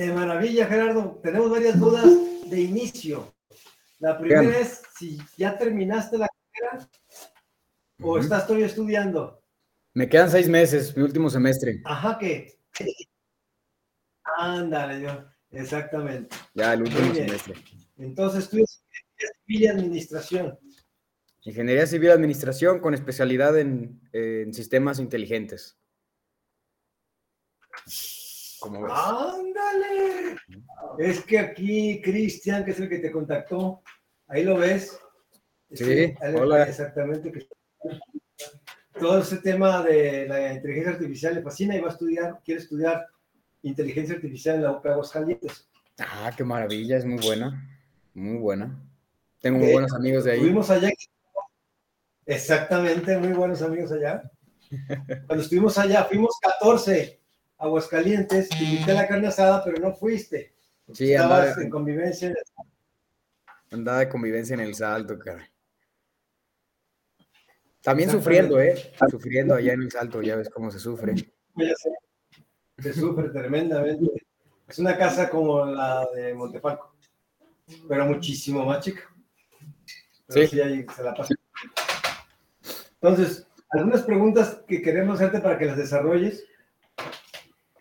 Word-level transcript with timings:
De 0.00 0.10
maravilla, 0.14 0.64
Gerardo. 0.64 1.20
Tenemos 1.22 1.50
varias 1.50 1.78
dudas 1.78 2.06
de 2.46 2.58
inicio. 2.58 3.34
La 3.98 4.18
primera 4.18 4.58
es 4.58 4.80
si 4.96 5.18
ya 5.36 5.58
terminaste 5.58 6.16
la 6.16 6.26
carrera 6.26 6.88
o 8.00 8.16
estás 8.16 8.46
todavía 8.46 8.64
estudiando. 8.64 9.44
Me 9.92 10.08
quedan 10.08 10.30
seis 10.30 10.48
meses, 10.48 10.96
mi 10.96 11.02
último 11.02 11.28
semestre. 11.28 11.82
Ajá, 11.84 12.16
¿qué? 12.18 12.58
Ándale, 14.38 15.02
yo. 15.02 15.22
Exactamente. 15.50 16.34
Ya, 16.54 16.72
el 16.72 16.80
último 16.80 17.14
semestre. 17.14 17.56
Entonces, 17.98 18.48
tú 18.48 18.56
eres 18.56 18.82
civil 19.44 19.62
y 19.62 19.66
administración. 19.66 20.58
Ingeniería 21.42 21.86
civil 21.86 22.08
y 22.08 22.12
administración 22.12 22.80
con 22.80 22.94
especialidad 22.94 23.58
en, 23.58 24.00
en 24.14 24.54
sistemas 24.54 24.98
inteligentes. 24.98 25.78
¿Cómo 28.60 28.82
ves? 28.82 28.92
Es 30.98 31.24
que 31.24 31.38
aquí 31.38 32.00
Cristian, 32.02 32.64
que 32.64 32.72
es 32.72 32.80
el 32.80 32.88
que 32.88 32.98
te 32.98 33.10
contactó, 33.10 33.82
ahí 34.28 34.44
lo 34.44 34.56
ves. 34.56 34.98
Sí, 35.72 36.14
hola. 36.34 36.64
Exactamente. 36.64 37.48
Todo 38.98 39.20
ese 39.20 39.38
tema 39.38 39.82
de 39.82 40.26
la 40.28 40.52
inteligencia 40.52 40.92
artificial 40.92 41.34
le 41.34 41.42
fascina 41.42 41.76
y 41.76 41.80
va 41.80 41.88
a 41.88 41.92
estudiar, 41.92 42.40
quiere 42.44 42.60
estudiar 42.60 43.06
inteligencia 43.62 44.16
artificial 44.16 44.56
en 44.56 44.62
la 44.64 44.72
UP 44.72 44.84
Aguascalientes. 44.84 45.70
Ah, 45.98 46.30
qué 46.36 46.44
maravilla, 46.44 46.96
es 46.96 47.04
muy 47.04 47.22
buena, 47.24 47.66
muy 48.14 48.38
buena. 48.38 48.82
Tengo 49.40 49.58
muy 49.58 49.72
buenos 49.72 49.94
amigos 49.94 50.24
de 50.24 50.32
ahí. 50.32 50.38
Estuvimos 50.38 50.70
allá. 50.70 50.90
Exactamente, 52.26 53.16
muy 53.16 53.32
buenos 53.32 53.62
amigos 53.62 53.92
allá. 53.92 54.22
Cuando 55.26 55.42
estuvimos 55.42 55.78
allá, 55.78 56.04
fuimos 56.04 56.36
14 56.42 57.19
Aguascalientes, 57.60 58.48
te 58.48 58.64
invité 58.64 58.92
a 58.92 58.94
la 58.94 59.06
carne 59.06 59.28
asada, 59.28 59.62
pero 59.62 59.78
no 59.78 59.92
fuiste. 59.92 60.54
Sí, 60.94 61.12
Estabas 61.12 61.48
andaba, 61.48 61.62
en 61.62 61.70
convivencia. 61.70 62.34
Andaba 63.70 63.98
de 63.98 64.08
convivencia 64.08 64.54
en 64.54 64.60
el 64.60 64.74
salto, 64.74 65.18
cara. 65.18 65.46
También 67.82 68.10
sufriendo, 68.10 68.58
¿eh? 68.58 68.92
Sufriendo 69.10 69.54
allá 69.54 69.74
en 69.74 69.82
el 69.82 69.90
salto, 69.90 70.22
ya 70.22 70.36
ves 70.36 70.48
cómo 70.48 70.70
se 70.70 70.78
sufre. 70.78 71.14
Se 72.78 72.92
sufre 72.94 73.28
tremendamente. 73.28 74.26
Es 74.66 74.78
una 74.78 74.96
casa 74.96 75.28
como 75.28 75.66
la 75.66 76.08
de 76.14 76.32
Montefalco, 76.32 76.96
pero 77.86 78.06
muchísimo 78.06 78.64
más 78.64 78.82
chica. 78.82 79.02
sí. 80.30 80.46
sí 80.46 80.60
ahí 80.62 80.86
se 80.96 81.02
la 81.02 81.14
pasa. 81.14 81.34
Entonces, 83.02 83.46
algunas 83.68 84.02
preguntas 84.02 84.62
que 84.66 84.80
queremos 84.80 85.16
hacerte 85.16 85.40
para 85.40 85.58
que 85.58 85.66
las 85.66 85.76
desarrolles 85.76 86.46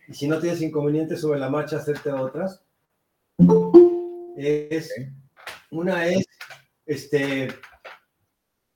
y 0.10 0.14
si 0.16 0.28
no 0.28 0.40
tienes 0.40 0.62
inconvenientes 0.62 1.22
sobre 1.22 1.40
la 1.40 1.50
marcha, 1.50 1.78
hacerte 1.78 2.12
otras. 2.12 2.64
Es, 4.36 4.92
una 5.70 6.08
es, 6.08 6.26
este, 6.86 7.50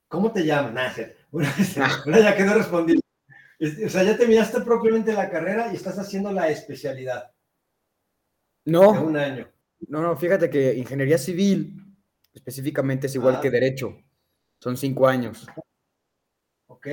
¿cómo 0.07 0.31
te 0.31 0.45
llamas? 0.45 0.99
una, 1.31 1.51
una, 2.05 2.19
ya 2.19 2.37
que 2.37 2.43
no 2.43 2.53
respondí. 2.53 2.99
O 3.59 3.89
sea, 3.89 4.03
ya 4.03 4.15
terminaste 4.15 4.61
propiamente 4.61 5.13
la 5.13 5.29
carrera 5.29 5.71
y 5.71 5.75
estás 5.75 5.97
haciendo 5.97 6.31
la 6.31 6.49
especialidad. 6.49 7.31
No. 8.65 8.93
De 8.93 8.99
un 8.99 9.17
año. 9.17 9.51
No, 9.87 10.01
no, 10.01 10.15
fíjate 10.15 10.49
que 10.49 10.75
ingeniería 10.75 11.17
civil 11.17 11.79
específicamente 12.33 13.07
es 13.07 13.15
igual 13.15 13.35
Ah. 13.37 13.41
que 13.41 13.49
derecho. 13.49 13.97
Son 14.59 14.77
cinco 14.77 15.07
años. 15.07 15.47
Ok. 16.67 16.87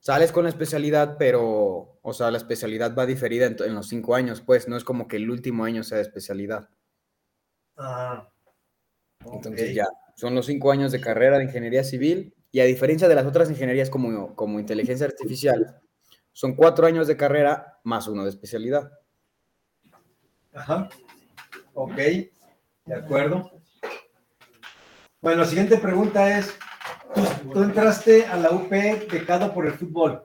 Sales 0.00 0.32
con 0.32 0.44
la 0.44 0.50
especialidad, 0.50 1.16
pero, 1.18 1.98
o 2.00 2.12
sea, 2.12 2.30
la 2.30 2.38
especialidad 2.38 2.96
va 2.96 3.06
diferida 3.06 3.46
en, 3.46 3.56
en 3.62 3.74
los 3.74 3.88
cinco 3.88 4.14
años, 4.14 4.40
pues 4.40 4.68
no 4.68 4.76
es 4.76 4.84
como 4.84 5.08
que 5.08 5.16
el 5.16 5.30
último 5.30 5.64
año 5.64 5.82
sea 5.82 5.96
de 5.98 6.04
especialidad. 6.04 6.68
Ah. 7.76 8.28
Entonces 9.32 9.74
ya, 9.74 9.86
son 10.16 10.34
los 10.34 10.46
cinco 10.46 10.70
años 10.70 10.92
de 10.92 11.00
carrera 11.00 11.38
de 11.38 11.44
ingeniería 11.44 11.84
civil 11.84 12.34
y 12.50 12.60
a 12.60 12.64
diferencia 12.64 13.08
de 13.08 13.14
las 13.14 13.26
otras 13.26 13.50
ingenierías 13.50 13.90
como, 13.90 14.34
como 14.34 14.58
inteligencia 14.58 15.06
artificial, 15.06 15.80
son 16.32 16.54
cuatro 16.54 16.86
años 16.86 17.06
de 17.06 17.16
carrera 17.16 17.78
más 17.84 18.06
uno 18.08 18.24
de 18.24 18.30
especialidad. 18.30 18.90
Ajá. 20.52 20.88
Ok. 21.74 21.96
De 21.96 22.94
acuerdo. 22.94 23.50
Bueno, 25.20 25.42
la 25.42 25.46
siguiente 25.46 25.76
pregunta 25.78 26.38
es, 26.38 26.56
¿tú, 27.14 27.50
tú 27.52 27.62
entraste 27.62 28.26
a 28.26 28.36
la 28.36 28.50
UP 28.50 28.70
becado 29.10 29.52
por 29.54 29.66
el 29.66 29.72
fútbol? 29.74 30.24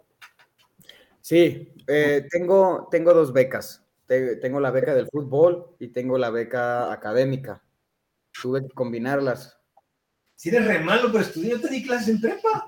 Sí, 1.22 1.74
eh, 1.88 2.28
tengo, 2.30 2.88
tengo 2.92 3.14
dos 3.14 3.32
becas. 3.34 3.84
Te- 4.06 4.36
Tengo 4.38 4.60
la 4.60 4.72
beca 4.72 4.94
del 4.94 5.08
fútbol 5.08 5.76
y 5.80 5.88
tengo 5.88 6.18
la 6.18 6.30
beca 6.30 6.92
académica. 6.92 7.64
Tuve 8.42 8.62
que 8.68 8.70
combinarlas. 8.74 9.58
Si 10.36 10.50
eres 10.50 10.68
re 10.68 10.80
malo, 10.80 11.10
pero 11.12 11.24
estudié, 11.24 11.52
yo 11.52 11.62
te 11.62 11.70
di 11.70 11.84
clases 11.84 12.10
en 12.10 12.22
prepa. 12.22 12.68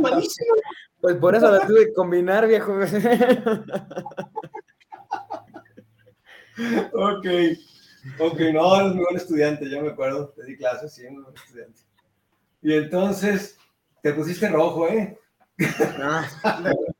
Malísimo. 0.00 0.54
Pues 1.00 1.16
por 1.16 1.34
eso 1.34 1.50
la 1.50 1.66
tuve 1.66 1.86
que 1.88 1.92
combinar, 1.92 2.48
viejo. 2.48 2.78
Ok. 6.92 7.26
Ok, 8.18 8.40
no, 8.52 8.76
eres 8.80 8.94
muy 8.94 9.04
buen 9.04 9.16
estudiante, 9.16 9.68
yo 9.68 9.82
me 9.82 9.90
acuerdo, 9.90 10.28
te 10.30 10.44
di 10.44 10.56
clases, 10.56 10.92
sí, 10.94 11.02
muy 11.10 11.22
buen 11.24 11.34
estudiante. 11.34 11.80
Y 12.64 12.72
entonces, 12.74 13.56
te 14.02 14.12
pusiste 14.14 14.48
rojo, 14.48 14.88
¿eh? 14.88 15.16
Ah, 16.00 16.26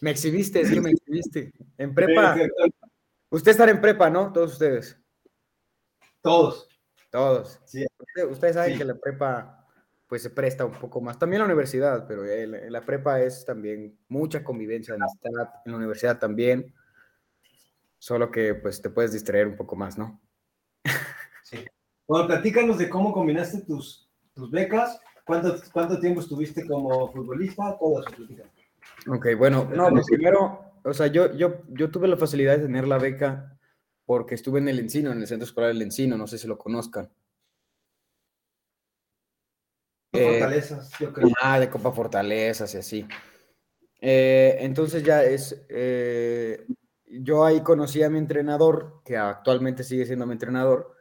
me 0.00 0.10
exhibiste, 0.10 0.60
es 0.60 0.70
que 0.70 0.80
me 0.80 0.90
exhibiste. 0.90 1.52
En 1.78 1.94
prepa, 1.94 2.36
usted 3.30 3.50
está 3.50 3.68
en 3.68 3.80
prepa, 3.80 4.10
¿no? 4.10 4.32
Todos 4.32 4.52
ustedes. 4.52 5.00
Todos. 6.22 6.68
Todos. 7.10 7.60
Sí. 7.64 7.84
Usted- 7.98 8.30
Ustedes 8.30 8.54
saben 8.54 8.72
Sí. 8.74 8.78
que 8.78 8.84
la 8.84 8.94
prepa 8.94 9.56
pues 10.06 10.22
se 10.22 10.30
presta 10.30 10.64
un 10.64 10.72
poco 10.72 11.00
más. 11.00 11.18
También 11.18 11.38
la 11.38 11.46
universidad, 11.46 12.04
pero 12.06 12.26
en 12.26 12.50
la- 12.50 12.58
en 12.58 12.72
la 12.72 12.84
prepa 12.84 13.20
es 13.20 13.44
también 13.44 13.96
mucha 14.08 14.42
convivencia, 14.44 14.94
amistad. 14.94 15.30
En 15.64 15.72
la 15.72 15.78
universidad 15.78 16.18
también. 16.18 16.74
Solo 17.98 18.30
que 18.30 18.54
pues 18.54 18.82
te 18.82 18.90
puedes 18.90 19.12
distraer 19.12 19.46
un 19.46 19.56
poco 19.56 19.76
más, 19.76 19.96
¿no? 19.96 20.20
Sí. 21.44 21.64
Bueno, 22.08 22.26
platícanos 22.26 22.76
de 22.78 22.88
cómo 22.90 23.12
combinaste 23.12 23.62
tus, 23.62 24.09
tus 24.40 24.50
becas, 24.50 25.00
cuánto, 25.24 25.56
cuánto 25.72 26.00
tiempo 26.00 26.20
estuviste 26.20 26.66
como 26.66 27.12
futbolista, 27.12 27.76
eso, 27.80 28.16
platícanos. 28.16 28.52
Ok, 29.08 29.28
bueno, 29.38 29.68
no, 29.72 29.88
pues 29.90 30.06
primero, 30.06 30.72
o 30.84 30.92
sea, 30.92 31.06
yo, 31.06 31.34
yo, 31.36 31.62
yo 31.68 31.90
tuve 31.90 32.08
la 32.08 32.16
facilidad 32.16 32.56
de 32.56 32.64
tener 32.64 32.86
la 32.86 32.98
beca 32.98 33.56
porque 34.04 34.34
estuve 34.34 34.58
en 34.58 34.68
el 34.68 34.80
Encino, 34.80 35.12
en 35.12 35.20
el 35.20 35.26
Centro 35.26 35.44
Escolar 35.44 35.68
del 35.68 35.82
Encino, 35.82 36.16
no 36.16 36.26
sé 36.26 36.38
si 36.38 36.48
lo 36.48 36.58
conozcan. 36.58 37.08
Eh, 40.12 40.40
Fortalezas, 40.40 40.90
yo 40.98 41.12
creo. 41.12 41.28
Ah, 41.40 41.60
de 41.60 41.70
Copa 41.70 41.92
Fortalezas 41.92 42.74
y 42.74 42.78
así. 42.78 43.08
Eh, 44.00 44.56
entonces 44.60 45.04
ya 45.04 45.22
es, 45.22 45.64
eh, 45.68 46.66
yo 47.06 47.44
ahí 47.44 47.60
conocí 47.60 48.02
a 48.02 48.10
mi 48.10 48.18
entrenador, 48.18 49.02
que 49.04 49.16
actualmente 49.16 49.84
sigue 49.84 50.06
siendo 50.06 50.26
mi 50.26 50.32
entrenador, 50.32 50.96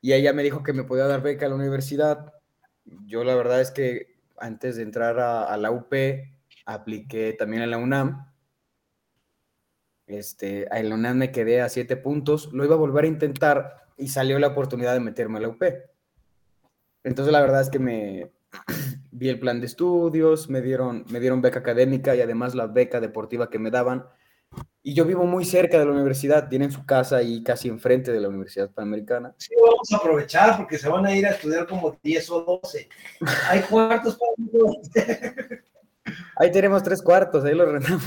y 0.00 0.12
ella 0.12 0.32
me 0.32 0.42
dijo 0.42 0.62
que 0.62 0.72
me 0.72 0.84
podía 0.84 1.06
dar 1.06 1.22
beca 1.22 1.46
a 1.46 1.48
la 1.48 1.54
universidad. 1.54 2.34
Yo 2.84 3.24
la 3.24 3.34
verdad 3.34 3.60
es 3.60 3.70
que 3.70 4.16
antes 4.38 4.76
de 4.76 4.82
entrar 4.82 5.20
a, 5.20 5.44
a 5.44 5.56
la 5.56 5.70
UP, 5.70 5.92
apliqué 6.66 7.32
también 7.32 7.62
a 7.62 7.66
la 7.66 7.78
UNAM. 7.78 8.32
Este, 10.06 10.66
a 10.70 10.82
la 10.82 10.94
UNAM 10.94 11.16
me 11.16 11.32
quedé 11.32 11.60
a 11.60 11.68
siete 11.68 11.96
puntos, 11.96 12.52
lo 12.52 12.64
iba 12.64 12.74
a 12.74 12.78
volver 12.78 13.04
a 13.04 13.08
intentar 13.08 13.86
y 13.96 14.08
salió 14.08 14.38
la 14.38 14.48
oportunidad 14.48 14.94
de 14.94 15.00
meterme 15.00 15.38
a 15.38 15.42
la 15.42 15.48
UP. 15.48 15.62
Entonces 17.04 17.32
la 17.32 17.40
verdad 17.40 17.62
es 17.62 17.70
que 17.70 17.78
me 17.78 18.30
vi 19.10 19.28
el 19.28 19.38
plan 19.38 19.60
de 19.60 19.66
estudios, 19.66 20.48
me 20.48 20.60
dieron, 20.60 21.04
me 21.08 21.20
dieron 21.20 21.40
beca 21.40 21.60
académica 21.60 22.14
y 22.14 22.20
además 22.20 22.54
la 22.54 22.66
beca 22.66 23.00
deportiva 23.00 23.50
que 23.50 23.58
me 23.58 23.70
daban. 23.70 24.06
Y 24.82 24.94
yo 24.94 25.04
vivo 25.04 25.24
muy 25.24 25.44
cerca 25.44 25.78
de 25.78 25.84
la 25.84 25.92
universidad, 25.92 26.48
tienen 26.48 26.72
su 26.72 26.84
casa 26.84 27.16
ahí 27.16 27.42
casi 27.44 27.68
enfrente 27.68 28.12
de 28.12 28.20
la 28.20 28.28
Universidad 28.28 28.70
Panamericana. 28.70 29.32
Sí, 29.38 29.54
vamos 29.60 29.92
a 29.92 29.96
aprovechar 29.96 30.56
porque 30.56 30.76
se 30.76 30.88
van 30.88 31.06
a 31.06 31.14
ir 31.14 31.24
a 31.24 31.30
estudiar 31.30 31.66
como 31.68 31.96
10 32.02 32.30
o 32.30 32.60
12. 32.62 32.88
Hay 33.48 33.60
cuartos 33.60 34.18
para. 34.18 34.32
Ahí 36.36 36.50
tenemos 36.50 36.82
tres 36.82 37.00
cuartos, 37.00 37.44
ahí 37.44 37.54
los 37.54 37.70
rentamos. 37.70 38.04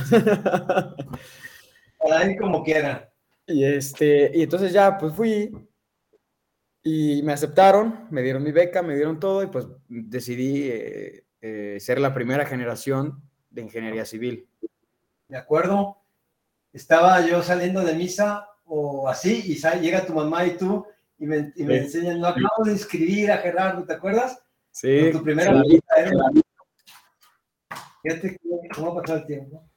para 1.98 2.30
ir 2.30 2.38
como 2.38 2.62
quieran. 2.62 3.08
y, 3.48 3.64
este, 3.64 4.31
y 4.34 4.44
entonces 4.44 4.74
ya, 4.74 4.98
pues 4.98 5.14
fui 5.14 5.50
y 6.88 7.24
me 7.24 7.34
aceptaron, 7.34 8.08
me 8.12 8.22
dieron 8.22 8.44
mi 8.44 8.52
beca, 8.52 8.84
me 8.84 8.96
dieron 8.96 9.19
todo 9.19 9.42
y 9.42 9.48
pues 9.48 9.66
decidí 9.88 10.69
eh, 10.69 11.25
eh, 11.42 11.78
ser 11.80 12.00
la 12.00 12.14
primera 12.14 12.46
generación 12.46 13.24
de 13.50 13.64
ingeniería 13.64 14.06
civil. 14.06 14.48
¿De 15.28 15.36
acuerdo? 15.36 16.05
Estaba 16.75 17.25
yo 17.25 17.42
saliendo 17.42 17.80
de 17.86 17.94
misa 17.94 18.50
o 18.66 19.07
así 19.07 19.42
y 19.45 19.56
llega 19.80 20.06
tu 20.06 20.13
mamá 20.13 20.45
y 20.45 20.57
tú 20.57 20.86
y 21.18 21.25
me, 21.25 21.54
y 21.56 21.63
me 21.63 21.80
Sí. 21.80 21.86
enseñan, 21.86 22.19
no 22.19 22.27
acabo 22.27 22.66
de 22.66 22.74
inscribir 22.74 23.31
a 23.31 23.38
Gerardo, 23.38 23.86
¿te 23.86 23.94
acuerdas? 23.94 24.38
Sí, 24.72 25.04
Con 25.04 25.12
tu 25.13 25.24
primera 25.24 25.54
sí. 25.54 25.62
visita, 25.69 25.95
¿eh? 26.04 26.12
Fíjate 28.04 28.38
cómo- 28.44 28.62
cómo 28.75 28.92
ha 28.92 29.01
pasado 29.01 29.19
el 29.19 29.25
tiempo. 29.25 29.69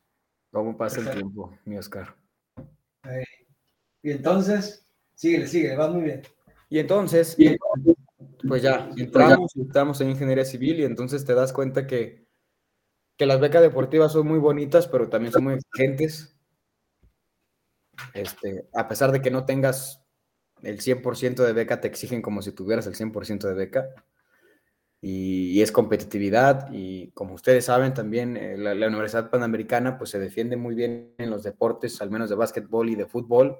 ¿Cómo 0.50 0.76
pasa 0.76 1.00
el 1.00 1.10
tiempo, 1.10 1.56
mi 1.64 1.78
Oscar? 1.78 2.16
Eh, 3.04 3.24
Y 4.02 4.10
entonces, 4.10 4.84
Síguele, 5.14 5.46
síguele, 5.48 5.76
va 5.76 5.88
muy 5.90 6.02
bien. 6.02 6.22
Y 6.68 6.78
entonces, 6.80 7.36
pues 8.46 8.62
ya, 8.62 8.88
entramos, 8.96 9.52
estamos 9.56 10.00
en 10.00 10.10
ingeniería 10.10 10.44
civil 10.44 10.78
y 10.80 10.84
entonces 10.84 11.24
te 11.24 11.34
das 11.34 11.52
cuenta 11.52 11.86
que, 11.88 12.26
que 13.16 13.26
las 13.26 13.40
becas 13.40 13.62
deportivas 13.62 14.12
son 14.12 14.26
muy 14.28 14.38
bonitas, 14.38 14.86
pero 14.88 15.08
también 15.08 15.32
son 15.32 15.44
muy 15.44 15.54
exigentes. 15.54 16.37
Este, 18.14 18.68
a 18.74 18.88
pesar 18.88 19.12
de 19.12 19.20
que 19.20 19.30
no 19.30 19.44
tengas 19.44 20.04
el 20.62 20.80
100% 20.80 21.44
de 21.44 21.52
beca, 21.52 21.80
te 21.80 21.88
exigen 21.88 22.22
como 22.22 22.42
si 22.42 22.52
tuvieras 22.52 22.86
el 22.86 22.94
100% 22.94 23.48
de 23.48 23.54
beca. 23.54 23.88
Y, 25.00 25.62
es 25.62 25.70
competitividad 25.70 26.68
y 26.72 27.12
como 27.12 27.34
ustedes 27.34 27.66
saben 27.66 27.94
también 27.94 28.36
eh, 28.36 28.56
la, 28.58 28.74
la, 28.74 28.88
Universidad 28.88 29.30
Panamericana 29.30 29.96
pues 29.96 30.10
se 30.10 30.18
defiende 30.18 30.56
muy 30.56 30.74
bien 30.74 31.14
en 31.18 31.30
los 31.30 31.44
deportes, 31.44 32.00
al 32.00 32.10
menos 32.10 32.28
de 32.30 32.34
básquetbol 32.36 32.90
y 32.90 32.96
de 32.96 33.06
fútbol. 33.06 33.58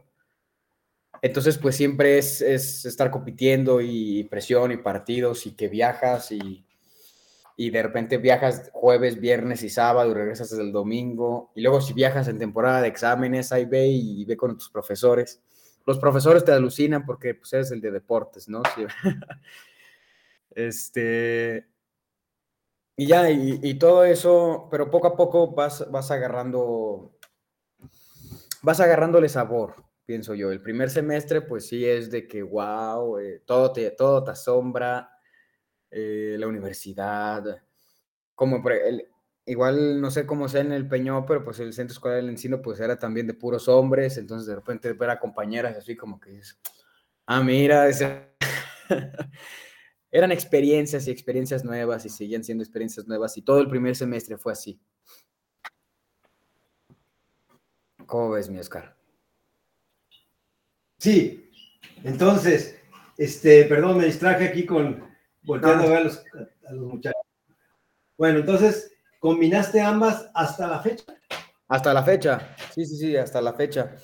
Entonces, 1.23 1.58
pues 1.58 1.76
siempre 1.76 2.19
es, 2.19 2.41
estar 2.41 3.11
compitiendo 3.11 3.81
y 3.81 4.25
presión 4.25 4.73
y 4.73 4.76
partidos 4.76 5.46
y 5.46 5.52
que 5.52 5.69
viajas 5.69 6.32
y, 6.32 6.64
y, 7.60 7.70
de 7.70 7.82
repente 7.82 8.19
viajas 8.19 8.70
jueves, 8.72 9.20
viernes 9.20 9.62
y 9.62 9.69
sábado 9.69 10.10
y 10.10 10.14
regresas 10.14 10.52
el 10.52 10.72
domingo. 10.72 11.50
Y 11.55 11.62
luego 11.62 11.81
si 11.81 11.93
viajas 11.93 12.28
en 12.28 12.38
temporada 12.38 12.81
de 12.81 12.88
exámenes, 12.88 13.52
ahí 13.52 13.64
ve 13.64 13.88
y 13.88 14.25
ve 14.25 14.37
con 14.37 14.56
tus 14.56 14.70
profesores. 14.70 15.43
Los 15.84 15.99
profesores 15.99 16.44
te 16.44 16.52
alucinan 16.52 17.05
porque 17.05 17.34
pues, 17.34 17.52
eres 17.52 17.70
el 17.72 17.81
de 17.81 17.90
deportes, 17.90 18.49
¿no? 18.49 18.62
este... 20.50 21.69
Y 22.96 23.06
ya, 23.06 23.31
y, 23.31 23.75
todo 23.78 24.05
eso, 24.05 24.69
pero 24.70 24.90
poco 24.90 25.06
a 25.06 25.16
poco 25.16 25.52
vas, 25.52 25.88
vas 25.88 26.10
agarrando, 26.10 27.16
vas 28.62 28.81
agarrándole 28.81 29.28
sabor 29.28 29.88
pienso 30.08 30.34
yo. 30.34 30.50
El 30.50 30.62
primer 30.62 30.88
semestre, 30.88 31.43
pues 31.43 31.69
sí 31.69 31.84
es 31.84 32.10
de 32.10 32.26
que, 32.26 32.43
wow, 32.43 33.19
eh, 33.19 33.43
todo, 33.44 33.70
te, 33.75 33.90
todo 33.90 34.25
te 34.25 34.31
asombra, 34.31 35.18
eh, 35.90 36.37
la 36.38 36.46
universidad, 36.46 37.62
como 38.35 38.62
igual 39.46 40.00
no 40.00 40.11
sé 40.11 40.26
cómo 40.26 40.49
sea 40.49 40.61
en 40.61 40.73
el 40.73 40.87
Peñó, 40.87 41.25
pero 41.26 41.43
pues 41.43 41.58
el 41.61 41.73
centro 41.73 41.94
escolar 41.94 42.19
del 42.19 42.29
Encino 42.29 42.61
pues 42.61 42.81
era 42.81 42.99
también 42.99 43.26
de 43.26 43.35
puros 43.35 43.67
hombres, 43.69 44.19
entonces 44.19 44.46
de 44.46 44.55
repente 44.55 44.93
ver 44.93 45.11
a 45.11 45.19
compañeras 45.19 45.76
así 45.76 45.96
como 45.96 46.20
que 46.20 46.38
es, 46.38 46.61
ah, 47.26 47.43
mira, 47.43 47.88
eran 50.11 50.32
experiencias 50.32 51.08
y 51.08 51.11
experiencias 51.11 51.64
nuevas 51.64 52.05
y 52.05 52.11
seguían 52.11 52.44
siendo 52.44 52.62
experiencias 52.62 53.06
nuevas 53.06 53.37
y 53.37 53.43
todo 53.43 53.61
el 53.61 53.69
primer 53.69 53.96
semestre 53.96 54.37
fue 54.37 54.52
así. 54.52 54.79
¿Cómo 58.06 58.31
ves, 58.31 58.49
mi 58.49 58.58
Oscar? 58.58 58.96
Sí, 60.99 61.50
entonces, 62.05 62.79
este, 63.17 63.64
perdón, 63.64 63.99
me 63.99 64.06
distraje 64.06 64.46
aquí 64.46 64.67
con 64.67 65.07
volteando 65.49 65.85
a 65.85 65.89
ver 65.89 65.99
a 65.99 66.73
los, 66.73 66.85
muchachos. 66.93 67.23
Bueno, 68.19 68.41
entonces, 68.41 68.93
¿combinaste 69.19 69.81
ambas 69.81 70.31
hasta 70.35 70.69
la 70.69 70.81
fecha? 70.81 71.05
Hasta 71.69 71.95
la 71.95 72.03
fecha, 72.03 72.55
sí, 72.75 72.85
sí, 72.85 72.97
sí, 72.97 73.17
hasta 73.17 73.41
la 73.41 73.55
fecha. 73.55 73.97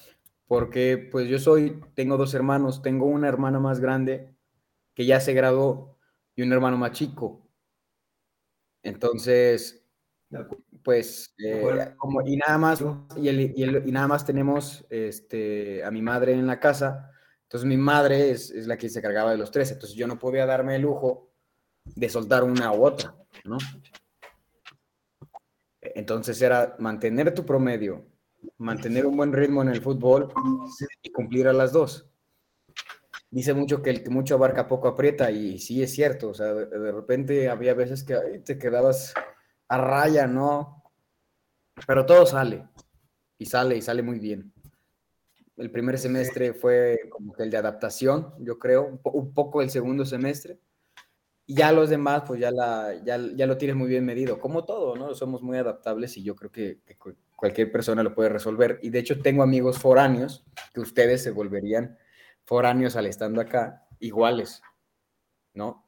Porque 0.46 1.08
pues 1.10 1.28
yo 1.28 1.38
soy, 1.38 1.80
tengo 1.94 2.16
dos 2.16 2.32
hermanos, 2.34 2.82
tengo 2.82 3.06
una 3.06 3.28
hermana 3.28 3.60
más 3.60 3.80
grande 3.80 4.34
que 4.94 5.04
ya 5.04 5.20
se 5.20 5.34
graduó 5.34 5.98
y 6.34 6.42
un 6.42 6.52
hermano 6.52 6.78
más 6.78 6.92
chico. 6.92 7.46
Entonces, 8.82 9.86
pues, 10.82 11.34
eh, 11.38 11.94
como, 11.98 12.22
y 12.22 12.36
nada 12.36 12.58
más, 12.58 12.82
y, 13.16 13.28
y, 13.28 13.92
nada 13.92 14.08
más 14.08 14.24
tenemos 14.24 14.86
este, 14.88 15.84
a 15.84 15.90
mi 15.90 16.00
madre 16.00 16.32
en 16.32 16.46
la 16.46 16.60
casa, 16.60 17.10
entonces 17.42 17.66
mi 17.66 17.76
madre 17.76 18.30
es, 18.30 18.50
es, 18.50 18.66
la 18.66 18.76
que 18.76 18.88
se 18.88 19.00
cargaba 19.00 19.30
de 19.30 19.38
los 19.38 19.50
tres, 19.50 19.72
entonces 19.72 19.96
yo 19.96 20.06
no 20.06 20.18
podía 20.18 20.44
darme 20.44 20.76
el 20.76 20.82
lujo 20.82 21.33
de 21.84 22.08
soltar 22.08 22.44
una 22.44 22.72
u 22.72 22.84
otra, 22.84 23.14
¿no? 23.44 23.58
Entonces 25.80 26.40
era 26.40 26.76
mantener 26.78 27.34
tu 27.34 27.44
promedio, 27.44 28.06
mantener 28.58 29.06
un 29.06 29.16
buen 29.16 29.32
ritmo 29.32 29.62
en 29.62 29.68
el 29.68 29.82
fútbol 29.82 30.32
y 31.02 31.12
cumplir 31.12 31.48
a 31.48 31.52
las 31.52 31.72
dos. 31.72 32.08
Dice 33.30 33.52
mucho 33.52 33.82
que 33.82 33.90
el 33.90 34.02
que 34.02 34.10
mucho 34.10 34.36
abarca 34.36 34.68
poco 34.68 34.88
aprieta 34.88 35.30
y 35.30 35.58
sí 35.58 35.82
es 35.82 35.92
cierto, 35.92 36.30
o 36.30 36.34
sea, 36.34 36.54
de, 36.54 36.92
repente 36.92 37.48
había 37.48 37.74
veces 37.74 38.04
que 38.04 38.14
te 38.44 38.58
quedabas 38.58 39.12
a 39.68 39.78
raya, 39.78 40.26
¿no? 40.26 40.84
Pero 41.86 42.06
todo 42.06 42.26
sale, 42.26 42.68
y 43.36 43.46
sale, 43.46 43.76
y 43.76 43.82
sale 43.82 44.02
muy 44.02 44.20
bien. 44.20 44.52
El 45.56 45.70
primer 45.70 45.98
semestre 45.98 46.54
fue 46.54 46.98
como 47.10 47.32
que 47.32 47.42
el 47.42 47.50
de 47.50 47.56
adaptación, 47.56 48.34
yo 48.38 48.58
creo, 48.58 49.00
un, 49.02 49.34
poco 49.34 49.62
el 49.62 49.70
segundo 49.70 50.04
semestre. 50.04 50.58
Ya 51.46 51.72
los 51.72 51.90
demás, 51.90 52.22
pues 52.26 52.40
ya, 52.40 52.50
la, 52.50 52.94
ya, 53.04 53.18
ya, 53.34 53.46
lo 53.46 53.58
tienes 53.58 53.76
muy 53.76 53.88
bien 53.88 54.04
medido, 54.04 54.40
como 54.40 54.64
todo, 54.64 54.96
¿no? 54.96 55.14
Somos 55.14 55.42
muy 55.42 55.58
adaptables 55.58 56.16
y 56.16 56.22
yo 56.22 56.34
creo 56.34 56.50
que, 56.50 56.80
que, 56.86 56.96
cualquier 57.36 57.70
persona 57.70 58.02
lo 58.02 58.14
puede 58.14 58.30
resolver. 58.30 58.78
Y 58.82 58.90
de 58.90 59.00
hecho 59.00 59.20
tengo 59.20 59.42
amigos 59.42 59.78
foráneos 59.78 60.44
que 60.72 60.80
ustedes 60.80 61.22
se 61.22 61.30
volverían 61.30 61.98
foráneos 62.44 62.96
al 62.96 63.06
estando 63.06 63.40
acá, 63.40 63.86
iguales, 63.98 64.62
¿no? 65.54 65.84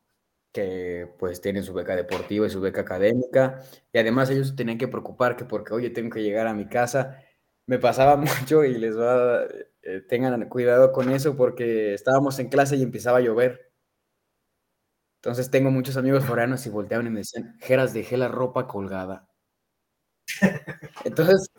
que 0.57 1.07
pues 1.19 1.43
tienen 1.43 1.63
su 1.63 1.75
beca 1.75 1.95
deportiva 1.95 2.47
y 2.47 2.51
su 2.51 2.63
beca 2.63 2.81
académica, 2.81 3.63
y 3.93 3.99
además 3.99 4.31
ellos 4.31 4.57
tenían 4.57 4.79
que 4.79 4.89
preocupar 4.89 5.37
que 5.37 5.45
porque, 5.45 5.75
oye, 5.75 5.91
tengo 5.91 6.09
que 6.09 6.23
llegar 6.23 6.47
a 6.47 6.55
mi 6.55 6.67
casa, 6.67 7.19
me 7.67 7.79
pasaba 7.79 8.17
mucho 8.17 8.65
y 8.65 8.79
les 8.79 8.99
va, 8.99 9.45
eh, 9.83 10.01
tengan 10.09 10.49
cuidado 10.49 10.93
con 10.93 11.11
eso 11.11 11.37
porque 11.37 11.93
estábamos 11.93 12.39
en 12.39 12.49
clase 12.49 12.77
y 12.77 12.83
empezaba 12.83 13.19
a 13.19 13.21
llover. 13.21 13.66
Entonces 15.27 15.51
tengo 15.51 15.73
muchos 15.73 15.97
amigos 15.97 16.25
foráneos 16.25 16.65
y 16.67 16.71
volteaban 16.71 17.09
y 17.09 17.11
me 17.11 17.19
decían, 17.19 17.57
Geras, 17.59 17.93
dejé 17.93 18.17
la 18.17 18.29
ropa 18.29 18.69
colgada. 18.69 19.29
Entonces, 21.05 21.51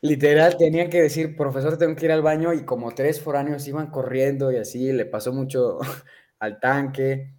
literal, 0.00 0.56
tenían 0.56 0.88
que 0.88 1.02
decir, 1.02 1.36
profesor, 1.36 1.76
tengo 1.76 1.94
que 1.96 2.06
ir 2.06 2.12
al 2.12 2.22
baño 2.22 2.54
y 2.54 2.64
como 2.64 2.94
tres 2.94 3.20
foráneos 3.20 3.68
iban 3.68 3.90
corriendo 3.90 4.50
y 4.50 4.56
así, 4.56 4.90
le 4.90 5.04
pasó 5.04 5.34
mucho 5.34 5.80
al 6.38 6.58
tanque. 6.60 7.34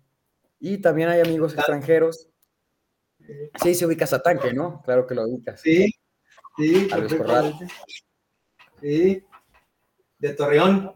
Y 0.59 0.77
también 0.77 1.09
hay 1.09 1.21
amigos 1.21 1.55
extranjeros. 1.55 2.29
Sí, 3.63 3.73
se 3.73 3.87
ubicas 3.87 4.13
a 4.13 4.21
Tanque, 4.21 4.53
¿no? 4.53 4.83
Claro 4.83 5.07
que 5.07 5.15
lo 5.15 5.23
ubicas. 5.23 5.61
Sí, 5.61 5.89
sí. 6.57 6.87
A 6.91 6.97
Luis 6.99 7.15
Sí. 8.81 9.23
De 10.19 10.33
Torreón. 10.35 10.91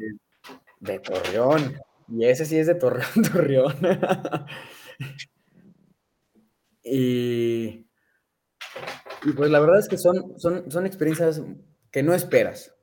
De 0.79 0.99
Torreón. 0.99 1.79
Y 2.11 2.25
ese 2.25 2.45
sí 2.45 2.57
es 2.57 2.67
de 2.67 2.75
Torreón, 2.75 3.23
Torreón. 3.31 3.75
y, 6.83 7.87
y 9.23 9.31
pues 9.35 9.51
la 9.51 9.59
verdad 9.59 9.79
es 9.79 9.87
que 9.87 9.97
son, 9.97 10.39
son, 10.39 10.69
son 10.71 10.85
experiencias 10.85 11.41
que 11.91 12.03
no 12.03 12.13
esperas. 12.13 12.75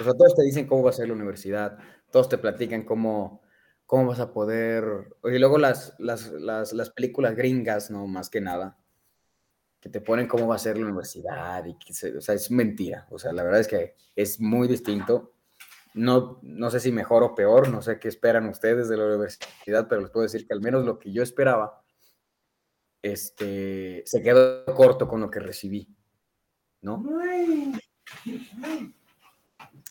O 0.00 0.04
sea, 0.04 0.12
todos 0.12 0.34
te 0.34 0.42
dicen 0.42 0.66
cómo 0.66 0.82
va 0.82 0.90
a 0.90 0.94
ser 0.94 1.08
la 1.08 1.14
universidad, 1.14 1.78
todos 2.10 2.28
te 2.28 2.38
platican 2.38 2.84
cómo, 2.84 3.42
¿cómo 3.86 4.06
vas 4.06 4.20
a 4.20 4.32
poder? 4.32 4.84
Y 5.24 5.38
luego 5.38 5.58
las, 5.58 5.94
las, 5.98 6.32
las, 6.32 6.72
las, 6.72 6.90
películas 6.90 7.36
gringas, 7.36 7.90
¿no? 7.90 8.06
Más 8.06 8.28
que 8.28 8.40
nada, 8.40 8.78
que 9.80 9.88
te 9.88 10.00
ponen 10.00 10.26
cómo 10.26 10.48
va 10.48 10.56
a 10.56 10.58
ser 10.58 10.76
la 10.78 10.86
universidad 10.86 11.64
y 11.64 11.76
que 11.78 12.16
o 12.16 12.20
sea, 12.20 12.34
es 12.34 12.50
mentira. 12.50 13.06
O 13.10 13.18
sea, 13.18 13.32
la 13.32 13.44
verdad 13.44 13.60
es 13.60 13.68
que 13.68 13.94
es 14.16 14.40
muy 14.40 14.66
distinto. 14.66 15.33
No, 15.94 16.40
no 16.42 16.70
sé 16.70 16.80
si 16.80 16.90
mejor 16.90 17.22
o 17.22 17.34
peor, 17.36 17.68
no 17.68 17.80
sé 17.80 18.00
qué 18.00 18.08
esperan 18.08 18.48
ustedes 18.48 18.88
de 18.88 18.96
la 18.96 19.06
universidad, 19.06 19.86
pero 19.88 20.00
les 20.00 20.10
puedo 20.10 20.24
decir 20.24 20.46
que 20.46 20.52
al 20.52 20.60
menos 20.60 20.84
lo 20.84 20.98
que 20.98 21.12
yo 21.12 21.22
esperaba, 21.22 21.84
este, 23.00 24.02
se 24.04 24.22
quedó 24.22 24.64
corto 24.74 25.06
con 25.06 25.20
lo 25.20 25.30
que 25.30 25.38
recibí, 25.38 25.88
¿no? 26.80 26.96
Muy, 26.96 27.78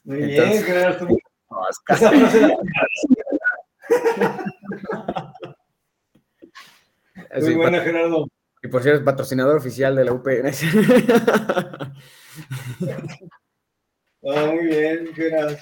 bien, 0.04 0.40
Muy 7.40 7.56
buena, 7.56 7.80
Gerardo. 7.80 8.28
Y 8.62 8.68
por 8.68 8.84
cierto, 8.84 9.06
patrocinador 9.06 9.58
oficial 9.58 9.96
de 9.96 10.06
la 10.06 10.14
UPN. 10.14 10.52
Ah, 14.26 14.46
muy 14.46 14.68
bien, 14.68 15.14
Gerardo. 15.14 15.58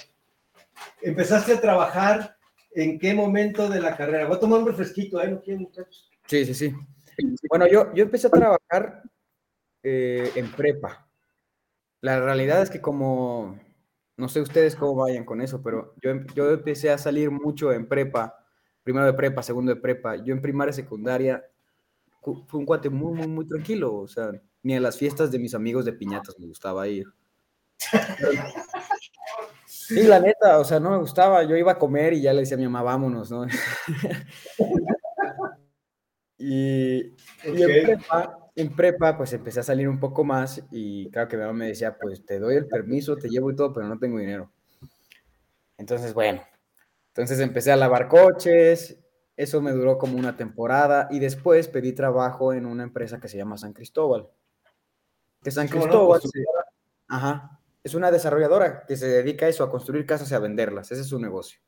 ¿Empezaste 1.02 1.54
a 1.54 1.60
trabajar 1.60 2.36
en 2.72 2.98
qué 2.98 3.14
momento 3.14 3.68
de 3.68 3.80
la 3.80 3.96
carrera? 3.96 4.26
Voy 4.26 4.36
a 4.36 4.40
tomar 4.40 4.60
un 4.60 4.66
refresquito, 4.66 5.20
¿eh? 5.22 5.28
¿No 5.28 5.40
quieren, 5.40 5.62
muchachos? 5.62 6.10
Sí, 6.26 6.44
sí, 6.46 6.54
sí. 6.54 6.74
Bueno, 7.48 7.66
yo, 7.66 7.92
yo 7.94 8.04
empecé 8.04 8.26
a 8.28 8.30
trabajar 8.30 9.02
eh, 9.82 10.30
en 10.34 10.50
prepa. 10.52 11.08
La 12.00 12.20
realidad 12.20 12.62
es 12.62 12.70
que 12.70 12.80
como 12.80 13.58
no 14.16 14.28
sé 14.28 14.40
ustedes 14.40 14.76
cómo 14.76 14.94
vayan 14.96 15.24
con 15.24 15.40
eso, 15.40 15.62
pero 15.62 15.94
yo, 16.02 16.12
yo 16.34 16.50
empecé 16.50 16.90
a 16.90 16.98
salir 16.98 17.30
mucho 17.30 17.72
en 17.72 17.88
prepa, 17.88 18.36
primero 18.82 19.06
de 19.06 19.14
prepa, 19.14 19.42
segundo 19.42 19.74
de 19.74 19.80
prepa. 19.80 20.16
Yo 20.16 20.32
en 20.32 20.42
primaria, 20.42 20.72
secundaria, 20.72 21.44
fue 22.20 22.60
un 22.60 22.66
cuate 22.66 22.88
muy, 22.88 23.14
muy, 23.14 23.26
muy 23.26 23.48
tranquilo. 23.48 23.94
O 23.94 24.06
sea, 24.06 24.30
ni 24.62 24.76
a 24.76 24.80
las 24.80 24.96
fiestas 24.96 25.32
de 25.32 25.38
mis 25.38 25.54
amigos 25.54 25.84
de 25.84 25.92
piñatas 25.92 26.38
me 26.38 26.46
gustaba 26.46 26.86
ir. 26.88 27.06
Sí, 29.86 30.02
la 30.04 30.20
neta, 30.20 30.60
o 30.60 30.64
sea, 30.64 30.78
no 30.78 30.90
me 30.90 30.98
gustaba. 30.98 31.42
Yo 31.42 31.56
iba 31.56 31.72
a 31.72 31.78
comer 31.78 32.12
y 32.12 32.22
ya 32.22 32.32
le 32.32 32.40
decía 32.40 32.54
a 32.56 32.58
mi 32.58 32.64
mamá, 32.64 32.82
vámonos, 32.82 33.32
¿no? 33.32 33.46
y, 36.38 37.14
en, 38.54 38.76
prepa, 38.76 39.16
pues 39.16 39.32
empecé 39.32 39.60
a 39.60 39.64
salir 39.64 39.88
un 39.88 39.98
poco 39.98 40.22
más 40.22 40.62
y 40.70 41.10
claro 41.10 41.28
que 41.28 41.36
mi 41.36 41.42
mamá 41.42 41.54
me 41.54 41.66
decía, 41.66 41.96
pues 41.98 42.24
te 42.24 42.38
doy 42.38 42.54
el 42.56 42.68
permiso, 42.68 43.16
te 43.16 43.28
llevo 43.28 43.50
y 43.50 43.56
todo, 43.56 43.72
pero 43.72 43.88
no 43.88 43.98
tengo 43.98 44.18
dinero. 44.18 44.52
Entonces, 45.78 46.14
bueno, 46.14 46.42
entonces 47.08 47.40
empecé 47.40 47.72
a 47.72 47.76
lavar 47.76 48.06
coches, 48.06 49.00
eso 49.36 49.60
me 49.60 49.72
duró 49.72 49.98
como 49.98 50.16
una 50.16 50.36
temporada 50.36 51.08
y 51.10 51.18
después 51.18 51.66
pedí 51.66 51.92
trabajo 51.92 52.52
en 52.52 52.66
una 52.66 52.84
empresa 52.84 53.18
que 53.18 53.28
se 53.28 53.36
llama 53.36 53.58
San 53.58 53.72
Cristóbal. 53.72 54.28
Que 55.42 55.50
San 55.50 55.66
Cristóbal, 55.66 56.20
ajá, 57.08 57.61
es 57.84 57.94
una 57.94 58.10
desarrolladora 58.10 58.84
que 58.86 58.96
se 58.96 59.08
dedica 59.08 59.46
a 59.46 59.48
eso, 59.48 59.64
a 59.64 59.70
construir 59.70 60.06
casas 60.06 60.30
y 60.30 60.34
a 60.34 60.38
venderlas. 60.38 60.92
Ese 60.92 61.02
es 61.02 61.08
su 61.08 61.18
negocio. 61.18 61.60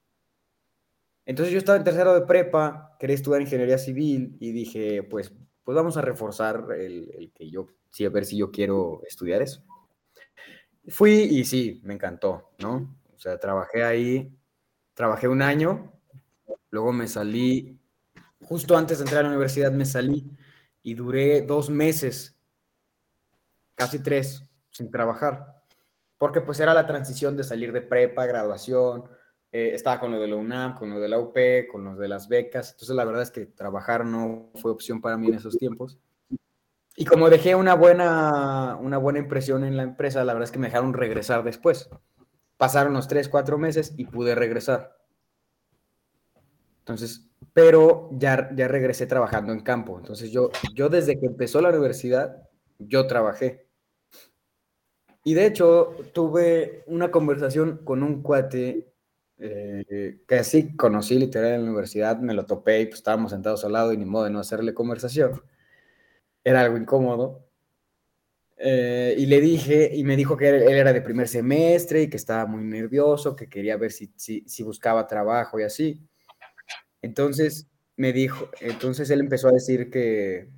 Entonces 1.27 1.53
yo 1.53 1.59
estaba 1.59 1.79
en 1.79 1.85
tercero 1.85 2.15
de 2.15 2.27
prepa, 2.27 2.97
quería 2.99 3.17
estudiar 3.17 3.41
ingeniería 3.41 3.79
civil 3.79 4.37
y 4.41 4.53
dije, 4.53 5.03
pues, 5.03 5.33
pues 5.65 5.75
vamos 5.75 5.97
a 5.97 6.03
reforzar 6.03 6.67
el, 6.79 7.33
que 7.35 7.51
yo, 7.51 7.67
sí, 7.91 8.05
a 8.05 8.11
ver 8.11 8.27
si 8.27 8.37
yo 8.37 8.51
quiero 8.51 9.03
estudiar 9.09 9.43
eso. 9.43 9.65
Fui 10.89 11.13
y 11.13 11.45
sí, 11.45 11.81
me 11.83 11.95
encantó, 11.95 12.51
¿no? 12.59 12.95
O 13.15 13.19
sea, 13.19 13.39
trabajé 13.39 13.83
ahí, 13.83 14.37
trabajé 14.93 15.29
un 15.29 15.41
año, 15.41 15.93
luego 16.69 16.93
me 16.93 17.09
salí, 17.09 17.81
justo 18.43 18.77
antes 18.77 18.99
de 18.99 19.05
entrar 19.05 19.21
a 19.21 19.23
la 19.25 19.31
universidad 19.31 19.73
me 19.73 19.87
salí 19.87 20.31
y 20.83 20.93
duré 20.93 21.41
dos 21.41 21.71
meses, 21.71 22.39
casi 23.75 23.99
tres, 23.99 24.45
sin 24.71 24.91
trabajar 24.91 25.54
porque 26.25 26.41
pues 26.41 26.59
era 26.59 26.73
la 26.73 26.87
transición 26.87 27.37
de 27.37 27.45
salir 27.45 27.71
de 27.71 27.83
prepa, 27.83 28.25
graduación, 28.25 29.05
eh, 29.53 29.73
estaba 29.75 30.01
con 30.01 30.11
lo 30.11 30.19
de 30.19 30.27
la 30.27 30.37
UNAM, 30.37 30.75
con 30.75 30.89
lo 30.89 30.99
de 30.99 31.07
la 31.07 31.19
UP, 31.19 31.37
con 31.71 31.85
lo 31.85 31.97
de 31.97 32.09
las 32.09 32.29
becas, 32.29 32.71
entonces 32.71 32.97
la 32.97 33.05
verdad 33.05 33.21
es 33.21 33.31
que 33.31 33.45
trabajar 33.45 34.07
no 34.07 34.51
fue 34.55 34.71
opción 34.71 35.03
para 35.03 35.19
mí 35.19 35.29
en 35.29 35.35
esos 35.35 35.59
tiempos. 35.59 35.99
Y 36.97 37.05
como 37.05 37.29
dejé 37.29 37.55
una 37.57 37.75
buena, 37.75 38.79
una 38.81 38.97
buena 38.97 39.19
impresión 39.19 39.65
en 39.65 39.77
la 39.77 39.83
empresa, 39.83 40.25
la 40.25 40.33
verdad 40.33 40.47
es 40.47 40.51
que 40.51 40.59
me 40.59 40.69
dejaron 40.69 40.95
regresar 40.95 41.45
después. 41.45 41.91
Pasaron 42.57 42.95
los 42.95 43.07
tres, 43.07 43.29
cuatro 43.29 43.59
meses 43.59 43.93
y 43.99 44.07
pude 44.07 44.35
regresar. 44.35 44.97
Entonces, 46.79 47.29
pero 47.53 48.09
ya, 48.13 48.49
ya 48.57 48.67
regresé 48.67 49.07
trabajando 49.07 49.53
en 49.53 49.61
campo. 49.61 49.99
Entonces 49.99 50.31
yo, 50.31 50.49
yo 50.73 50.89
desde 50.89 51.21
que 51.21 51.27
empezó 51.27 51.61
la 51.61 51.69
universidad, 51.69 52.49
yo 52.79 53.07
trabajé. 53.07 53.64
Y 55.25 55.33
de 55.33 55.47
hecho, 55.47 55.97
tuve 56.13 56.85
una 56.87 57.11
conversación 57.11 57.79
con 57.85 58.03
un 58.03 58.23
cuate 58.23 58.93
eh, 59.39 60.21
que 60.29 60.35
así 60.37 60.77
conocí 60.77 61.19
literal 61.19 61.55
en 61.55 61.65
la 61.65 61.71
universidad, 61.71 62.19
me 62.19 62.35
lo 62.35 62.47
topé 62.47 62.83
y 62.83 62.87
pues 62.87 62.97
estábamos 62.97 63.33
sentados 63.33 63.65
al 63.65 63.73
lado 63.73 63.93
y 63.93 63.97
ni 63.97 64.05
modo 64.05 64.25
de 64.25 64.31
no 64.31 64.39
hacerle 64.41 64.75
conversación. 64.75 65.43
Era 66.45 66.61
algo 66.61 66.77
incómodo. 66.77 67.49
Eh, 68.59 69.15
y 69.19 69.27
le 69.27 69.41
dije, 69.41 69.91
y 69.95 70.05
me 70.05 70.17
dijo 70.17 70.37
que 70.37 70.49
él, 70.51 70.63
era 70.63 70.93
de 70.93 71.01
primer 71.03 71.27
semestre 71.29 72.03
y 72.03 72.11
que 72.11 72.17
estaba 72.19 72.47
muy 72.47 72.63
nervioso, 72.65 73.35
que 73.35 73.49
quería 73.49 73.77
ver 73.79 73.93
si, 73.93 74.13
si, 74.17 74.45
si 74.47 74.63
buscaba 74.63 75.07
trabajo 75.07 75.59
y 75.59 75.65
así. 75.65 76.07
Entonces 77.03 77.69
me 77.97 78.13
dijo, 78.13 78.51
entonces 78.61 79.11
él 79.11 79.21
empezó 79.21 79.49
a 79.49 79.53
decir 79.53 79.91
que, 79.91 80.49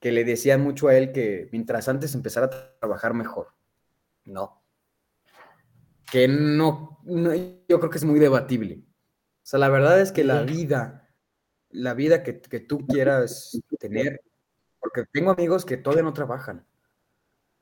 que 0.00 0.12
le 0.12 0.24
decían 0.24 0.62
mucho 0.62 0.88
a 0.88 0.96
él 0.96 1.12
que 1.12 1.48
mientras 1.52 1.88
antes 1.88 2.14
empezara 2.14 2.46
a 2.46 2.78
trabajar 2.80 3.14
mejor 3.14 3.59
no. 4.30 4.62
Que 6.10 6.26
no, 6.26 7.00
yo 7.04 7.78
creo 7.78 7.90
que 7.90 7.98
es 7.98 8.04
muy 8.04 8.18
debatible. 8.18 8.82
O 9.42 9.46
sea, 9.50 9.58
la 9.58 9.68
verdad 9.68 10.00
es 10.00 10.12
que 10.12 10.24
la 10.24 10.42
vida, 10.42 11.08
la 11.70 11.94
vida 11.94 12.22
que, 12.22 12.32
tú 12.32 12.86
quieras 12.86 13.60
tener, 13.78 14.20
porque 14.78 15.04
tengo 15.12 15.32
amigos 15.32 15.64
que 15.64 15.76
todavía 15.76 16.02
no 16.02 16.12
trabajan. 16.12 16.66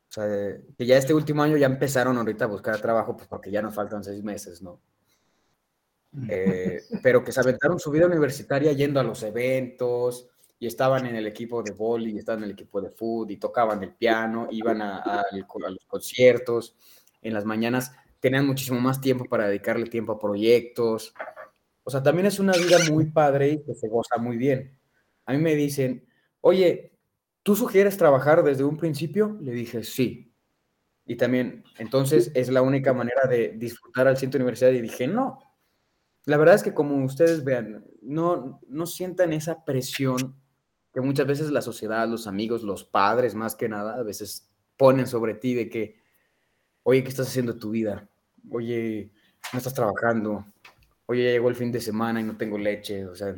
O 0.09 0.13
sea, 0.13 0.25
que 0.77 0.87
ya 0.87 0.97
este 0.97 1.15
último 1.15 1.43
año 1.43 1.57
ya 1.57 1.67
empezaron 1.67 2.17
ahorita 2.17 2.45
a 2.45 2.49
buscar 2.49 2.81
trabajo, 2.81 3.17
pues 3.17 3.29
porque 3.29 3.51
ya 3.51 3.61
nos 3.61 3.75
faltan 3.75 4.03
seis 4.03 4.23
meses, 4.23 4.63
¿no? 4.63 4.81
Eh, 6.29 6.81
pero 7.03 7.23
que 7.23 7.33
se 7.33 7.41
aventaron 7.41 7.79
su 7.79 7.91
vida 7.91 8.07
universitaria 8.07 8.73
yendo 8.73 8.99
a 8.99 9.03
los 9.03 9.23
eventos, 9.23 10.31
y 10.59 10.67
estaban 10.67 11.07
en 11.07 11.17
el 11.17 11.27
equipo 11.27 11.63
de 11.63 11.73
boli, 11.73 12.13
y 12.13 12.19
estaban 12.19 12.41
en 12.41 12.47
el 12.47 12.53
equipo 12.53 12.81
de 12.81 12.91
fútbol, 12.91 13.31
y 13.31 13.37
tocaban 13.37 13.83
el 13.83 13.95
piano, 13.95 14.49
iban 14.51 14.83
a, 14.83 15.25
los 15.33 15.87
conciertos, 15.87 16.77
en 17.23 17.35
las 17.35 17.45
mañanas 17.45 17.93
tenían 18.21 18.47
muchísimo 18.47 18.81
más 18.81 19.01
tiempo 19.01 19.25
para 19.27 19.49
dedicarle 19.49 19.87
tiempo 19.87 20.13
a 20.13 20.19
proyectos. 20.19 21.15
O 21.85 21.91
sea, 21.91 22.03
también 22.03 22.27
es 22.27 22.41
una 22.41 22.53
vida 22.53 22.79
muy 22.91 23.07
padre 23.07 23.51
y 23.51 23.63
que 23.63 23.75
se 23.75 23.89
goza 23.89 24.19
muy 24.19 24.37
bien. 24.37 24.77
A 25.25 25.33
mí 25.33 25.39
me 25.39 25.55
dicen, 25.55 26.07
oye, 26.41 26.93
¿tú 27.43 27.55
sugieres 27.55 27.97
trabajar 27.97 28.43
desde 28.43 28.65
un 28.65 28.77
principio? 28.77 29.39
Le 29.41 29.53
dije, 29.53 29.85
sí. 29.85 30.35
Y 31.07 31.17
también, 31.17 31.65
entonces, 31.79 32.31
es 32.35 32.49
la 32.51 32.63
única 32.63 32.93
manera 32.93 33.23
de 33.29 33.55
disfrutar 33.57 34.09
al 34.09 34.17
centro 34.17 34.39
universidad. 34.39 34.73
Y 34.73 34.81
dije, 34.81 35.07
no. 35.07 35.39
La 36.25 36.37
verdad 36.37 36.57
es 36.57 36.63
que 36.63 36.75
como 36.75 37.03
ustedes 37.05 37.45
vean, 37.45 37.87
no, 38.03 38.61
no 38.69 38.87
sientan 38.87 39.33
esa 39.33 39.65
presión 39.65 40.38
muchas 41.03 41.27
veces 41.27 41.51
la 41.51 41.63
sociedad, 41.63 42.09
los 42.09 42.27
amigos, 42.27 42.63
los 42.63 42.85
padres 42.85 43.35
más 43.35 43.55
que 43.55 43.69
nada, 43.69 43.95
a 43.95 44.03
veces 44.03 44.51
ponen 44.77 45.07
sobre 45.07 45.35
ti 45.35 45.55
de 45.55 45.69
que, 45.69 46.01
oye, 46.83 47.03
¿qué 47.03 47.09
estás 47.09 47.29
haciendo 47.29 47.59
tu 47.59 47.71
vida? 47.71 48.09
Oye, 48.51 49.13
no 49.53 49.59
estás 49.59 49.75
trabajando. 49.75 50.47
Oye, 51.07 51.33
llegó 51.33 51.49
el 51.49 51.57
fin 51.57 51.73
de 51.73 51.81
semana 51.81 52.21
y 52.21 52.25
no 52.25 52.37
tengo 52.37 52.57
leche. 52.59 53.07
O 53.07 53.15
sea, 53.15 53.35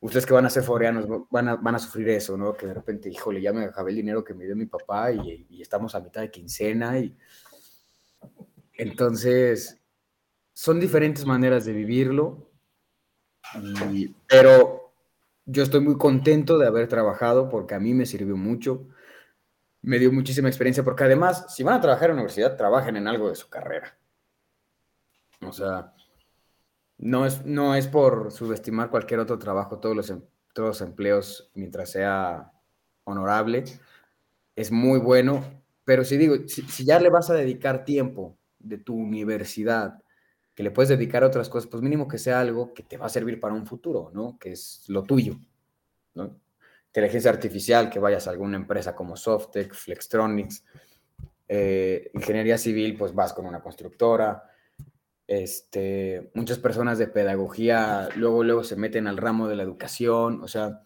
ustedes 0.00 0.26
que 0.26 0.34
van 0.34 0.46
a 0.46 0.50
ser 0.50 0.62
foreanos 0.62 1.06
van 1.30 1.48
a, 1.48 1.56
van 1.56 1.74
a 1.74 1.78
sufrir 1.78 2.08
eso, 2.08 2.36
¿no? 2.36 2.54
Que 2.54 2.66
de 2.66 2.74
repente, 2.74 3.08
híjole, 3.08 3.40
ya 3.40 3.52
me 3.52 3.64
acabé 3.64 3.90
el 3.90 3.96
dinero 3.96 4.24
que 4.24 4.34
me 4.34 4.44
dio 4.44 4.56
mi 4.56 4.66
papá 4.66 5.12
y, 5.12 5.46
estamos 5.60 5.94
a 5.94 6.00
mitad 6.00 6.22
de 6.22 6.30
quincena 6.30 6.98
y... 6.98 7.16
Entonces, 8.74 9.78
son 10.54 10.80
diferentes 10.80 11.26
maneras 11.26 11.66
de 11.66 11.74
vivirlo, 11.74 12.50
pero 14.26 14.79
yo 15.46 15.62
estoy 15.62 15.80
muy 15.80 15.96
contento 15.96 16.58
de 16.58 16.66
haber 16.66 16.88
trabajado 16.88 17.48
porque 17.48 17.74
a 17.74 17.80
mí 17.80 17.94
me 17.94 18.06
sirvió 18.06 18.36
mucho, 18.36 18.86
me 19.82 19.98
dio 19.98 20.12
muchísima 20.12 20.48
experiencia, 20.48 20.84
porque 20.84 21.04
además, 21.04 21.46
si 21.54 21.62
van 21.62 21.76
a 21.76 21.80
trabajar 21.80 22.10
en 22.10 22.16
la 22.16 22.22
universidad, 22.22 22.56
trabajen 22.56 22.96
en 22.96 23.08
algo 23.08 23.28
de 23.28 23.34
su 23.34 23.48
carrera. 23.48 23.98
O 25.42 25.52
sea, 25.52 25.94
no 26.98 27.24
es, 27.24 27.44
no 27.46 27.74
es 27.74 27.86
por 27.88 28.30
subestimar 28.30 28.90
cualquier 28.90 29.20
otro 29.20 29.38
trabajo, 29.38 29.78
todos 29.78 29.96
los, 29.96 30.10
em, 30.10 30.22
todos 30.52 30.68
los 30.68 30.80
empleos, 30.82 31.50
mientras 31.54 31.90
sea 31.90 32.52
honorable, 33.04 33.64
es 34.54 34.70
muy 34.70 34.98
bueno, 34.98 35.42
pero 35.84 36.04
si 36.04 36.16
digo, 36.18 36.36
si 36.46 36.84
ya 36.84 37.00
le 37.00 37.08
vas 37.08 37.30
a 37.30 37.34
dedicar 37.34 37.84
tiempo 37.84 38.36
de 38.58 38.78
tu 38.78 38.94
universidad, 38.94 40.02
que 40.60 40.64
le 40.64 40.70
puedes 40.72 40.90
dedicar 40.90 41.24
a 41.24 41.26
otras 41.26 41.48
cosas, 41.48 41.70
pues 41.70 41.82
mínimo 41.82 42.06
que 42.06 42.18
sea 42.18 42.38
algo 42.38 42.74
que 42.74 42.82
te 42.82 42.98
va 42.98 43.06
a 43.06 43.08
servir 43.08 43.40
para 43.40 43.54
un 43.54 43.64
futuro, 43.64 44.10
¿no? 44.12 44.36
Que 44.38 44.52
es 44.52 44.84
lo 44.88 45.04
tuyo, 45.04 45.38
¿no? 46.14 46.38
Inteligencia 46.88 47.30
artificial, 47.30 47.88
que 47.88 47.98
vayas 47.98 48.26
a 48.26 48.32
alguna 48.32 48.58
empresa 48.58 48.94
como 48.94 49.16
Softec, 49.16 49.72
Flextronics, 49.72 50.62
eh, 51.48 52.10
ingeniería 52.12 52.58
civil, 52.58 52.94
pues 52.98 53.14
vas 53.14 53.32
con 53.32 53.46
una 53.46 53.62
constructora. 53.62 54.50
Este, 55.26 56.30
muchas 56.34 56.58
personas 56.58 56.98
de 56.98 57.06
pedagogía 57.06 58.10
luego, 58.16 58.44
luego 58.44 58.62
se 58.62 58.76
meten 58.76 59.06
al 59.06 59.16
ramo 59.16 59.48
de 59.48 59.56
la 59.56 59.62
educación, 59.62 60.42
o 60.42 60.48
sea, 60.48 60.82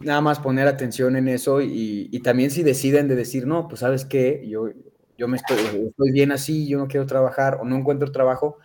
nada 0.00 0.20
más 0.20 0.38
poner 0.38 0.68
atención 0.68 1.16
en 1.16 1.28
eso 1.28 1.62
y, 1.62 2.10
y 2.12 2.20
también 2.20 2.50
si 2.50 2.62
deciden 2.62 3.08
de 3.08 3.14
decir, 3.14 3.46
no, 3.46 3.68
pues 3.68 3.80
sabes 3.80 4.04
qué, 4.04 4.46
yo, 4.46 4.68
yo 5.16 5.28
me 5.28 5.36
estoy, 5.36 5.58
estoy 5.58 6.12
bien 6.12 6.32
así, 6.32 6.68
yo 6.68 6.78
no 6.78 6.88
quiero 6.88 7.06
trabajar 7.06 7.58
o 7.60 7.64
no 7.64 7.76
encuentro 7.76 8.10
trabajo, 8.10 8.58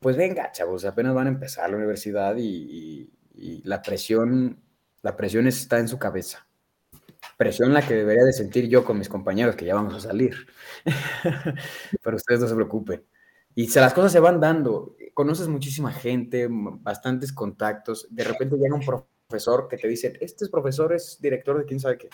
pues 0.00 0.16
venga, 0.16 0.52
chavos, 0.52 0.84
apenas 0.84 1.14
van 1.14 1.26
a 1.26 1.30
empezar 1.30 1.70
la 1.70 1.76
universidad 1.76 2.36
y, 2.38 3.10
la 3.64 3.82
presión, 3.82 4.62
la 5.02 5.16
presión 5.16 5.46
está 5.46 5.78
en 5.78 5.88
su 5.88 5.98
cabeza. 5.98 6.46
Presión 7.36 7.74
la 7.74 7.86
que 7.86 7.94
debería 7.94 8.24
de 8.24 8.32
sentir 8.32 8.68
yo 8.68 8.84
con 8.84 8.98
mis 8.98 9.08
compañeros, 9.08 9.56
que 9.56 9.66
ya 9.66 9.74
vamos 9.74 9.94
a 9.94 10.00
salir. 10.00 10.46
Pero 12.02 12.16
ustedes 12.16 12.40
no 12.40 12.48
se 12.48 12.54
preocupen. 12.54 13.04
Y 13.54 13.66
se, 13.66 13.80
las 13.80 13.92
cosas 13.92 14.12
se 14.12 14.20
van 14.20 14.40
dando. 14.40 14.96
Conoces 15.12 15.48
muchísima 15.48 15.92
gente, 15.92 16.46
bastantes 16.50 17.32
contactos. 17.32 18.06
De 18.10 18.24
repente 18.24 18.56
llega 18.56 18.74
un 18.74 19.04
profesor 19.26 19.68
que 19.68 19.76
te 19.76 19.88
dice, 19.88 20.16
este 20.20 20.48
profesor 20.48 20.94
es 20.94 21.18
director 21.20 21.58
de 21.58 21.64
quién 21.64 21.80
sabe 21.80 21.98
qué. 21.98 22.08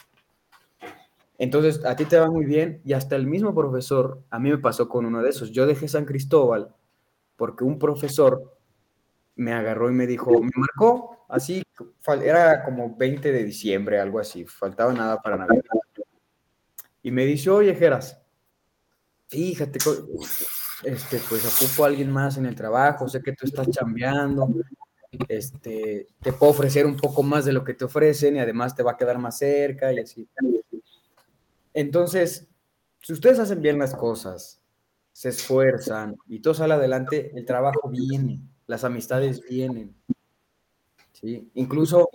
Entonces, 1.42 1.84
a 1.84 1.96
ti 1.96 2.04
te 2.04 2.16
va 2.16 2.30
muy 2.30 2.44
bien 2.44 2.80
y 2.84 2.92
hasta 2.92 3.16
el 3.16 3.26
mismo 3.26 3.52
profesor, 3.52 4.22
a 4.30 4.38
mí 4.38 4.48
me 4.48 4.58
pasó 4.58 4.88
con 4.88 5.06
uno 5.06 5.20
de 5.22 5.30
esos. 5.30 5.50
Yo 5.50 5.66
dejé 5.66 5.88
San 5.88 6.04
Cristóbal 6.04 6.72
porque 7.34 7.64
un 7.64 7.80
profesor 7.80 8.56
me 9.34 9.52
agarró 9.52 9.90
y 9.90 9.92
me 9.92 10.06
dijo, 10.06 10.30
me 10.40 10.52
marcó 10.54 11.26
así, 11.28 11.64
era 12.22 12.62
como 12.62 12.94
20 12.96 13.32
de 13.32 13.42
diciembre, 13.42 13.98
algo 13.98 14.20
así, 14.20 14.44
faltaba 14.44 14.92
nada 14.92 15.16
para 15.16 15.36
Navidad. 15.36 15.64
Y 17.02 17.10
me 17.10 17.26
dice, 17.26 17.50
oye, 17.50 17.74
Geras, 17.74 18.22
fíjate, 19.26 19.80
este, 20.84 21.20
pues 21.28 21.44
ocupo 21.44 21.82
a 21.82 21.88
alguien 21.88 22.12
más 22.12 22.36
en 22.36 22.46
el 22.46 22.54
trabajo, 22.54 23.08
sé 23.08 23.20
que 23.20 23.32
tú 23.32 23.46
estás 23.46 23.68
chambeando, 23.68 24.48
este, 25.26 26.06
te 26.22 26.32
puedo 26.34 26.52
ofrecer 26.52 26.86
un 26.86 26.96
poco 26.96 27.24
más 27.24 27.44
de 27.44 27.52
lo 27.52 27.64
que 27.64 27.74
te 27.74 27.84
ofrecen 27.84 28.36
y 28.36 28.38
además 28.38 28.76
te 28.76 28.84
va 28.84 28.92
a 28.92 28.96
quedar 28.96 29.18
más 29.18 29.38
cerca 29.38 29.92
y 29.92 29.98
así. 29.98 30.28
Entonces, 31.74 32.48
si 33.00 33.12
ustedes 33.12 33.38
hacen 33.38 33.62
bien 33.62 33.78
las 33.78 33.94
cosas, 33.94 34.60
se 35.12 35.28
esfuerzan 35.28 36.16
y 36.26 36.40
todo 36.40 36.54
sale 36.54 36.74
adelante, 36.74 37.32
el 37.34 37.44
trabajo 37.44 37.88
viene, 37.88 38.40
las 38.66 38.84
amistades 38.84 39.42
vienen. 39.48 39.94
¿sí? 41.12 41.50
Incluso 41.54 42.08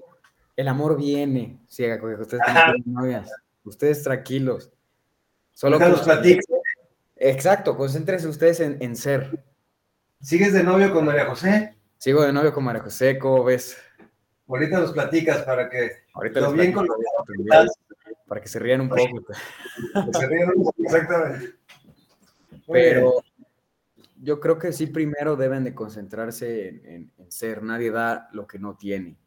el 0.56 0.68
amor 0.68 0.98
viene. 0.98 1.60
Sí, 1.68 1.86
ustedes 2.20 2.42
novias, 2.86 3.32
ustedes 3.64 4.04
tranquilos. 4.04 4.72
Solo 5.54 5.80
que 5.80 5.90
los. 5.90 6.08
Exacto, 7.20 7.76
concéntrense 7.76 8.28
ustedes 8.28 8.60
en, 8.60 8.96
ser. 8.96 9.44
¿Sigues 10.22 10.54
de 10.54 10.64
novio 10.64 10.94
con 10.94 11.06
María 11.06 11.26
José? 11.26 11.76
Sigo 11.98 12.22
de 12.22 12.32
novio 12.32 12.54
con 12.54 12.64
María 12.64 12.84
José, 12.84 13.18
¿cómo 13.18 13.44
ves? 13.44 13.78
Ahorita 14.48 14.80
nos 14.80 14.92
platicas 14.94 15.44
para 15.44 15.70
que 15.70 15.92
Ahorita 16.14 16.42
lo 16.42 16.54
bien 16.54 16.72
con 16.72 16.88
para 18.28 18.42
que 18.42 18.48
se 18.48 18.60
rían 18.60 18.82
un 18.82 18.90
poco. 18.90 19.02
se 20.12 20.28
rían 20.28 20.50
un 20.56 20.64
poco, 20.64 20.84
exactamente. 20.84 21.56
Pero 22.68 23.24
yo 24.22 24.40
creo 24.40 24.58
que 24.58 24.74
sí 24.74 24.88
primero 24.88 25.36
deben 25.36 25.64
de 25.64 25.74
concentrarse 25.74 26.68
en, 26.68 27.12
ser. 27.30 27.64
Nadie 27.64 27.92
da 27.92 28.30
lo 28.34 28.48
que 28.48 28.60
no 28.60 28.76
tiene. 28.76 29.18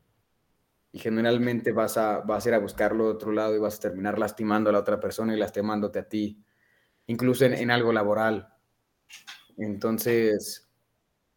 Y 0.93 0.99
generalmente 0.99 1.73
vas 1.73 1.97
a, 1.97 2.21
vas 2.21 2.45
a 2.45 2.49
ir 2.49 2.55
a 2.55 2.59
buscarlo 2.59 3.05
de 3.05 3.11
otro 3.13 3.33
lado 3.33 3.55
y 3.55 3.59
vas 3.59 3.77
a 3.77 3.81
terminar 3.81 4.19
lastimando 4.19 4.71
a 4.71 4.73
la 4.73 4.81
otra 4.81 4.99
persona 4.99 5.35
y 5.35 5.39
lastimándote 5.39 6.01
a 6.01 6.09
ti, 6.09 6.43
incluso 7.07 7.45
en, 7.45 7.71
algo 7.71 7.93
laboral. 7.93 8.53
Entonces, 9.57 10.69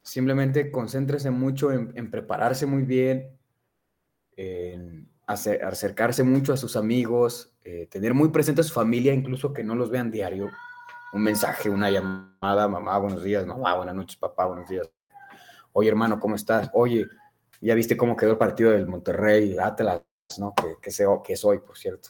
simplemente 0.01 0.71
concéntrese 0.71 1.29
mucho 1.29 1.71
en, 1.71 2.09
prepararse 2.09 2.65
muy 2.65 2.83
bien, 2.83 3.37
en 4.35 5.07
acercarse 5.27 6.23
mucho 6.23 6.53
a 6.53 6.57
sus 6.57 6.75
amigos, 6.75 7.52
eh, 7.65 7.87
tener 7.87 8.13
muy 8.13 8.29
presente 8.29 8.61
a 8.61 8.63
su 8.63 8.73
familia, 8.73 9.13
incluso 9.13 9.53
que 9.53 9.63
no 9.63 9.75
los 9.75 9.89
vean 9.89 10.11
diario 10.11 10.49
un 11.13 11.21
mensaje, 11.21 11.69
una 11.69 11.91
llamada, 11.91 12.67
mamá, 12.67 12.97
buenos 12.97 13.23
días, 13.23 13.45
mamá, 13.45 13.75
buenas 13.75 13.95
noches, 13.95 14.17
papá, 14.17 14.45
buenos 14.47 14.67
días. 14.67 14.89
Oye, 15.71 15.89
hermano, 15.89 16.19
¿cómo 16.19 16.35
estás? 16.35 16.69
Oye, 16.73 17.07
ya 17.61 17.75
viste 17.75 17.95
cómo 17.95 18.17
quedó 18.17 18.31
el 18.31 18.37
partido 18.37 18.71
del 18.71 18.87
Monterrey, 18.87 19.55
Atlas, 19.57 20.01
¿no? 20.39 20.53
Que, 20.55 20.75
que, 20.81 20.91
que 21.23 21.35
soy, 21.35 21.59
por 21.59 21.77
cierto. 21.77 22.09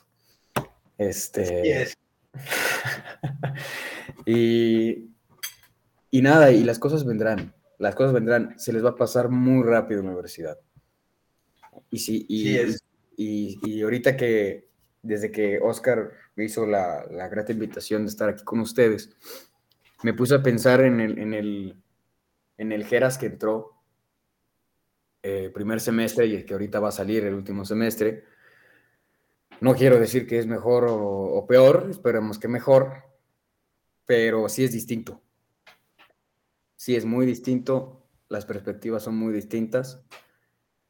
Este. 0.97 1.87
y, 4.25 5.09
y 6.09 6.21
nada, 6.21 6.51
y 6.51 6.63
las 6.63 6.79
cosas 6.79 7.05
vendrán, 7.05 7.53
las 7.77 7.95
cosas 7.95 8.13
vendrán, 8.13 8.57
se 8.57 8.71
les 8.71 8.83
va 8.83 8.91
a 8.91 8.95
pasar 8.95 9.29
muy 9.29 9.63
rápido 9.63 9.99
en 9.99 10.05
la 10.05 10.11
universidad. 10.13 10.57
Y 11.89 11.99
sí, 11.99 12.25
y, 12.29 13.59
y 13.61 13.81
ahorita 13.81 14.15
que, 14.15 14.72
desde 15.03 15.31
que 15.31 15.59
Oscar 15.61 16.13
me 16.35 16.45
hizo 16.45 16.65
la, 16.65 17.05
la, 17.11 17.27
grata 17.27 17.51
invitación 17.51 18.03
de 18.03 18.09
estar 18.09 18.29
aquí 18.29 18.43
con 18.43 18.61
ustedes, 18.61 19.11
me 20.01 20.13
puse 20.13 20.33
a 20.33 20.41
pensar 20.41 20.81
en 20.81 20.99
el, 20.99 21.19
en 21.19 21.33
el, 21.33 21.75
en 22.57 22.71
el 22.71 22.85
Geras 22.85 23.17
que 23.17 23.27
entró 23.27 23.73
eh, 25.21 25.51
primer 25.53 25.79
semestre 25.79 26.25
y 26.25 26.35
el 26.35 26.45
que 26.45 26.53
ahorita 26.53 26.79
va 26.79 26.89
a 26.89 26.93
salir 26.93 27.25
el 27.25 27.33
último 27.33 27.65
semestre. 27.65 28.23
No 29.59 29.75
quiero 29.75 29.99
decir 29.99 30.25
que 30.25 30.39
es 30.39 30.47
mejor 30.47 30.85
o, 30.85 30.97
o 30.97 31.45
peor, 31.47 31.87
esperemos 31.89 32.39
que 32.39 32.47
mejor, 32.47 33.03
pero 34.05 34.49
sí 34.49 34.63
es 34.63 34.71
distinto. 34.71 35.21
Sí 36.75 36.95
es 36.95 37.05
muy 37.05 37.25
distinto, 37.25 38.05
las 38.29 38.45
perspectivas 38.45 39.03
son 39.03 39.15
muy 39.15 39.33
distintas 39.33 40.01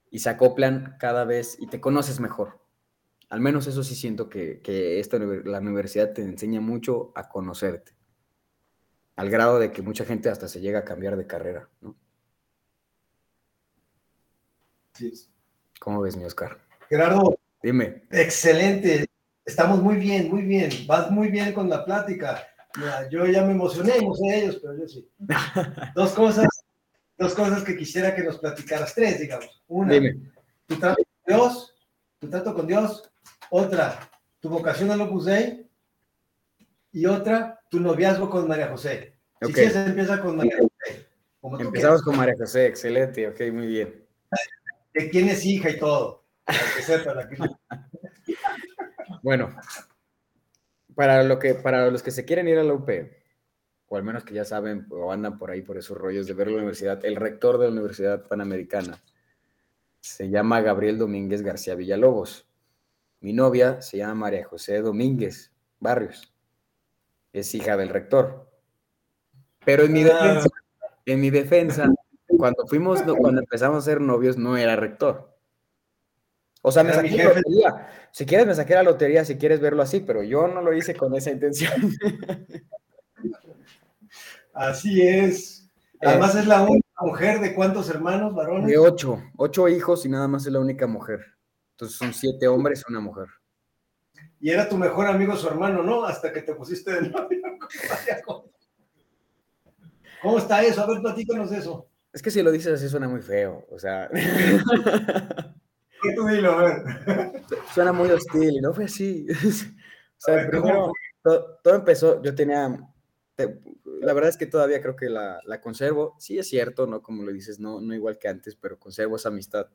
y 0.10 0.20
se 0.20 0.30
acoplan 0.30 0.98
cada 1.00 1.26
vez 1.26 1.58
y 1.60 1.68
te 1.68 1.82
conoces 1.82 2.20
mejor 2.20 2.63
al 3.34 3.40
menos 3.40 3.66
eso 3.66 3.84
sí 3.84 3.96
siento 3.96 4.30
que, 4.30 4.62
esta, 5.00 5.18
la 5.18 5.58
universidad 5.58 6.14
te 6.14 6.22
enseña 6.22 6.62
mucho 6.62 7.12
a 7.16 7.30
conocerte, 7.30 7.96
al 9.16 9.32
grado 9.32 9.58
de 9.58 9.72
que 9.72 9.82
mucha 9.82 10.06
gente 10.06 10.30
hasta 10.30 10.48
se 10.48 10.62
llega 10.62 10.78
a 10.78 10.86
cambiar 10.86 11.18
de 11.18 11.26
carrera, 11.26 11.68
¿no? 11.82 11.96
Sí. 14.94 15.12
¿Cómo 15.80 16.02
ves, 16.02 16.16
mi 16.16 16.26
Oscar? 16.26 16.60
Gerardo. 16.88 17.36
Dime. 17.64 18.04
Excelente. 18.12 19.08
Estamos 19.44 19.82
muy 19.82 19.96
bien, 19.96 20.30
muy 20.30 20.44
bien. 20.44 20.70
Vas 20.86 21.10
muy 21.10 21.30
bien 21.30 21.54
con 21.54 21.68
la 21.68 21.84
plática. 21.84 22.48
yo 23.10 23.26
ya 23.26 23.44
me 23.44 23.54
emocioné, 23.54 24.00
no 24.00 24.14
sé 24.14 24.42
ellos, 24.44 24.60
pero 24.62 24.78
yo 24.78 24.88
sí. 24.88 25.10
dos 25.96 26.12
cosas, 26.12 26.48
dos 27.18 27.34
cosas 27.34 27.64
que 27.64 27.76
quisiera 27.76 28.14
que 28.14 28.26
nos 28.26 28.38
platicaras, 28.38 28.94
tres, 28.94 29.22
digamos. 29.22 29.64
Una, 29.70 29.92
Dime. 29.92 30.20
tu 30.68 30.76
trato 30.76 31.02
con 31.04 31.36
Dios, 31.36 31.76
tu 32.20 32.30
trato 32.30 32.54
con 32.54 32.68
Dios, 32.68 33.10
otra, 33.56 34.10
tu 34.40 34.50
vocación 34.50 34.90
al 34.90 35.02
Opus 35.02 35.26
Dei. 35.26 35.70
Y 36.92 37.06
otra, 37.06 37.62
tu 37.70 37.80
noviazgo 37.80 38.30
con 38.30 38.48
María 38.48 38.68
José. 38.68 39.16
Si 39.42 39.54
quieres, 39.54 39.76
empieza 39.76 40.20
con 40.22 40.38
María 40.38 40.58
José. 40.58 41.08
Empezamos 41.60 42.02
con 42.02 42.18
María 42.18 42.36
José, 42.38 42.66
excelente, 42.66 43.28
ok, 43.28 43.40
muy 43.52 43.68
bien. 43.68 44.06
De 44.94 45.10
quién 45.10 45.30
es 45.30 45.46
hija 45.46 45.70
y 45.70 45.78
todo. 45.78 46.26
Para 47.06 47.30
que 47.30 47.38
bueno, 49.22 49.56
para, 50.96 51.24
lo 51.24 51.38
que, 51.40 51.54
para 51.54 51.90
los 51.90 52.02
que 52.02 52.12
se 52.12 52.26
quieren 52.26 52.48
ir 52.48 52.58
a 52.58 52.64
la 52.64 52.74
UP, 52.74 52.90
o 53.88 53.98
al 53.98 54.04
menos 54.04 54.24
que 54.24 54.34
ya 54.34 54.46
saben 54.46 54.88
o 54.90 55.12
andan 55.12 55.38
por 55.38 55.52
ahí 55.52 55.62
por 55.62 55.78
esos 55.78 55.98
rollos 55.98 56.26
de 56.26 56.34
ver 56.34 56.48
la 56.48 56.58
universidad, 56.58 57.06
el 57.06 57.16
rector 57.16 57.60
de 57.60 57.66
la 57.66 57.72
Universidad 57.72 58.28
Panamericana 58.28 59.02
se 60.00 60.30
llama 60.30 60.62
Gabriel 60.62 60.98
Domínguez 60.98 61.44
García 61.44 61.76
Villalobos. 61.76 62.48
Mi 63.24 63.32
novia 63.32 63.82
se 63.82 63.98
llama 64.00 64.16
María 64.16 64.44
José 64.44 64.82
Domínguez 64.82 65.54
Barrios. 65.80 66.36
Es 67.32 67.56
hija 67.56 67.78
del 67.78 67.88
rector. 67.88 68.52
Pero 69.64 69.84
en 69.84 69.94
mi 69.94 70.04
ah. 70.04 70.08
defensa, 70.08 70.50
en 71.06 71.22
mi 71.22 71.30
defensa, 71.30 71.90
cuando 72.38 72.68
fuimos, 72.68 73.02
cuando 73.02 73.40
empezamos 73.40 73.78
a 73.78 73.82
ser 73.90 74.02
novios, 74.02 74.38
no 74.38 74.58
era 74.58 74.76
rector. 74.76 75.38
O 76.62 76.70
sea, 76.70 76.84
me 76.84 76.92
saqué 76.92 77.16
la 77.16 77.24
lotería. 77.24 77.88
Si 78.12 78.26
quieres, 78.26 78.46
me 78.46 78.56
saqué 78.56 78.74
la 78.74 78.84
lotería, 78.84 79.24
si 79.24 79.38
quieres 79.38 79.62
verlo 79.62 79.84
así, 79.84 80.02
pero 80.02 80.22
yo 80.22 80.50
no 80.50 80.62
lo 80.62 80.74
hice 80.74 80.94
con 80.94 81.16
esa 81.16 81.32
intención. 81.32 81.72
Así 84.54 85.02
es. 85.02 85.72
Además, 86.02 86.36
es 86.36 86.46
la 86.46 86.62
única 86.62 86.90
mujer 87.00 87.40
de 87.40 87.56
cuántos 87.56 87.90
hermanos, 87.90 88.36
varones? 88.36 88.68
De 88.68 88.78
ocho. 88.78 89.24
Ocho 89.38 89.70
hijos 89.70 90.06
y 90.06 90.10
nada 90.10 90.28
más 90.28 90.46
es 90.46 90.52
la 90.52 90.60
única 90.60 90.88
mujer. 90.88 91.22
Entonces 91.74 91.98
son 91.98 92.14
siete 92.14 92.48
hombres 92.48 92.84
y 92.88 92.92
una 92.92 93.02
mujer. 93.02 93.28
Y 94.40 94.52
era 94.52 94.70
tu 94.70 94.78
mejor 94.78 95.08
amigo 95.08 95.36
su 95.36 95.48
hermano, 95.48 95.84
¿no? 95.84 96.06
Hasta 96.06 96.32
que 96.32 96.42
te 96.42 96.54
pusiste 96.54 96.92
de 96.92 97.10
novio. 97.10 97.42
¿Cómo 100.22 100.38
está 100.38 100.64
eso? 100.64 100.82
A 100.82 100.88
ver, 100.88 101.02
platícanos 101.02 101.52
eso. 101.52 101.90
Es 102.12 102.22
que 102.22 102.30
si 102.30 102.44
lo 102.44 102.52
dices 102.52 102.74
así 102.74 102.88
suena 102.88 103.08
muy 103.08 103.22
feo, 103.22 103.66
o 103.70 103.80
sea. 103.80 104.10
¿Qué 104.12 104.60
tú 106.16 106.28
dilo, 106.28 106.52
a 106.52 106.64
ver? 106.64 106.84
Suena 107.74 107.92
muy 107.92 108.10
hostil, 108.10 108.62
no 108.62 108.74
fue 108.74 108.86
así. 108.86 109.28
O 110.16 110.26
sea, 110.26 110.48
primero, 110.48 110.94
todo, 111.22 111.76
empezó, 111.76 112.22
yo 112.24 112.34
tenía, 112.34 112.70
la 114.00 114.14
verdad 114.14 114.30
es 114.30 114.38
que 114.38 114.46
todavía 114.46 114.82
creo 114.82 114.96
que 114.96 115.10
la, 115.10 115.38
la, 115.46 115.60
conservo, 115.60 116.16
sí 116.18 116.40
es 116.40 116.48
cierto, 116.48 116.88
¿no? 116.88 117.02
Como 117.02 117.24
lo 117.24 117.34
dices, 117.34 117.60
no, 117.60 117.82
no 117.82 117.94
igual 117.94 118.18
que 118.18 118.30
antes, 118.30 118.56
pero 118.56 118.80
conservo 118.80 119.18
esa 119.18 119.28
amistad 119.28 119.68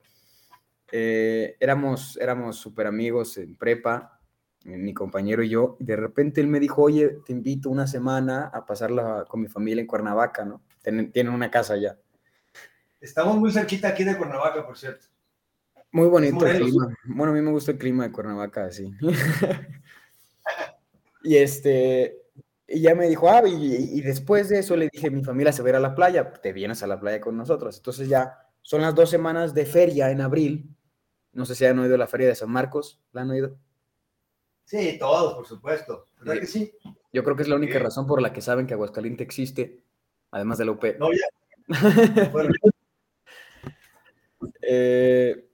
eh, 0.91 1.57
éramos, 1.61 2.19
éramos 2.21 2.57
súper 2.57 2.87
amigos 2.87 3.37
en 3.39 3.57
prepa, 3.57 4.19
mi 4.65 4.93
compañero 4.93 5.43
y 5.43 5.49
yo, 5.49 5.77
y 5.79 5.85
de 5.85 5.97
repente 5.97 6.41
él 6.41 6.49
me 6.49 6.61
dijo, 6.61 6.83
oye, 6.83 7.21
te 7.25 7.33
invito 7.33 7.71
una 7.71 7.87
semana 7.87 8.51
a 8.53 8.67
pasarla 8.67 9.25
con 9.29 9.41
mi 9.41 9.49
familia 9.49 9.81
en 9.81 9.87
Cuernavaca, 9.87 10.45
¿no? 10.45 10.63
Tienen, 10.83 11.29
una 11.29 11.51
casa 11.51 11.75
allá. 11.75 11.99
Estamos 13.01 13.37
muy 13.37 13.53
cerquita 13.53 13.89
aquí 13.89 14.05
de 14.05 14.17
Cuernavaca, 14.17 14.67
por 14.67 14.77
cierto. 14.77 15.07
Muy 15.93 16.09
bonito 16.09 16.47
el 16.47 16.59
clima. 16.59 16.95
Bueno, 17.05 17.33
a 17.33 17.37
mí 17.37 17.43
me 17.43 17.51
gusta 17.51 17.73
el 17.73 17.79
clima 17.79 18.05
de 18.05 18.13
Cuernavaca, 18.13 18.71
sí. 18.71 18.93
y 21.23 21.37
este, 21.37 22.19
y 22.67 22.81
ya 22.81 22.95
me 22.95 23.09
dijo, 23.09 23.31
ah, 23.31 23.43
y, 23.47 23.99
y, 23.99 24.01
después 24.03 24.49
de 24.49 24.59
eso 24.59 24.77
le 24.77 24.89
dije, 24.93 25.11
mi 25.11 25.25
familia 25.25 25.53
se 25.53 25.63
va 25.63 25.69
a 25.69 25.71
ir 25.71 25.77
a 25.77 25.81
la 25.81 25.95
playa, 25.95 26.33
te 26.33 26.53
vienes 26.53 26.83
a 26.83 26.87
la 26.87 27.01
playa 27.01 27.21
con 27.21 27.37
nosotros. 27.37 27.77
Entonces 27.77 28.09
ya 28.09 28.39
son 28.63 28.83
las 28.83 28.95
dos 28.95 29.09
semanas 29.09 29.55
de 29.55 29.65
feria 29.65 30.11
en 30.11 30.21
abril, 30.21 30.77
no 31.33 31.45
sé 31.45 31.55
si 31.55 31.65
han 31.65 31.79
oído 31.79 31.97
la 31.97 32.07
Feria 32.07 32.29
de 32.29 32.35
San 32.35 32.51
Marcos. 32.51 33.01
¿La 33.13 33.23
han 33.23 33.31
oído? 33.31 33.57
Sí, 34.65 34.99
todos, 34.99 35.35
por 35.35 35.47
supuesto. 35.47 36.09
¿Verdad 36.21 36.41
que 36.41 36.47
sí? 36.47 36.73
Yo 37.13 37.25
creo 37.25 37.37
que 37.37 37.43
es 37.43 37.49
la 37.49 37.57
única 37.57 37.79
razón 37.79 38.07
por 38.07 38.21
la 38.21 38.33
que 38.33 38.43
saben 38.43 38.67
que 38.67 38.75
Aguascalientes 38.75 39.25
existe, 39.25 39.83
además 40.31 40.59
de 40.59 40.65
la 40.67 40.73
UP. 40.73 40.85
No, 40.99 41.09
ya. 41.13 41.69
Eh, 44.71 45.49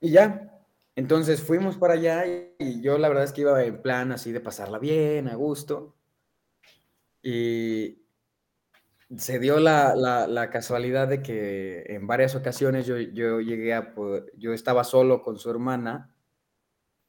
y 0.00 0.10
ya, 0.10 0.62
entonces 0.94 1.42
fuimos 1.42 1.78
para 1.78 1.94
allá 1.94 2.24
y 2.58 2.82
yo 2.82 2.98
la 2.98 3.08
verdad 3.08 3.24
es 3.24 3.32
que 3.32 3.40
iba 3.40 3.64
en 3.64 3.80
plan 3.80 4.12
así 4.12 4.32
de 4.32 4.40
pasarla 4.40 4.78
bien, 4.78 5.28
a 5.28 5.34
gusto. 5.34 5.96
Y, 7.22 8.01
se 9.16 9.38
dio 9.38 9.58
la, 9.58 10.48
casualidad 10.50 11.08
de 11.08 11.22
que 11.22 11.84
en 11.88 12.06
varias 12.06 12.34
ocasiones 12.34 12.86
yo, 12.86 12.98
yo 12.98 13.40
llegué 13.40 13.74
a, 13.74 13.94
yo 14.36 14.52
estaba 14.52 14.84
solo 14.84 15.22
con 15.22 15.38
su 15.38 15.50
hermana, 15.50 16.14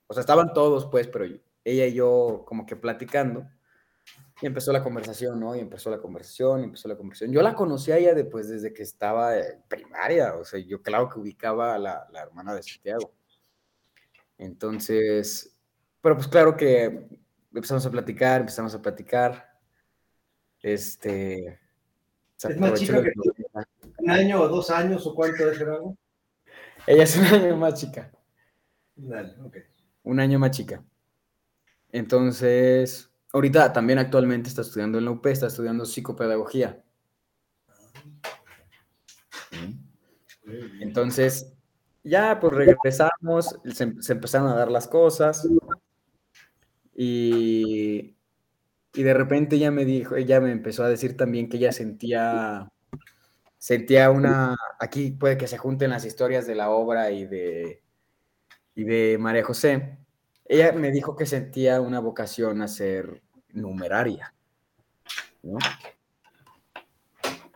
o 0.07 0.13
sea, 0.13 0.21
estaban 0.21 0.53
todos 0.53 0.87
pues, 0.87 1.07
pero 1.07 1.25
ella 1.63 1.85
y 1.85 1.93
yo 1.93 2.43
como 2.45 2.65
que 2.65 2.75
platicando, 2.75 3.47
y 4.41 4.45
empezó 4.45 4.73
la 4.73 4.83
conversación, 4.83 5.39
¿no? 5.39 5.55
Y 5.55 5.59
empezó 5.59 5.89
la 5.89 5.99
conversación, 5.99 6.61
y 6.61 6.63
empezó 6.65 6.89
la 6.89 6.97
conversación. 6.97 7.31
Yo 7.31 7.41
la 7.41 7.55
conocí 7.55 7.91
a 7.91 7.97
ella 7.97 8.13
después, 8.13 8.49
desde 8.49 8.73
que 8.73 8.83
estaba 8.83 9.37
en 9.37 9.63
primaria, 9.69 10.35
o 10.35 10.43
sea, 10.43 10.59
yo 10.59 10.81
claro 10.81 11.07
que 11.09 11.19
ubicaba 11.19 11.75
a 11.75 11.79
la, 11.79 12.07
la 12.11 12.21
hermana 12.21 12.53
de 12.53 12.63
Santiago. 12.63 13.13
Entonces, 14.37 15.55
pero 16.01 16.15
pues 16.15 16.27
claro 16.27 16.57
que 16.57 17.07
empezamos 17.53 17.85
a 17.85 17.91
platicar, 17.91 18.41
empezamos 18.41 18.75
a 18.75 18.81
platicar. 18.81 19.53
Este. 20.61 21.62
¿Es 22.49 22.60
más 22.60 22.79
chica 22.79 23.01
que 23.01 23.12
tú? 23.12 23.23
¿Un 23.97 24.10
año 24.10 24.41
o 24.41 24.47
dos 24.47 24.69
años 24.69 25.06
o 25.08 25.15
cuánto 25.15 25.49
es, 25.49 25.58
Gerardo? 25.58 25.97
Ella 26.86 27.03
es 27.03 27.17
un 27.17 27.25
año 27.25 27.58
más 27.58 27.79
chica. 27.79 28.12
Un 28.97 29.13
año, 29.13 29.45
ok. 29.45 29.58
Un 30.03 30.19
año 30.19 30.39
más 30.39 30.51
chica. 30.51 30.84
Entonces, 31.91 33.12
ahorita 33.32 33.71
también 33.71 33.99
actualmente 33.99 34.49
está 34.49 34.62
estudiando 34.62 34.97
en 34.97 35.06
la 35.06 35.12
UP, 35.12 35.25
está 35.27 35.47
estudiando 35.47 35.86
psicopedagogía. 35.86 36.84
Entonces, 40.82 41.53
ya 42.03 42.39
pues 42.39 42.53
regresamos, 42.53 43.60
se, 43.73 44.01
se 44.01 44.13
empezaron 44.13 44.49
a 44.49 44.56
dar 44.56 44.69
las 44.69 44.88
cosas. 44.88 45.47
Y, 46.95 48.15
y 48.93 49.03
de 49.03 49.13
repente 49.13 49.56
ella 49.56 49.71
me 49.71 49.86
dijo, 49.86 50.15
ella 50.15 50.39
me 50.39 50.51
empezó 50.51 50.84
a 50.84 50.89
decir 50.89 51.17
también 51.17 51.49
que 51.49 51.58
ella 51.58 51.71
sentía, 51.71 52.71
sentía 53.58 54.12
una, 54.12 54.56
aquí 54.79 55.12
puede 55.12 55.38
que 55.38 55.47
se 55.47 55.58
junten 55.58 55.89
las 55.89 56.06
historias 56.06 56.45
de 56.45 56.56
la 56.56 56.69
obra 56.69 57.12
y 57.12 57.25
de, 57.25 57.82
y 58.75 58.84
de 58.84 59.17
María 59.17 59.43
José. 59.43 59.97
Ella 60.45 60.73
me 60.73 60.91
dijo 60.91 61.15
que 61.15 61.25
sentía 61.25 61.82
una 61.82 61.99
vocación 61.99 62.62
a 62.62 62.67
ser 62.67 63.23
numeraria. 63.49 64.34
¿no? 65.41 65.58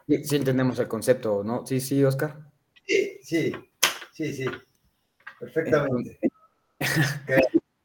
Sí, 0.08 0.36
entendemos 0.38 0.80
el 0.80 0.88
concepto, 0.88 1.44
¿no? 1.44 1.66
Sí, 1.66 1.82
sí, 1.82 2.04
Oscar. 2.04 2.50
Sí, 2.86 3.20
sí, 3.22 3.52
sí, 4.14 4.34
sí. 4.34 4.46
Perfectamente. 5.40 6.20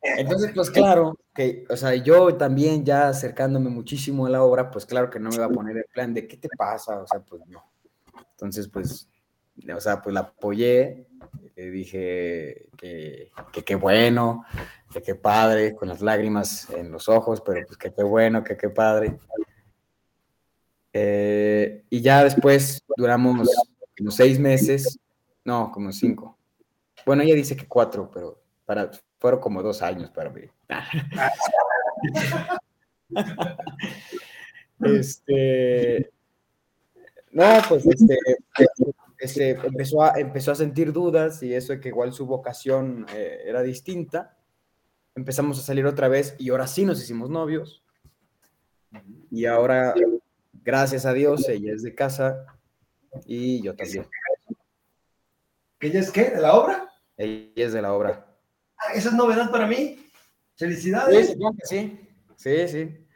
Entonces, 0.03 0.53
pues 0.55 0.71
claro, 0.71 1.19
que, 1.35 1.65
o 1.69 1.77
sea, 1.77 1.95
yo 1.95 2.37
también 2.37 2.85
ya 2.85 3.09
acercándome 3.09 3.71
muchísimo 3.71 4.27
a 4.27 4.31
la 4.31 4.43
obra, 4.43 4.71
pues 4.71 4.85
claro 4.85 5.09
que 5.09 5.19
no 5.19 5.31
me 5.31 5.37
iba 5.37 5.47
a 5.47 5.51
poner 5.51 5.77
el 5.77 5.87
plan 5.93 6.13
de 6.13 6.27
qué 6.27 6.37
te 6.37 6.49
pasa, 6.57 7.01
o 7.01 7.07
sea, 7.07 7.21
pues 7.21 7.43
no. 7.47 7.65
Entonces, 8.33 8.69
pues, 8.69 9.09
o 9.75 9.81
sea, 9.81 10.03
pues 10.03 10.13
la 10.13 10.21
apoyé, 10.21 11.07
le 11.57 11.71
dije 11.71 12.69
que 12.77 13.31
qué 13.65 13.75
bueno, 13.77 14.45
que 14.93 15.03
qué 15.03 15.15
padre, 15.15 15.75
con 15.75 15.89
las 15.89 16.03
lágrimas 16.03 16.69
en 16.71 16.91
los 16.91 17.09
ojos, 17.09 17.41
pero 17.41 17.67
pues 17.67 17.79
que 17.79 17.93
qué 17.93 18.03
bueno, 18.03 18.45
que 18.45 18.57
qué 18.57 18.69
padre. 18.69 19.17
Eh, 20.93 21.85
y 21.89 22.01
ya 22.03 22.25
después 22.25 22.83
duramos 22.97 23.49
como 23.97 24.11
seis 24.11 24.39
meses, 24.39 24.99
no, 25.45 25.71
como 25.73 25.93
cinco. 25.93 26.37
Bueno, 27.07 27.23
ella 27.23 27.35
dice 27.35 27.57
que 27.57 27.67
cuatro, 27.67 28.11
pero 28.13 28.42
para, 28.73 28.91
fueron 29.19 29.41
como 29.41 29.63
dos 29.63 29.83
años 29.83 30.11
para 30.11 30.31
mí. 30.31 30.45
este, 34.81 36.11
no, 37.33 37.45
pues 37.69 37.85
este, 37.85 38.19
este, 39.19 39.51
empezó, 39.51 40.03
a, 40.03 40.19
empezó 40.19 40.53
a 40.53 40.55
sentir 40.55 40.91
dudas 40.91 41.43
y 41.43 41.53
eso 41.53 41.75
de 41.75 41.81
que 41.81 41.91
igual 41.91 42.15
su 42.15 42.25
vocación 42.25 43.05
eh, 43.15 43.43
era 43.45 43.61
distinta. 43.61 44.39
Empezamos 45.15 45.59
a 45.59 45.63
salir 45.63 45.85
otra 45.85 46.09
vez 46.09 46.35
y 46.39 46.49
ahora 46.49 46.67
sí 46.67 46.87
nos 46.87 47.03
hicimos 47.03 47.29
novios. 47.29 47.85
Y 49.31 49.45
ahora, 49.45 49.93
gracias 50.65 51.05
a 51.05 51.13
Dios, 51.13 51.47
ella 51.47 51.75
es 51.75 51.83
de 51.83 51.95
casa 51.95 52.47
y 53.27 53.63
yo 53.63 53.77
también. 53.77 54.07
¿Ella 55.81 56.01
es 56.01 56.11
qué? 56.11 56.31
¿De 56.31 56.41
la 56.41 56.55
obra? 56.55 56.91
Ella 57.19 57.67
es 57.67 57.75
de 57.75 57.83
la 57.83 57.93
obra. 57.93 58.32
Esa 58.95 59.09
es 59.09 59.15
novedad 59.15 59.51
para 59.51 59.67
mí. 59.67 59.99
Felicidades. 60.57 61.29
Sí, 61.29 61.39
sí. 61.65 62.09
Sí, 62.37 62.69
sí. 62.69 63.07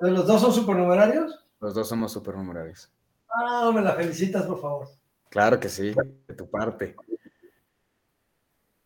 ¿Los 0.00 0.26
dos 0.26 0.40
son 0.40 0.52
supernumerarios? 0.52 1.44
Los 1.60 1.74
dos 1.74 1.88
somos 1.88 2.12
supernumerarios. 2.12 2.90
Ah, 3.28 3.70
me 3.74 3.80
la 3.80 3.94
felicitas, 3.94 4.44
por 4.44 4.60
favor. 4.60 4.88
Claro 5.28 5.58
que 5.58 5.68
sí, 5.68 5.94
de 6.28 6.34
tu 6.34 6.48
parte. 6.48 6.94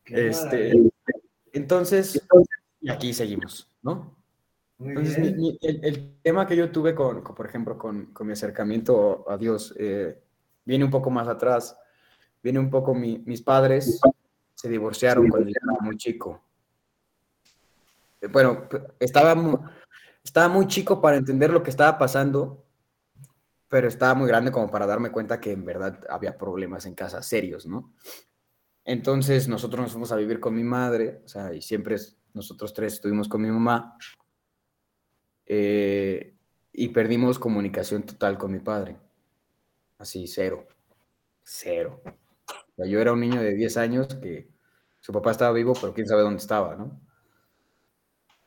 este, 0.07 0.73
entonces, 1.53 2.27
y 2.81 2.91
aquí 2.91 3.13
seguimos, 3.13 3.71
¿no? 3.83 4.17
entonces, 4.79 5.35
el, 5.61 6.19
tema 6.23 6.47
que 6.47 6.57
yo 6.57 6.71
tuve 6.71 6.95
con, 6.95 7.23
por 7.23 7.47
ejemplo, 7.47 7.77
con, 7.77 8.15
mi 8.21 8.33
acercamiento 8.33 9.25
a 9.29 9.37
Dios, 9.37 9.75
eh, 9.79 10.19
viene 10.65 10.85
un 10.85 10.91
poco 10.91 11.11
más 11.11 11.29
atrás. 11.29 11.77
Viene 12.43 12.61
un 12.61 12.71
poco 12.71 12.95
mis 12.95 13.43
padres 13.43 14.01
se 14.59 14.69
divorciaron 14.69 15.29
cuando 15.29 15.49
yo 15.49 15.55
era 15.63 15.81
muy 15.81 15.97
chico. 15.97 16.43
Bueno, 18.33 18.69
estaba 18.99 19.37
muy, 19.37 19.57
estaba 20.25 20.49
muy 20.49 20.67
chico 20.67 21.01
para 21.01 21.17
entender 21.17 21.51
lo 21.51 21.63
que 21.63 21.71
estaba 21.71 21.97
pasando, 21.97 22.67
pero 23.69 23.87
estaba 23.87 24.15
muy 24.15 24.27
grande 24.27 24.51
como 24.51 24.69
para 24.69 24.85
darme 24.85 25.13
cuenta 25.13 25.41
que 25.41 25.53
en 25.53 25.65
verdad 25.65 26.01
había 26.11 26.37
problemas 26.37 26.87
en 26.87 26.97
casa 26.97 27.23
serios, 27.23 27.67
¿no? 27.67 27.95
Entonces 28.85 29.47
nosotros 29.47 29.83
nos 29.83 29.93
fuimos 29.93 30.11
a 30.11 30.17
vivir 30.17 30.41
con 30.41 30.57
mi 30.57 30.65
madre, 30.65 31.23
o 31.25 31.29
sea, 31.29 31.55
y 31.55 31.63
siempre 31.63 31.95
nosotros 32.35 32.75
tres 32.75 32.95
estuvimos 32.95 33.29
con 33.29 33.41
mi 33.41 33.51
mamá, 33.51 33.97
eh, 35.47 36.35
y 36.73 36.89
perdimos 36.89 37.39
comunicación 37.39 38.03
total 38.03 38.37
con 38.37 38.51
mi 38.51 38.59
padre. 38.59 38.97
Así, 39.99 40.27
cero. 40.27 40.67
Cero 41.45 42.03
yo 42.87 43.01
era 43.01 43.13
un 43.13 43.21
niño 43.21 43.41
de 43.41 43.55
10 43.55 43.77
años 43.77 44.15
que 44.15 44.49
su 45.01 45.13
papá 45.13 45.31
estaba 45.31 45.53
vivo, 45.53 45.75
pero 45.81 45.95
quién 45.95 46.07
sabe 46.07 46.23
dónde 46.23 46.39
estaba, 46.39 46.77
¿no? 46.77 47.01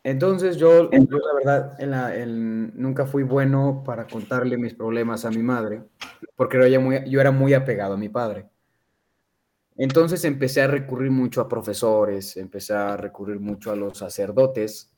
Entonces 0.03 0.57
yo, 0.57 0.89
yo 0.89 1.17
la 1.19 1.33
verdad, 1.35 2.17
nunca 2.25 3.05
fui 3.05 3.21
bueno 3.21 3.83
para 3.85 4.07
contarle 4.07 4.57
mis 4.57 4.73
problemas 4.73 5.25
a 5.25 5.29
mi 5.29 5.43
madre, 5.43 5.83
porque 6.35 6.57
yo 7.07 7.21
era 7.21 7.31
muy 7.31 7.53
apegado 7.53 7.93
a 7.93 7.97
mi 7.97 8.09
padre. 8.09 8.49
Entonces 9.77 10.23
empecé 10.25 10.61
a 10.61 10.67
recurrir 10.67 11.11
mucho 11.11 11.41
a 11.41 11.49
profesores, 11.49 12.37
empecé 12.37 12.73
a 12.73 12.97
recurrir 12.97 13.39
mucho 13.39 13.71
a 13.71 13.75
los 13.75 13.97
sacerdotes 13.97 14.91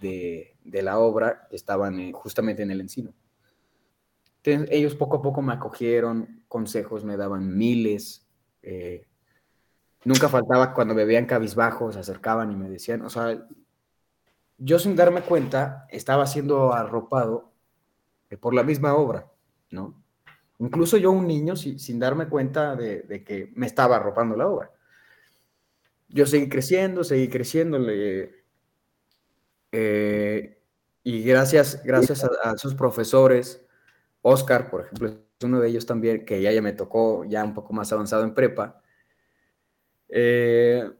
de, 0.00 0.56
la 0.64 0.98
obra 0.98 1.46
que 1.48 1.56
estaban 1.56 2.12
justamente 2.12 2.62
en 2.62 2.70
el 2.70 2.80
encino. 2.80 3.12
Ellos 4.44 4.94
poco 4.94 5.16
a 5.16 5.22
poco 5.22 5.42
me 5.42 5.52
acogieron, 5.52 6.44
consejos 6.46 7.04
me 7.04 7.16
daban 7.16 7.56
miles, 7.56 8.27
eh, 8.62 9.06
nunca 10.04 10.28
faltaba 10.28 10.74
cuando 10.74 10.94
me 10.94 11.04
veían 11.04 11.26
cabizbajo, 11.26 11.92
se 11.92 12.00
acercaban 12.00 12.52
y 12.52 12.56
me 12.56 12.68
decían, 12.68 13.02
o 13.02 13.10
sea, 13.10 13.46
yo 14.58 14.78
sin 14.78 14.96
darme 14.96 15.22
cuenta 15.22 15.86
estaba 15.90 16.26
siendo 16.26 16.72
arropado 16.72 17.52
eh, 18.30 18.36
por 18.36 18.54
la 18.54 18.62
misma 18.62 18.94
obra, 18.94 19.30
¿no? 19.70 20.02
Incluso 20.60 20.96
yo, 20.96 21.12
un 21.12 21.26
niño, 21.26 21.54
sin 21.54 22.00
darme 22.00 22.28
cuenta 22.28 22.74
de, 22.74 23.22
que 23.24 23.52
me 23.54 23.66
estaba 23.66 23.96
arropando 23.96 24.36
la 24.36 24.48
obra. 24.48 24.72
Yo 26.08 26.26
seguí 26.26 26.48
creciendo, 26.48 27.04
seguí 27.04 27.28
creciendo, 27.28 27.78
eh, 29.70 30.58
y 31.04 31.22
gracias, 31.22 31.82
gracias 31.84 32.24
a, 32.24 32.56
sus 32.56 32.74
profesores, 32.74 33.64
Oscar, 34.22 34.70
por 34.70 34.82
ejemplo, 34.82 35.14
uno 35.42 35.60
de 35.60 35.68
ellos 35.68 35.86
también, 35.86 36.24
que 36.24 36.42
ya, 36.42 36.52
ya 36.52 36.62
me 36.62 36.72
tocó 36.72 37.24
ya 37.24 37.44
un 37.44 37.54
poco 37.54 37.72
más 37.72 37.92
avanzado 37.92 38.24
en 38.24 38.34
prepa, 38.34 38.82
eh, 40.08 40.90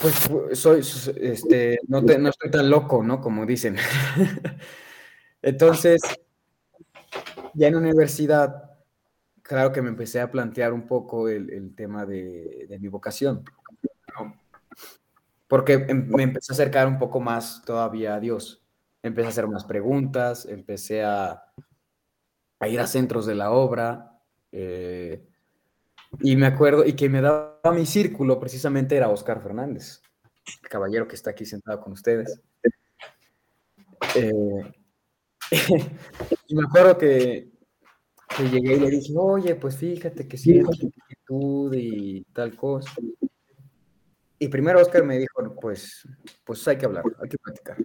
pues 0.00 0.58
soy, 0.58 0.80
este, 0.80 1.78
no, 1.86 2.00
no 2.00 2.28
estoy 2.28 2.50
tan 2.50 2.68
loco, 2.68 3.02
¿no? 3.02 3.20
Como 3.20 3.46
dicen. 3.46 3.76
Entonces, 5.42 6.02
ya 7.54 7.68
en 7.68 7.76
universidad, 7.76 8.72
claro 9.42 9.72
que 9.72 9.82
me 9.82 9.90
empecé 9.90 10.20
a 10.20 10.30
plantear 10.30 10.72
un 10.72 10.86
poco 10.86 11.28
el, 11.28 11.74
tema 11.76 12.04
de, 12.06 12.76
mi 12.80 12.88
vocación, 12.88 13.44
porque 15.46 15.74
em, 15.74 16.08
me 16.08 16.24
empecé 16.24 16.52
a 16.52 16.54
acercar 16.54 16.88
un 16.88 16.98
poco 16.98 17.20
más 17.20 17.62
todavía 17.64 18.16
a 18.16 18.20
Dios. 18.20 18.62
Empecé 19.02 19.26
a 19.26 19.30
hacer 19.30 19.46
más 19.46 19.64
preguntas, 19.64 20.46
empecé 20.46 21.04
a, 21.04 21.44
a 22.64 22.68
ir 22.68 22.80
a 22.80 22.86
centros 22.86 23.26
de 23.26 23.34
la 23.34 23.50
obra. 23.50 24.18
Eh, 24.52 25.26
y 26.20 26.36
me 26.36 26.46
acuerdo, 26.46 26.84
y 26.84 26.94
que 26.94 27.08
me 27.08 27.20
daba 27.20 27.72
mi 27.72 27.86
círculo 27.86 28.38
precisamente 28.38 28.96
era 28.96 29.08
Oscar 29.08 29.42
Fernández, 29.42 30.00
el 30.62 30.68
caballero 30.68 31.08
que 31.08 31.16
está 31.16 31.30
aquí 31.30 31.44
sentado 31.44 31.80
con 31.80 31.92
ustedes. 31.92 32.40
Eh, 34.14 34.72
y 36.48 36.54
me 36.54 36.64
acuerdo 36.66 36.98
que 36.98 37.54
que 38.36 38.48
llegué 38.48 38.76
y 38.76 38.80
le 38.80 38.90
dije, 38.90 39.12
oye, 39.16 39.54
pues 39.54 39.76
fíjate 39.76 40.26
que 40.26 40.36
siento 40.36 40.72
inquietud 40.72 41.74
y 41.74 42.24
tal 42.32 42.56
cosa. 42.56 42.90
Y 44.38 44.48
primero 44.48 44.80
Oscar 44.80 45.04
me 45.04 45.18
dijo, 45.18 45.54
pues, 45.60 46.06
pues 46.44 46.66
hay 46.68 46.76
que 46.76 46.86
hablar, 46.86 47.04
hay 47.22 47.28
que 47.28 47.38
platicar. 47.38 47.76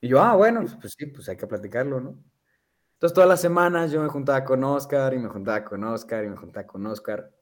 Y 0.00 0.08
yo, 0.08 0.20
ah, 0.20 0.36
bueno, 0.36 0.64
pues 0.80 0.94
sí, 0.96 1.06
pues 1.06 1.28
hay 1.28 1.36
que 1.36 1.46
platicarlo, 1.46 2.00
¿no? 2.00 2.22
Entonces 3.02 3.14
todas 3.16 3.28
las 3.28 3.40
semanas 3.40 3.90
yo 3.90 4.00
me 4.00 4.08
juntaba 4.08 4.44
con 4.44 4.62
Oscar 4.62 5.12
y 5.12 5.18
me 5.18 5.28
juntaba 5.28 5.64
con 5.64 5.82
Oscar 5.82 6.22
y 6.24 6.28
me 6.28 6.36
juntaba 6.36 6.68
con 6.68 6.86
Oscar. 6.86 7.32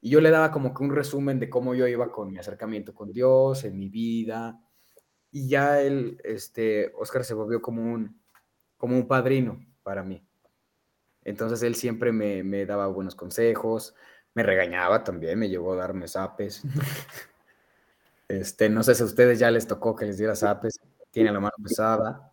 Y 0.00 0.08
yo 0.08 0.18
le 0.18 0.30
daba 0.30 0.50
como 0.50 0.72
que 0.72 0.82
un 0.82 0.94
resumen 0.94 1.38
de 1.38 1.50
cómo 1.50 1.74
yo 1.74 1.86
iba 1.86 2.10
con 2.10 2.32
mi 2.32 2.38
acercamiento 2.38 2.94
con 2.94 3.12
Dios, 3.12 3.64
en 3.64 3.76
mi 3.76 3.90
vida. 3.90 4.58
Y 5.30 5.46
ya 5.46 5.82
él, 5.82 6.18
este, 6.24 6.90
Oscar 6.96 7.22
se 7.22 7.34
volvió 7.34 7.60
como 7.60 7.82
un, 7.82 8.18
como 8.78 8.96
un 8.96 9.06
padrino 9.06 9.62
para 9.82 10.02
mí. 10.02 10.26
Entonces 11.22 11.62
él 11.64 11.74
siempre 11.74 12.12
me, 12.12 12.42
me 12.42 12.64
daba 12.64 12.86
buenos 12.86 13.14
consejos, 13.14 13.94
me 14.32 14.42
regañaba 14.42 15.04
también, 15.04 15.38
me 15.38 15.50
llevó 15.50 15.74
a 15.74 15.76
darme 15.76 16.08
zapes. 16.08 16.62
Este, 18.26 18.70
no 18.70 18.84
sé 18.84 18.94
si 18.94 19.02
a 19.02 19.06
ustedes 19.06 19.40
ya 19.40 19.50
les 19.50 19.66
tocó 19.66 19.96
que 19.96 20.06
les 20.06 20.16
diera 20.16 20.36
zapes, 20.36 20.78
tiene 21.10 21.32
la 21.32 21.40
mano 21.40 21.56
pesada. 21.60 22.32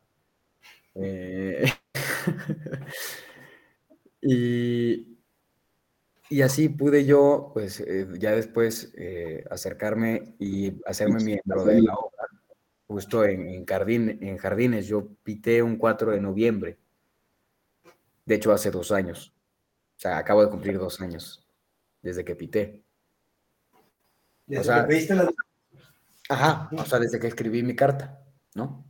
Eh, 0.93 1.65
y, 4.21 5.17
y, 6.29 6.41
así 6.41 6.69
pude 6.69 7.05
yo, 7.05 7.51
pues 7.53 7.79
eh, 7.79 8.07
ya 8.19 8.31
después 8.31 8.93
eh, 8.97 9.43
acercarme 9.49 10.35
y 10.39 10.81
hacerme 10.85 11.23
miembro 11.23 11.63
de 11.65 11.81
la 11.81 11.95
obra, 11.95 12.27
justo 12.87 13.25
en, 13.25 13.47
en, 13.47 14.23
en 14.23 14.37
Jardines. 14.37 14.87
Yo 14.87 15.07
pité 15.23 15.61
un 15.61 15.77
4 15.77 16.11
de 16.11 16.21
noviembre, 16.21 16.77
de 18.25 18.35
hecho 18.35 18.51
hace 18.51 18.71
dos 18.71 18.91
años. 18.91 19.33
O 19.97 19.99
sea, 19.99 20.17
acabo 20.17 20.43
de 20.43 20.51
cumplir 20.51 20.77
dos 20.77 21.01
años 21.01 21.47
desde 22.01 22.23
que 22.23 22.35
pité. 22.35 22.83
¿Desde 24.45 24.61
o 24.61 24.63
sea, 24.63 24.87
que 24.87 25.13
la... 25.15 25.29
Ajá, 26.29 26.69
o 26.71 26.85
sea, 26.85 26.99
desde 26.99 27.19
que 27.19 27.27
escribí 27.27 27.63
mi 27.63 27.75
carta, 27.75 28.21
¿no? 28.53 28.85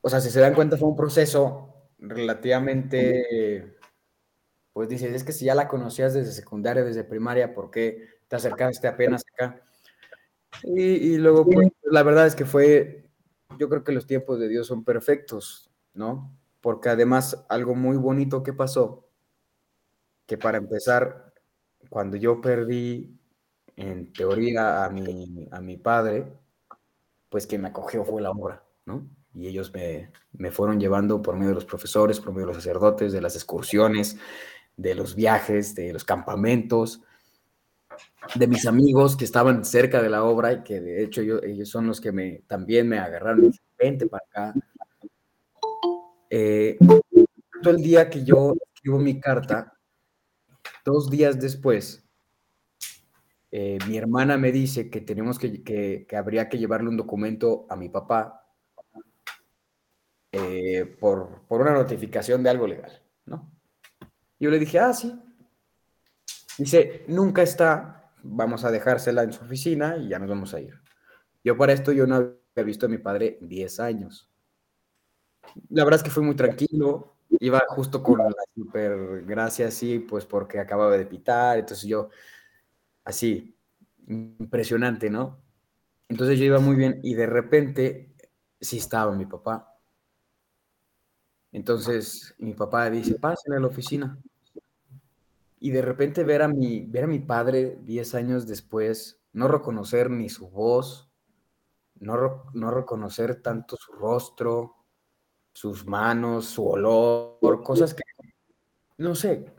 O 0.00 0.10
sea, 0.10 0.20
si 0.20 0.30
se 0.30 0.40
dan 0.40 0.54
cuenta, 0.54 0.76
fue 0.76 0.88
un 0.88 0.96
proceso 0.96 1.71
relativamente, 2.02 3.76
pues 4.72 4.88
dices, 4.88 5.14
es 5.14 5.24
que 5.24 5.32
si 5.32 5.44
ya 5.46 5.54
la 5.54 5.68
conocías 5.68 6.14
desde 6.14 6.32
secundaria, 6.32 6.84
desde 6.84 7.04
primaria, 7.04 7.54
¿por 7.54 7.70
qué 7.70 8.08
te 8.28 8.36
acercaste 8.36 8.88
apenas 8.88 9.22
acá? 9.32 9.62
Y, 10.64 10.82
y 10.82 11.16
luego, 11.18 11.46
pues, 11.46 11.68
la 11.84 12.02
verdad 12.02 12.26
es 12.26 12.34
que 12.34 12.44
fue, 12.44 13.08
yo 13.58 13.68
creo 13.68 13.84
que 13.84 13.92
los 13.92 14.06
tiempos 14.06 14.38
de 14.40 14.48
Dios 14.48 14.66
son 14.66 14.84
perfectos, 14.84 15.70
¿no? 15.94 16.36
Porque 16.60 16.88
además 16.88 17.44
algo 17.48 17.74
muy 17.74 17.96
bonito 17.96 18.42
que 18.42 18.52
pasó, 18.52 19.08
que 20.26 20.36
para 20.38 20.58
empezar, 20.58 21.32
cuando 21.88 22.16
yo 22.16 22.40
perdí, 22.40 23.18
en 23.76 24.12
teoría, 24.12 24.84
a 24.84 24.90
mi, 24.90 25.48
a 25.50 25.60
mi 25.60 25.76
padre, 25.76 26.32
pues 27.28 27.46
quien 27.46 27.62
me 27.62 27.68
acogió 27.68 28.04
fue 28.04 28.22
la 28.22 28.30
obra, 28.30 28.62
¿no? 28.86 29.08
Y 29.34 29.46
ellos 29.46 29.72
me, 29.72 30.10
me 30.32 30.50
fueron 30.50 30.78
llevando 30.78 31.22
por 31.22 31.36
medio 31.36 31.48
de 31.50 31.54
los 31.54 31.64
profesores, 31.64 32.20
por 32.20 32.32
medio 32.32 32.46
de 32.46 32.54
los 32.54 32.62
sacerdotes, 32.62 33.12
de 33.12 33.20
las 33.20 33.34
excursiones, 33.34 34.18
de 34.76 34.94
los 34.94 35.14
viajes, 35.14 35.74
de 35.74 35.92
los 35.92 36.04
campamentos, 36.04 37.02
de 38.34 38.46
mis 38.46 38.66
amigos 38.66 39.16
que 39.16 39.24
estaban 39.24 39.64
cerca 39.64 40.02
de 40.02 40.10
la 40.10 40.24
obra 40.24 40.52
y 40.52 40.62
que 40.62 40.80
de 40.80 41.02
hecho 41.02 41.22
yo, 41.22 41.42
ellos 41.42 41.68
son 41.68 41.86
los 41.86 42.00
que 42.00 42.12
me, 42.12 42.42
también 42.46 42.88
me 42.88 42.98
agarraron 42.98 43.52
vente 43.78 44.06
para 44.06 44.24
acá. 44.26 44.54
Eh, 46.30 46.78
el 47.64 47.76
día 47.82 48.08
que 48.08 48.24
yo 48.24 48.54
escribo 48.74 48.98
mi 48.98 49.20
carta, 49.20 49.72
Dos 50.84 51.10
días 51.10 51.38
después, 51.40 52.04
eh, 53.52 53.78
mi 53.86 53.96
hermana 53.96 54.36
me 54.36 54.50
dice 54.50 54.90
que 54.90 55.00
tenemos 55.00 55.38
que, 55.38 55.62
que, 55.62 56.16
habría 56.16 56.48
que 56.48 56.58
llevarle 56.58 56.88
un 56.88 56.96
documento 56.96 57.66
a 57.68 57.76
mi 57.76 57.88
papá 57.88 58.41
eh, 60.32 60.96
por, 60.98 61.42
por, 61.46 61.60
una 61.60 61.72
notificación 61.72 62.42
de 62.42 62.50
algo 62.50 62.66
legal, 62.66 63.02
¿no? 63.26 63.52
Yo 64.40 64.50
le 64.50 64.58
dije, 64.58 64.78
ah, 64.78 64.92
sí. 64.92 65.14
Dice, 66.58 67.04
nunca 67.06 67.42
está, 67.42 68.12
vamos 68.22 68.64
a 68.64 68.70
dejársela 68.70 69.22
en 69.22 69.32
su 69.32 69.44
oficina 69.44 69.96
y 69.96 70.08
ya 70.08 70.18
nos 70.18 70.28
vamos 70.28 70.54
a 70.54 70.60
ir. 70.60 70.80
Yo 71.44 71.56
para 71.56 71.72
esto 71.72 71.92
yo 71.92 72.06
no 72.06 72.16
había 72.16 72.64
visto 72.64 72.86
a 72.86 72.88
mi 72.88 72.98
padre 72.98 73.38
10 73.40 73.80
años. 73.80 74.30
La 75.70 75.84
verdad 75.84 75.98
es 75.98 76.04
que 76.04 76.10
fue 76.10 76.22
muy 76.22 76.34
tranquilo, 76.34 77.16
iba 77.40 77.62
justo 77.68 78.02
con 78.02 78.18
la 78.18 78.32
super 78.54 79.24
gracia 79.24 79.68
así, 79.68 79.98
pues 79.98 80.24
porque 80.24 80.58
acababa 80.58 80.96
de 80.96 81.06
pitar, 81.06 81.58
entonces 81.58 81.88
yo, 81.88 82.10
así, 83.04 83.56
impresionante, 84.08 85.10
¿no? 85.10 85.42
Entonces 86.08 86.38
yo 86.38 86.44
iba 86.44 86.58
muy 86.58 86.76
bien 86.76 87.00
y 87.02 87.14
de 87.14 87.26
repente 87.26 88.14
sí 88.60 88.78
estaba 88.78 89.12
mi 89.12 89.26
papá. 89.26 89.71
Entonces 91.52 92.34
mi 92.38 92.54
papá 92.54 92.90
dice, 92.90 93.14
pásenle 93.14 93.58
a 93.58 93.60
la 93.60 93.66
oficina. 93.68 94.18
Y 95.60 95.70
de 95.70 95.82
repente 95.82 96.24
ver 96.24 96.42
a 96.42 96.48
mi, 96.48 96.84
ver 96.86 97.04
a 97.04 97.06
mi 97.06 97.20
padre 97.20 97.78
10 97.82 98.14
años 98.14 98.46
después, 98.46 99.20
no 99.32 99.46
reconocer 99.46 100.10
ni 100.10 100.28
su 100.28 100.50
voz, 100.50 101.08
no, 102.00 102.44
no 102.52 102.70
reconocer 102.70 103.40
tanto 103.42 103.76
su 103.76 103.92
rostro, 103.92 104.74
sus 105.52 105.86
manos, 105.86 106.46
su 106.46 106.66
olor, 106.66 107.62
cosas 107.62 107.94
que, 107.94 108.02
no 108.98 109.14
sé, 109.14 109.52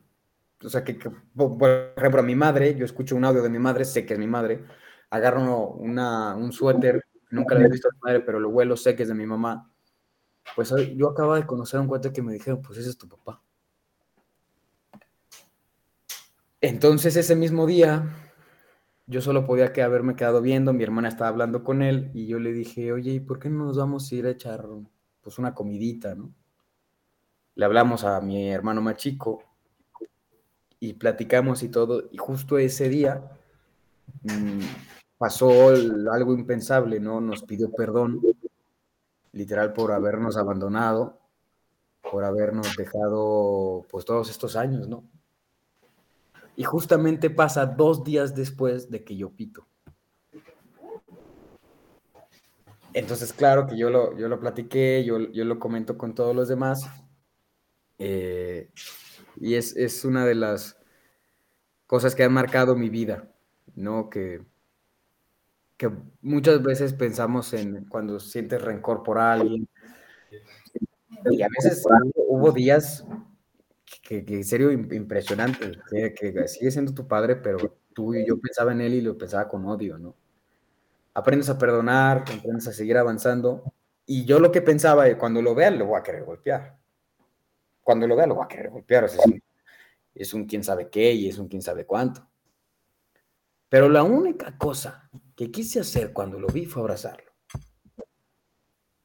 o 0.63 0.69
sea, 0.69 0.83
que, 0.83 0.95
por 1.35 1.93
ejemplo, 1.95 2.21
a 2.21 2.23
mi 2.23 2.35
madre, 2.35 2.75
yo 2.75 2.85
escucho 2.85 3.15
un 3.15 3.25
audio 3.25 3.41
de 3.41 3.49
mi 3.49 3.59
madre, 3.59 3.85
sé 3.85 4.05
que 4.05 4.13
es 4.13 4.19
mi 4.19 4.27
madre, 4.27 4.65
agarro 5.09 5.69
una, 5.69 6.35
un 6.35 6.51
suéter, 6.51 7.03
nunca 7.31 7.55
lo 7.55 7.65
he 7.65 7.69
visto 7.69 7.89
a 7.89 7.93
mi 7.93 7.99
madre, 8.01 8.19
pero 8.21 8.39
lo 8.39 8.49
huelo, 8.49 8.75
sé 8.75 8.95
que 8.95 9.03
es 9.03 9.09
de 9.09 9.15
mi 9.15 9.25
mamá. 9.25 9.72
Pues 10.55 10.73
yo 10.95 11.09
acabo 11.09 11.35
de 11.35 11.45
conocer 11.45 11.79
a 11.79 11.81
un 11.81 11.87
cuate 11.87 12.13
que 12.13 12.21
me 12.21 12.33
dijeron, 12.33 12.61
pues 12.61 12.77
ese 12.79 12.89
es 12.89 12.97
tu 12.97 13.07
papá. 13.07 13.41
Entonces 16.61 17.15
ese 17.17 17.35
mismo 17.35 17.65
día, 17.65 18.07
yo 19.05 19.21
solo 19.21 19.45
podía 19.45 19.73
que 19.73 19.81
haberme 19.81 20.15
quedado 20.15 20.41
viendo, 20.41 20.71
mi 20.71 20.83
hermana 20.83 21.09
estaba 21.09 21.27
hablando 21.27 21.63
con 21.63 21.81
él 21.81 22.09
y 22.13 22.27
yo 22.27 22.39
le 22.39 22.53
dije, 22.53 22.93
oye, 22.93 23.11
¿y 23.11 23.19
por 23.19 23.39
qué 23.39 23.49
no 23.49 23.65
nos 23.65 23.77
vamos 23.77 24.09
a 24.09 24.15
ir 24.15 24.25
a 24.27 24.31
echar 24.31 24.65
pues 25.21 25.39
una 25.39 25.53
comidita, 25.53 26.15
¿no? 26.15 26.33
Le 27.55 27.65
hablamos 27.65 28.03
a 28.03 28.21
mi 28.21 28.49
hermano 28.49 28.81
más 28.81 28.95
chico 28.95 29.43
y 30.79 30.93
platicamos 30.93 31.63
y 31.63 31.69
todo, 31.69 32.07
y 32.11 32.17
justo 32.17 32.57
ese 32.57 32.87
día 32.89 33.29
mm, 34.23 34.61
pasó 35.17 35.69
algo 35.69 36.33
impensable, 36.33 36.99
¿no? 36.99 37.19
Nos 37.19 37.43
pidió 37.43 37.71
perdón, 37.71 38.21
literal, 39.33 39.73
por 39.73 39.91
habernos 39.91 40.37
abandonado, 40.37 41.19
por 42.09 42.23
habernos 42.23 42.75
dejado, 42.77 43.85
pues, 43.89 44.05
todos 44.05 44.29
estos 44.29 44.55
años, 44.55 44.87
¿no? 44.87 45.03
Y 46.55 46.63
justamente 46.63 47.29
pasa 47.29 47.65
dos 47.65 48.03
días 48.03 48.35
después 48.35 48.89
de 48.89 49.03
que 49.03 49.17
yo 49.17 49.31
pito. 49.31 49.67
Entonces, 52.93 53.33
claro 53.33 53.65
que 53.65 53.75
yo 53.75 53.89
lo, 53.89 54.15
yo 54.15 54.29
lo 54.29 54.39
platiqué, 54.39 55.03
yo, 55.03 55.19
yo 55.31 55.45
lo 55.45 55.59
comento 55.59 55.97
con 55.97 56.13
todos 56.13 56.35
los 56.35 56.47
demás. 56.47 56.87
Eh, 57.97 58.69
y 59.37 59.55
es, 59.55 59.75
es, 59.75 60.05
una 60.05 60.25
de 60.25 60.35
las 60.35 60.77
cosas 61.87 62.13
que 62.13 62.23
han 62.23 62.33
marcado 62.33 62.75
mi 62.75 62.89
vida, 62.89 63.31
¿no? 63.75 64.11
Que, 64.11 64.43
que 65.83 65.97
muchas 66.21 66.63
veces 66.63 66.93
pensamos 66.93 67.53
en 67.53 67.85
cuando 67.85 68.19
sientes 68.19 68.61
rencor 68.61 69.03
por 69.03 69.17
alguien. 69.17 69.67
Y 71.29 71.41
a 71.41 71.47
veces 71.49 71.83
hubo 72.15 72.51
días 72.51 73.05
que, 74.01 74.23
que 74.23 74.35
en 74.35 74.43
serio 74.45 74.71
impresionante, 74.71 75.71
que, 75.91 76.13
que 76.13 76.47
sigue 76.47 76.71
siendo 76.71 76.93
tu 76.93 77.07
padre, 77.07 77.35
pero 77.35 77.79
tú 77.93 78.13
y 78.15 78.25
yo 78.25 78.39
pensaba 78.39 78.71
en 78.71 78.81
él 78.81 78.93
y 78.93 79.01
lo 79.01 79.17
pensaba 79.17 79.47
con 79.47 79.65
odio, 79.65 79.97
¿no? 79.97 80.15
aprendes 81.13 81.49
a 81.49 81.57
perdonar, 81.57 82.19
aprendes 82.19 82.67
a 82.67 82.73
seguir 82.73 82.97
avanzando. 82.97 83.73
Y 84.05 84.25
yo 84.25 84.39
lo 84.39 84.51
que 84.51 84.61
pensaba, 84.61 85.05
cuando 85.17 85.41
lo 85.41 85.53
vea, 85.53 85.71
lo 85.71 85.85
voy 85.85 85.99
a 85.99 86.03
querer 86.03 86.23
golpear. 86.23 86.77
Cuando 87.81 88.07
lo 88.07 88.15
vea, 88.15 88.27
lo 88.27 88.35
voy 88.35 88.45
a 88.45 88.47
querer 88.47 88.71
golpear. 88.71 89.03
es, 89.03 89.17
un, 89.17 89.41
es 90.15 90.33
un 90.33 90.45
quién 90.45 90.63
sabe 90.63 90.89
qué 90.89 91.11
y 91.11 91.29
es 91.29 91.37
un 91.37 91.47
quién 91.47 91.61
sabe 91.61 91.85
cuánto. 91.85 92.27
Pero 93.69 93.89
la 93.89 94.03
única 94.03 94.57
cosa 94.57 95.09
que 95.35 95.51
quise 95.51 95.79
hacer 95.79 96.13
cuando 96.13 96.39
lo 96.39 96.47
vi 96.47 96.65
fue 96.65 96.81
abrazarlo. 96.81 97.31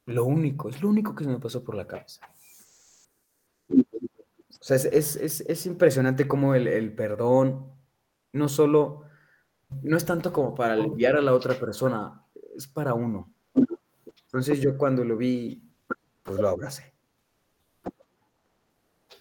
Lo 0.07 0.25
único, 0.25 0.69
es 0.69 0.81
lo 0.83 0.89
único 0.89 1.15
que 1.15 1.25
se 1.25 1.31
me 1.31 1.39
pasó 1.39 1.63
por 1.63 1.75
la 1.75 1.87
cabeza. 1.87 2.21
O 3.71 4.65
sea, 4.69 4.77
es, 4.77 4.85
es, 5.17 5.41
es 5.41 5.67
impresionante 5.67 6.27
cómo 6.27 6.55
el, 6.55 6.67
el 6.67 6.95
perdón 6.95 7.73
no 8.33 8.49
solo 8.49 9.05
no 9.83 9.97
es 9.97 10.05
tanto 10.05 10.33
como 10.33 10.55
para 10.55 10.75
aliviar 10.75 11.17
a 11.17 11.23
la 11.23 11.35
otra 11.35 11.55
persona, 11.59 12.25
es 12.57 12.67
para 12.67 12.95
uno. 12.95 13.33
Entonces 14.25 14.61
yo 14.61 14.77
cuando 14.77 15.05
lo 15.05 15.17
vi, 15.17 15.63
pues 16.23 16.39
lo 16.39 16.49
abracé. 16.49 16.95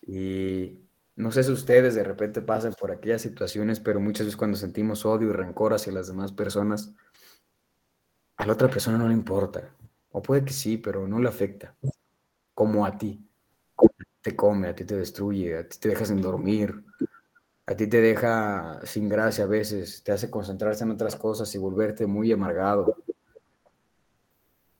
Y 0.01 0.86
no 1.17 1.31
sé 1.31 1.43
si 1.43 1.51
ustedes 1.51 1.95
de 1.95 2.03
repente 2.03 2.43
pasan 2.43 2.73
por 2.79 2.91
aquellas 2.91 3.23
situaciones, 3.23 3.79
pero 3.79 3.99
muchas 3.99 4.27
veces 4.27 4.37
cuando 4.37 4.55
sentimos 4.55 5.03
odio 5.03 5.29
y 5.29 5.33
rencor 5.33 5.73
hacia 5.73 5.91
las 5.91 6.07
demás 6.07 6.31
personas, 6.31 6.93
a 8.37 8.45
la 8.45 8.53
otra 8.53 8.69
persona 8.69 8.99
no 8.99 9.07
le 9.07 9.15
importa. 9.15 9.75
O 10.11 10.21
puede 10.21 10.45
que 10.45 10.53
sí, 10.53 10.77
pero 10.77 11.07
no 11.07 11.19
le 11.19 11.27
afecta. 11.27 11.75
Como 12.53 12.85
a 12.85 12.95
ti. 12.95 13.27
Te 14.21 14.35
come, 14.35 14.67
a 14.67 14.75
ti 14.75 14.85
te 14.85 14.95
destruye, 14.95 15.57
a 15.57 15.67
ti 15.67 15.79
te 15.79 15.89
deja 15.89 16.05
sin 16.05 16.21
dormir, 16.21 16.83
a 17.65 17.75
ti 17.75 17.87
te 17.87 17.99
deja 17.99 18.79
sin 18.83 19.09
gracia 19.09 19.45
a 19.45 19.47
veces, 19.47 20.03
te 20.03 20.11
hace 20.11 20.29
concentrarse 20.29 20.83
en 20.83 20.91
otras 20.91 21.15
cosas 21.15 21.53
y 21.55 21.57
volverte 21.57 22.05
muy 22.05 22.31
amargado. 22.31 22.95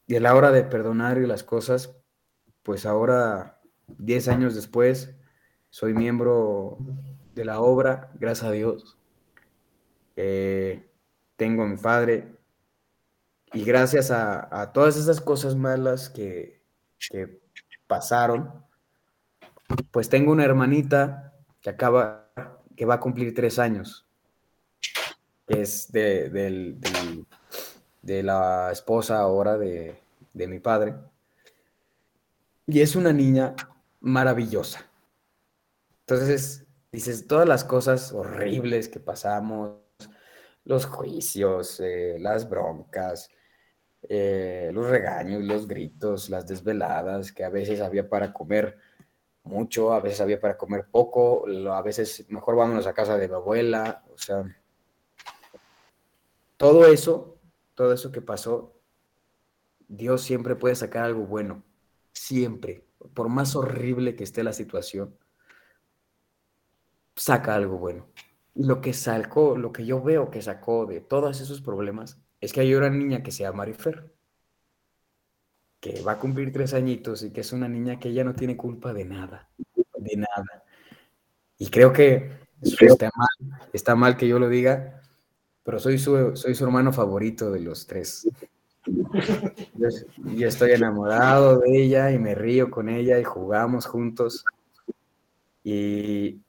Y 0.06 0.16
a 0.16 0.20
la 0.20 0.36
hora 0.36 0.52
de 0.52 0.64
perdonar 0.64 1.18
y 1.18 1.26
las 1.26 1.44
cosas, 1.44 1.96
pues 2.62 2.86
ahora, 2.86 3.60
10 3.98 4.28
años 4.28 4.54
después, 4.54 5.16
soy 5.70 5.94
miembro 5.94 6.78
de 7.36 7.46
la 7.46 7.60
obra, 7.62 8.12
gracias 8.20 8.48
a 8.48 8.52
Dios. 8.52 8.98
Tengo 10.16 11.64
a 11.64 11.68
mi 11.68 11.78
padre 11.78 12.36
y 13.54 13.64
gracias 13.64 14.12
a, 14.12 14.72
todas 14.74 14.98
esas 14.98 15.22
cosas 15.22 15.56
malas 15.56 16.10
que, 16.10 16.62
pasaron, 17.86 18.52
pues 19.92 20.10
tengo 20.10 20.32
una 20.32 20.44
hermanita 20.44 21.34
que 21.62 21.70
acaba, 21.70 22.32
que 22.76 22.86
va 22.86 22.96
a 22.96 23.00
cumplir 23.00 23.34
tres 23.34 23.60
años, 23.60 24.06
que 25.48 25.62
es 25.62 25.92
de, 25.92 26.30
de 28.02 28.24
la 28.24 28.72
esposa 28.72 29.20
ahora 29.20 29.58
de, 29.58 29.96
de 30.34 30.48
mi 30.48 30.60
padre. 30.60 30.96
Y 32.66 32.82
es 32.82 32.96
una 32.96 33.14
niña 33.14 33.56
maravillosa. 34.02 34.86
Entonces, 36.10 36.66
dices, 36.90 37.28
todas 37.28 37.46
las 37.46 37.66
cosas 37.66 38.14
horribles 38.14 38.88
que 38.88 39.02
pasamos, 39.02 39.82
los 40.64 40.86
juicios, 40.86 41.82
eh, 41.82 42.16
las 42.18 42.50
broncas, 42.50 43.30
eh, 44.04 44.72
los 44.74 44.90
regaños, 44.90 45.44
los 45.44 45.68
gritos, 45.68 46.30
las 46.30 46.48
desveladas, 46.48 47.34
que 47.34 47.44
a 47.44 47.50
veces 47.50 47.82
había 47.82 48.08
para 48.08 48.32
comer 48.32 48.78
mucho, 49.44 49.92
a 49.92 50.00
veces 50.00 50.22
había 50.22 50.40
para 50.40 50.58
comer 50.58 50.86
poco, 50.90 51.46
a 51.74 51.82
veces 51.82 52.26
mejor 52.30 52.56
vámonos 52.56 52.88
a 52.88 52.94
casa 52.94 53.18
de 53.18 53.28
mi 53.28 53.34
abuela, 53.34 54.06
o 54.14 54.18
sea, 54.18 54.46
todo 56.56 56.86
eso, 56.86 57.38
todo 57.76 57.92
eso 57.92 58.14
que 58.14 58.22
pasó, 58.22 58.74
Dios 59.90 60.22
siempre 60.22 60.56
puede 60.56 60.76
sacar 60.76 61.04
algo 61.04 61.26
bueno, 61.26 61.66
siempre, 62.14 62.86
por 63.14 63.28
más 63.28 63.58
horrible 63.58 64.16
que 64.16 64.24
esté 64.24 64.42
la 64.42 64.54
situación, 64.54 65.14
saca 67.18 67.56
algo 67.56 67.78
bueno. 67.78 68.08
Lo 68.56 68.82
que 68.82 68.94
sacó, 68.94 69.58
lo 69.58 69.72
que 69.72 69.86
yo 69.86 70.02
veo 70.02 70.32
que 70.32 70.42
sacó 70.42 70.86
de 70.86 71.02
todos 71.02 71.42
esos 71.42 71.62
problemas, 71.62 72.20
es 72.40 72.54
que 72.54 72.62
hay 72.62 72.74
una 72.74 72.90
niña 72.90 73.22
que 73.24 73.32
se 73.32 73.44
llama 73.44 73.58
Marifer, 73.58 74.14
que 75.80 76.02
va 76.02 76.14
a 76.14 76.20
cumplir 76.20 76.52
tres 76.52 76.74
añitos 76.74 77.24
y 77.24 77.32
que 77.32 77.42
es 77.42 77.52
una 77.54 77.68
niña 77.68 78.00
que 78.00 78.10
ella 78.10 78.24
no 78.24 78.34
tiene 78.34 78.56
culpa 78.56 78.94
de 78.94 79.06
nada, 79.06 79.50
de 79.98 80.16
nada. 80.16 80.64
Y 81.58 81.70
creo 81.70 81.92
que 81.92 82.32
está 82.62 83.10
mal, 83.16 83.62
está 83.74 83.96
mal 83.96 84.18
que 84.18 84.28
yo 84.28 84.40
lo 84.40 84.50
diga, 84.50 85.02
pero 85.64 85.80
soy 85.80 85.98
su, 85.98 86.36
soy 86.36 86.56
su 86.56 86.64
hermano 86.64 86.94
favorito 86.94 87.52
de 87.52 87.60
los 87.60 87.86
tres. 87.86 88.28
Yo, 88.86 89.90
yo, 90.34 90.48
estoy 90.48 90.72
enamorado 90.72 91.60
de 91.60 91.84
ella 91.84 92.12
y 92.12 92.18
me 92.18 92.36
río 92.36 92.72
con 92.72 92.90
ella 92.90 93.20
y 93.20 93.24
jugamos 93.24 93.86
juntos. 93.86 94.46
Y, 95.64 96.40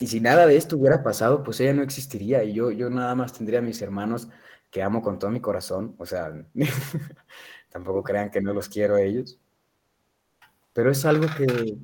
y 0.00 0.06
si 0.06 0.18
nada 0.18 0.46
de 0.46 0.56
esto 0.56 0.78
hubiera 0.78 1.02
pasado, 1.02 1.42
pues 1.44 1.60
ella 1.60 1.74
no 1.74 1.82
existiría 1.82 2.42
y 2.42 2.54
yo, 2.54 2.70
yo 2.70 2.88
nada 2.88 3.14
más 3.14 3.34
tendría 3.34 3.58
a 3.58 3.62
mis 3.62 3.82
hermanos 3.82 4.28
que 4.70 4.82
amo 4.82 5.02
con 5.02 5.18
todo 5.18 5.30
mi 5.30 5.40
corazón. 5.40 5.94
O 5.98 6.06
sea, 6.06 6.32
tampoco 7.70 8.02
crean 8.02 8.30
que 8.30 8.40
no 8.40 8.54
los 8.54 8.70
quiero 8.70 8.96
a 8.96 9.02
ellos. 9.02 9.38
Pero 10.72 10.90
es 10.90 11.04
algo 11.04 11.26
que 11.36 11.76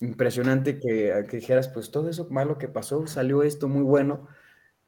impresionante 0.00 0.80
que, 0.80 1.24
que 1.28 1.36
dijeras, 1.36 1.68
pues 1.68 1.92
todo 1.92 2.08
eso 2.10 2.26
malo 2.30 2.58
que 2.58 2.68
pasó, 2.68 3.06
salió 3.06 3.44
esto 3.44 3.68
muy 3.68 3.82
bueno. 3.82 4.26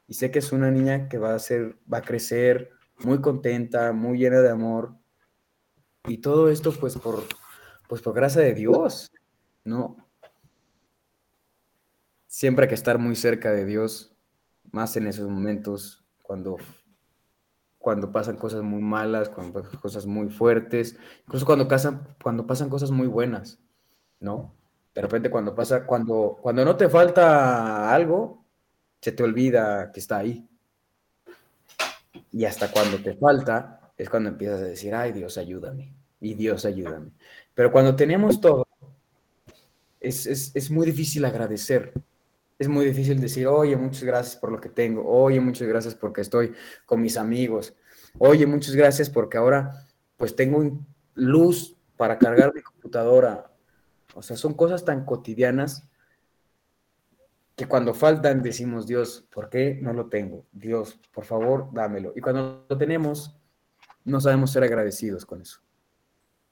Y 0.08 0.14
sé 0.14 0.32
que 0.32 0.40
es 0.40 0.50
una 0.52 0.70
niña 0.72 1.08
que 1.08 1.18
va 1.18 1.34
a 1.36 1.38
ser, 1.38 1.78
va 1.92 1.98
a 1.98 2.02
crecer 2.02 2.70
muy 2.98 3.20
contenta, 3.20 3.92
muy 3.92 4.18
llena 4.18 4.40
de 4.40 4.50
amor. 4.50 4.96
Y 6.08 6.18
todo 6.18 6.50
esto, 6.50 6.72
pues 6.72 6.96
por, 6.98 7.24
pues 7.88 8.02
por 8.02 8.14
gracia 8.14 8.42
de 8.42 8.54
Dios, 8.54 9.12
¿no? 9.64 10.01
Siempre 12.32 12.64
hay 12.64 12.68
que 12.70 12.74
estar 12.74 12.98
muy 12.98 13.14
cerca 13.14 13.52
de 13.52 13.66
Dios, 13.66 14.16
más 14.70 14.96
en 14.96 15.06
esos 15.06 15.28
momentos 15.28 16.02
cuando, 16.22 16.56
cuando 17.76 18.10
pasan 18.10 18.38
cosas 18.38 18.62
muy 18.62 18.80
malas, 18.80 19.28
cuando 19.28 19.60
pasan 19.60 19.78
cosas 19.78 20.06
muy 20.06 20.30
fuertes, 20.30 20.96
incluso 21.26 21.44
cuando, 21.44 21.68
cuando 22.22 22.46
pasan 22.46 22.70
cosas 22.70 22.90
muy 22.90 23.06
buenas, 23.06 23.58
¿no? 24.18 24.54
De 24.94 25.02
repente 25.02 25.28
cuando 25.28 25.54
pasa, 25.54 25.84
cuando, 25.84 26.38
cuando 26.40 26.64
no 26.64 26.74
te 26.74 26.88
falta 26.88 27.92
algo, 27.94 28.46
se 29.02 29.12
te 29.12 29.22
olvida 29.22 29.92
que 29.92 30.00
está 30.00 30.16
ahí. 30.16 30.48
Y 32.30 32.46
hasta 32.46 32.70
cuando 32.70 32.96
te 33.02 33.14
falta, 33.14 33.92
es 33.98 34.08
cuando 34.08 34.30
empiezas 34.30 34.62
a 34.62 34.64
decir, 34.64 34.94
ay 34.94 35.12
Dios, 35.12 35.36
ayúdame. 35.36 35.92
Y 36.18 36.32
Dios, 36.32 36.64
ayúdame. 36.64 37.10
Pero 37.54 37.70
cuando 37.70 37.94
tenemos 37.94 38.40
todo, 38.40 38.66
es, 40.00 40.24
es, 40.24 40.50
es 40.56 40.70
muy 40.70 40.86
difícil 40.86 41.26
agradecer 41.26 41.92
es 42.58 42.68
muy 42.68 42.84
difícil 42.84 43.20
decir, 43.20 43.46
oye, 43.46 43.76
muchas 43.76 44.04
gracias 44.04 44.36
por 44.36 44.52
lo 44.52 44.60
que 44.60 44.68
tengo, 44.68 45.06
oye, 45.06 45.40
muchas 45.40 45.66
gracias 45.66 45.94
porque 45.94 46.20
estoy 46.20 46.52
con 46.86 47.00
mis 47.00 47.16
amigos, 47.16 47.74
oye, 48.18 48.46
muchas 48.46 48.74
gracias 48.74 49.10
porque 49.10 49.38
ahora 49.38 49.86
pues 50.16 50.36
tengo 50.36 50.78
luz 51.14 51.76
para 51.96 52.18
cargar 52.18 52.54
mi 52.54 52.62
computadora. 52.62 53.50
O 54.14 54.22
sea, 54.22 54.36
son 54.36 54.54
cosas 54.54 54.84
tan 54.84 55.04
cotidianas 55.04 55.88
que 57.56 57.66
cuando 57.66 57.94
faltan 57.94 58.42
decimos, 58.42 58.86
Dios, 58.86 59.26
¿por 59.32 59.48
qué 59.48 59.78
no 59.80 59.92
lo 59.92 60.06
tengo? 60.08 60.46
Dios, 60.52 60.98
por 61.12 61.24
favor, 61.24 61.68
dámelo. 61.72 62.12
Y 62.16 62.20
cuando 62.20 62.66
lo 62.68 62.78
tenemos, 62.78 63.36
no 64.04 64.20
sabemos 64.20 64.50
ser 64.50 64.64
agradecidos 64.64 65.26
con 65.26 65.42
eso. 65.42 65.60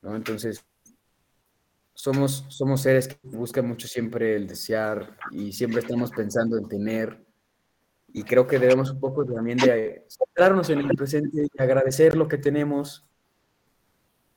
¿no? 0.03 0.15
Entonces, 0.15 0.65
somos, 2.01 2.45
somos 2.49 2.81
seres 2.83 3.09
que 3.09 3.19
buscan 3.23 3.69
mucho 3.69 3.87
siempre 3.87 4.35
el 4.35 4.47
desear 4.47 5.17
y 5.31 5.53
siempre 5.53 5.81
estamos 5.81 6.11
pensando 6.11 6.57
en 6.57 6.67
tener. 6.69 7.25
Y 8.13 8.23
creo 8.25 8.47
que 8.47 8.59
debemos 8.59 8.91
un 8.91 9.01
poco 9.01 9.25
también 9.25 9.59
de 9.59 10.07
centrarnos 10.09 10.71
en 10.71 10.81
el 10.81 10.89
presente 10.97 11.47
y 11.53 11.63
agradecer 11.63 12.17
lo 12.17 12.27
que 12.27 12.39
tenemos. 12.39 13.07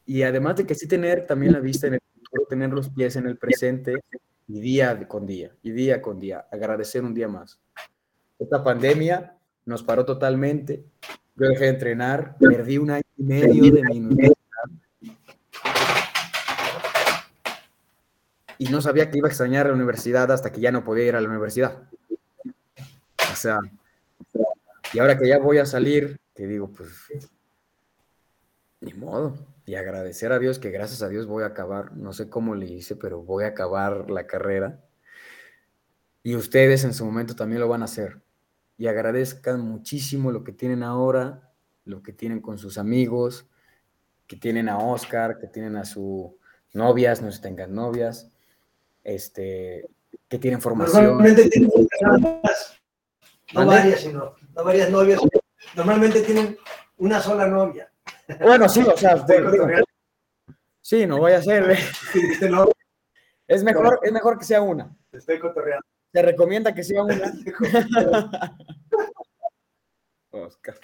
Y 0.05 0.23
además 0.23 0.57
de 0.57 0.65
que 0.65 0.75
sí 0.75 0.87
tener 0.87 1.25
también 1.25 1.53
la 1.53 1.59
vista 1.59 1.87
en 1.87 1.93
el 1.93 2.01
futuro, 2.13 2.45
tener 2.49 2.69
los 2.69 2.89
pies 2.89 3.15
en 3.15 3.27
el 3.27 3.37
presente 3.37 4.03
y 4.47 4.59
día 4.59 5.07
con 5.07 5.25
día, 5.25 5.55
y 5.63 5.71
día 5.71 6.01
con 6.01 6.19
día, 6.19 6.45
agradecer 6.51 7.03
un 7.03 7.13
día 7.13 7.29
más. 7.29 7.59
Esta 8.37 8.63
pandemia 8.63 9.37
nos 9.65 9.81
paró 9.83 10.05
totalmente. 10.05 10.83
Yo 11.35 11.47
dejé 11.47 11.63
de 11.63 11.69
entrenar, 11.69 12.37
perdí 12.37 12.77
un 12.77 12.91
año 12.91 13.03
y 13.17 13.23
medio 13.23 13.71
de 13.71 13.83
mi 13.83 13.99
y 18.63 18.67
no 18.67 18.79
sabía 18.79 19.09
que 19.09 19.17
iba 19.17 19.27
a 19.27 19.29
extrañar 19.29 19.67
la 19.67 19.73
universidad 19.73 20.31
hasta 20.31 20.49
que 20.49 20.61
ya 20.61 20.71
no 20.71 20.85
podía 20.85 21.05
ir 21.05 21.15
a 21.17 21.21
la 21.21 21.27
universidad. 21.27 21.83
O 23.29 23.35
sea, 23.35 23.59
y 24.93 24.99
ahora 24.99 25.17
que 25.17 25.27
ya 25.27 25.37
voy 25.37 25.57
a 25.57 25.65
salir, 25.65 26.17
te 26.31 26.47
digo, 26.47 26.71
pues, 26.71 26.89
ni 28.79 28.93
modo. 28.93 29.35
Y 29.65 29.75
agradecer 29.75 30.31
a 30.31 30.39
Dios 30.39 30.59
que 30.59 30.71
gracias 30.71 31.01
a 31.01 31.09
Dios 31.09 31.27
voy 31.27 31.43
a 31.43 31.47
acabar, 31.47 31.91
no 31.97 32.13
sé 32.13 32.29
cómo 32.29 32.55
le 32.55 32.67
hice, 32.67 32.95
pero 32.95 33.21
voy 33.21 33.43
a 33.43 33.47
acabar 33.47 34.09
la 34.09 34.27
carrera. 34.27 34.79
Y 36.21 36.35
ustedes 36.35 36.85
en 36.85 36.93
su 36.93 37.03
momento 37.03 37.35
también 37.35 37.59
lo 37.59 37.67
van 37.67 37.81
a 37.81 37.85
hacer. 37.85 38.21
Y 38.77 38.87
agradezcan 38.87 39.59
muchísimo 39.59 40.31
lo 40.31 40.45
que 40.45 40.53
tienen 40.53 40.83
ahora, 40.83 41.51
lo 41.83 42.01
que 42.01 42.13
tienen 42.13 42.39
con 42.39 42.57
sus 42.57 42.77
amigos, 42.77 43.45
que 44.25 44.37
tienen 44.37 44.69
a 44.69 44.77
Oscar, 44.77 45.37
que 45.37 45.47
tienen 45.47 45.75
a 45.75 45.83
sus 45.83 46.31
novias, 46.71 47.21
no 47.21 47.29
se 47.29 47.41
tengan 47.41 47.75
novias, 47.75 48.32
este, 49.03 49.87
que 50.27 50.39
tienen 50.39 50.61
formación. 50.61 51.05
Normalmente 51.05 51.49
tienen 51.49 51.71
no 53.53 53.65
varias, 53.67 54.01
sino, 54.01 54.35
no 54.55 54.63
varias 54.63 54.89
novias. 54.89 55.21
Normalmente 55.75 56.21
tienen 56.21 56.57
una 56.97 57.21
sola 57.21 57.47
novia. 57.47 57.91
Bueno, 58.39 58.67
sí, 58.69 58.81
o 58.81 58.97
sea, 58.97 59.25
sí, 60.81 61.05
no 61.05 61.17
voy 61.17 61.33
a 61.33 61.41
ser. 61.41 61.71
¿eh? 61.71 61.77
Es 63.47 63.63
mejor, 63.63 63.99
es 64.01 64.11
mejor 64.11 64.39
que 64.39 64.45
sea 64.45 64.61
una. 64.61 64.95
Estoy 65.11 65.39
cotorreando. 65.39 65.85
Se 66.11 66.21
recomienda 66.21 66.73
que 66.73 66.83
sea 66.83 67.03
una. 67.03 67.33
Oscar. 70.31 70.75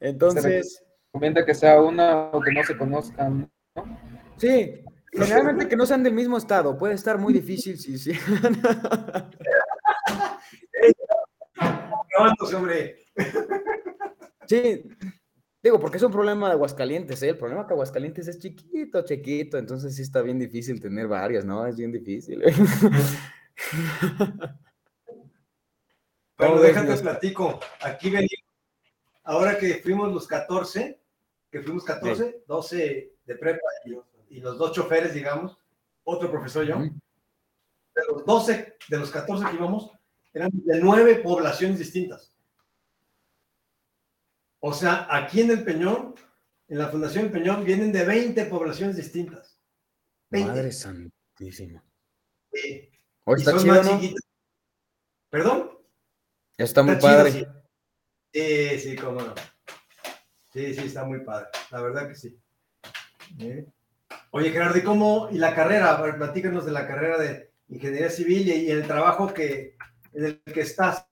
Entonces. 0.00 0.76
Se 0.76 0.84
recomienda 1.12 1.44
que 1.44 1.54
sea 1.54 1.80
una 1.80 2.30
o 2.30 2.40
que 2.40 2.52
no 2.52 2.62
se 2.62 2.76
conozcan, 2.76 3.50
¿no? 3.74 3.98
Sí, 4.36 4.84
Generalmente 5.12 5.68
que 5.68 5.76
no 5.76 5.86
sean 5.86 6.02
del 6.02 6.14
mismo 6.14 6.36
estado, 6.36 6.76
puede 6.78 6.94
estar 6.94 7.18
muy 7.18 7.32
difícil, 7.32 7.78
sí, 7.78 7.98
sí. 7.98 8.12
Hombre. 12.54 13.04
Sí, 14.46 14.82
digo, 15.62 15.78
porque 15.80 15.96
es 15.96 16.02
un 16.02 16.12
problema 16.12 16.48
de 16.48 16.54
Aguascalientes, 16.54 17.22
¿eh? 17.22 17.30
El 17.30 17.38
problema 17.38 17.66
que 17.66 17.72
Aguascalientes 17.72 18.28
es 18.28 18.38
chiquito, 18.38 19.04
chiquito, 19.04 19.58
entonces 19.58 19.94
sí 19.94 20.02
está 20.02 20.22
bien 20.22 20.38
difícil 20.38 20.80
tener 20.80 21.08
varias, 21.08 21.44
¿no? 21.44 21.66
Es 21.66 21.76
bien 21.76 21.92
difícil. 21.92 22.42
Bueno, 26.40 26.58
déjate 26.58 26.96
platico. 27.02 27.60
Aquí 27.82 28.08
venimos, 28.08 28.44
ahora 29.24 29.58
que 29.58 29.74
fuimos 29.74 30.10
los 30.10 30.26
14, 30.26 30.98
que 31.50 31.60
fuimos 31.60 31.84
14, 31.84 32.44
12 32.46 33.12
de 33.26 33.34
prepa 33.36 33.68
y, 33.84 33.90
los 33.90 34.09
dos 34.38 34.72
choferes, 34.72 35.12
digamos, 35.12 35.58
otro 36.04 36.30
profesor 36.30 36.64
yo, 36.64 36.78
de 36.78 38.02
los 38.08 38.24
12, 38.24 38.76
de 38.88 38.98
los 38.98 39.10
14 39.10 39.50
que 39.50 39.56
íbamos, 39.56 39.90
eran 40.32 40.50
de 40.52 40.80
nueve 40.80 41.16
poblaciones 41.16 41.78
distintas. 41.78 42.32
O 44.60 44.72
sea, 44.72 45.08
aquí 45.10 45.40
en 45.40 45.50
el 45.50 45.64
Peñón, 45.64 46.14
en 46.68 46.78
la 46.78 46.88
Fundación 46.88 47.30
Peñón, 47.30 47.64
vienen 47.64 47.90
de 47.90 48.04
20 48.04 48.44
poblaciones 48.44 48.96
distintas. 48.96 49.58
Madre 50.30 50.70
santísima. 50.70 51.82
Sí. 52.52 52.88
Hoy 53.24 53.40
está 53.40 53.56
chido, 53.56 53.82
¿no? 53.82 54.00
¿Perdón? 55.30 55.78
Está 56.56 56.82
muy 56.82 56.96
padre. 56.96 57.48
Sí. 58.32 58.78
sí, 58.78 58.96
cómo 58.96 59.22
no. 59.22 59.34
Sí, 60.52 60.74
sí, 60.74 60.80
está 60.80 61.04
muy 61.04 61.24
padre. 61.24 61.48
La 61.70 61.80
verdad 61.80 62.08
que 62.08 62.14
sí. 62.14 62.38
¿Eh? 63.38 63.66
Oye, 64.32 64.50
Gerardo, 64.50 64.78
¿y 64.78 64.82
cómo? 64.82 65.28
¿Y 65.30 65.38
la 65.38 65.54
carrera? 65.54 66.00
Platícanos 66.16 66.64
de 66.64 66.72
la 66.72 66.86
carrera 66.86 67.18
de 67.18 67.50
ingeniería 67.68 68.10
civil 68.10 68.46
y, 68.46 68.70
el 68.70 68.86
trabajo 68.86 69.32
que, 69.32 69.76
en 70.12 70.24
el 70.24 70.40
que 70.42 70.60
estás. 70.60 71.06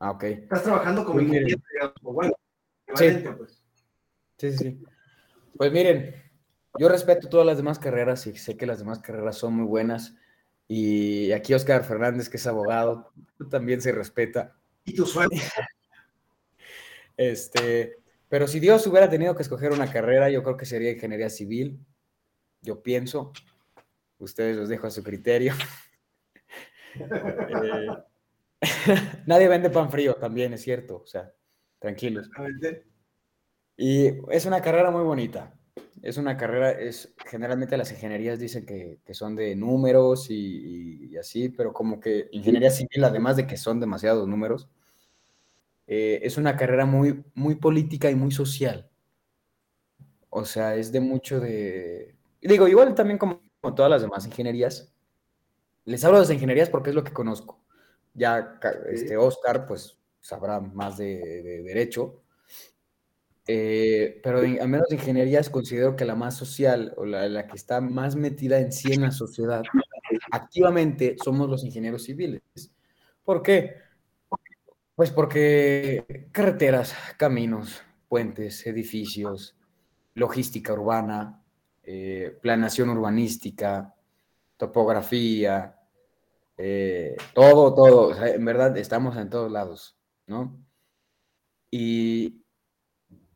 Ah, 0.00 0.10
ok. 0.10 0.24
Estás 0.24 0.64
trabajando 0.64 1.04
como 1.04 1.20
ingeniero, 1.20 1.62
digamos, 1.72 1.94
bueno, 2.02 2.32
sí. 2.94 3.24
pues. 3.36 3.62
Sí, 4.38 4.52
sí. 4.56 4.82
Pues 5.56 5.70
miren, 5.70 6.14
yo 6.78 6.88
respeto 6.88 7.28
todas 7.28 7.46
las 7.46 7.58
demás 7.58 7.78
carreras 7.78 8.26
y 8.26 8.36
sé 8.36 8.56
que 8.56 8.66
las 8.66 8.78
demás 8.78 8.98
carreras 9.00 9.36
son 9.36 9.54
muy 9.54 9.66
buenas. 9.66 10.14
Y 10.66 11.30
aquí 11.32 11.54
Oscar 11.54 11.84
Fernández, 11.84 12.28
que 12.28 12.38
es 12.38 12.46
abogado, 12.46 13.12
también 13.50 13.80
se 13.80 13.92
respeta. 13.92 14.56
Y 14.84 14.94
tu 14.94 15.06
sueño. 15.06 15.30
Este, 17.16 17.98
pero 18.30 18.46
si 18.46 18.60
Dios 18.60 18.86
hubiera 18.86 19.10
tenido 19.10 19.36
que 19.36 19.42
escoger 19.42 19.72
una 19.72 19.92
carrera, 19.92 20.30
yo 20.30 20.42
creo 20.42 20.56
que 20.56 20.64
sería 20.64 20.92
ingeniería 20.92 21.28
civil. 21.28 21.78
Yo 22.62 22.82
pienso. 22.82 23.32
Ustedes 24.18 24.56
los 24.56 24.68
dejo 24.68 24.86
a 24.86 24.90
su 24.90 25.02
criterio. 25.02 25.54
Eh, 26.94 27.86
nadie 29.26 29.48
vende 29.48 29.70
pan 29.70 29.90
frío, 29.90 30.16
también 30.16 30.52
es 30.52 30.62
cierto. 30.62 31.02
O 31.02 31.06
sea, 31.06 31.32
tranquilos. 31.78 32.28
Y 33.76 34.08
es 34.30 34.44
una 34.46 34.60
carrera 34.60 34.90
muy 34.90 35.02
bonita 35.02 35.54
es 36.02 36.16
una 36.16 36.36
carrera, 36.36 36.70
es 36.70 37.14
generalmente 37.26 37.76
las 37.76 37.92
ingenierías 37.92 38.38
dicen 38.38 38.64
que, 38.64 39.00
son 39.14 39.36
de 39.36 39.54
números 39.54 40.30
y, 40.30 41.16
así, 41.18 41.50
pero 41.50 41.72
como 41.72 42.00
que 42.00 42.28
ingeniería 42.32 42.70
civil, 42.70 43.04
además 43.04 43.36
de 43.36 43.46
que 43.46 43.56
son 43.56 43.80
demasiados 43.80 44.26
números, 44.26 44.68
eh, 45.86 46.20
es 46.22 46.36
una 46.38 46.56
carrera 46.56 46.86
muy, 46.86 47.24
muy 47.34 47.56
política 47.56 48.10
y 48.10 48.14
muy 48.14 48.30
social. 48.30 48.88
O 50.30 50.44
sea, 50.44 50.76
es 50.76 50.92
de 50.92 51.00
mucho 51.00 51.40
de... 51.40 52.14
Digo, 52.40 52.68
igual 52.68 52.94
también 52.94 53.18
como, 53.18 53.40
todas 53.74 53.90
las 53.90 54.02
demás 54.02 54.26
ingenierías. 54.26 54.92
Les 55.84 56.04
hablo 56.04 56.18
de 56.18 56.24
las 56.24 56.30
ingenierías 56.30 56.70
porque 56.70 56.90
es 56.90 56.96
lo 56.96 57.04
que 57.04 57.12
conozco. 57.12 57.60
Ya 58.14 58.58
este 58.90 59.16
Oscar, 59.16 59.66
pues, 59.66 59.98
sabrá 60.20 60.60
más 60.60 60.96
de 60.96 61.62
derecho 61.64 62.22
eh, 63.52 64.20
pero 64.22 64.38
al 64.38 64.68
menos 64.68 64.88
de 64.88 64.94
ingenierías 64.94 65.50
considero 65.50 65.96
que 65.96 66.04
la 66.04 66.14
más 66.14 66.36
social 66.36 66.94
o 66.96 67.04
la, 67.04 67.48
que 67.48 67.56
está 67.56 67.80
más 67.80 68.14
metida 68.14 68.60
en 68.60 68.70
sí 68.70 68.92
en 68.92 69.00
la 69.02 69.10
sociedad, 69.10 69.64
activamente 70.30 71.16
somos 71.22 71.50
los 71.50 71.64
ingenieros 71.64 72.04
civiles. 72.04 72.42
¿Por 73.24 73.42
qué? 73.42 73.74
Pues 74.94 75.10
porque 75.10 76.28
carreteras, 76.30 76.94
caminos, 77.16 77.82
puentes, 78.08 78.64
edificios, 78.68 79.56
logística 80.14 80.72
urbana, 80.72 81.39
eh, 81.82 82.38
planeación 82.40 82.90
urbanística, 82.90 83.94
topografía, 84.56 85.76
eh, 86.56 87.16
todo, 87.34 87.74
todo, 87.74 88.24
en 88.24 88.44
verdad 88.44 88.76
estamos 88.76 89.16
en 89.16 89.30
todos 89.30 89.50
lados, 89.50 89.96
¿no? 90.26 90.62
Y, 91.70 92.44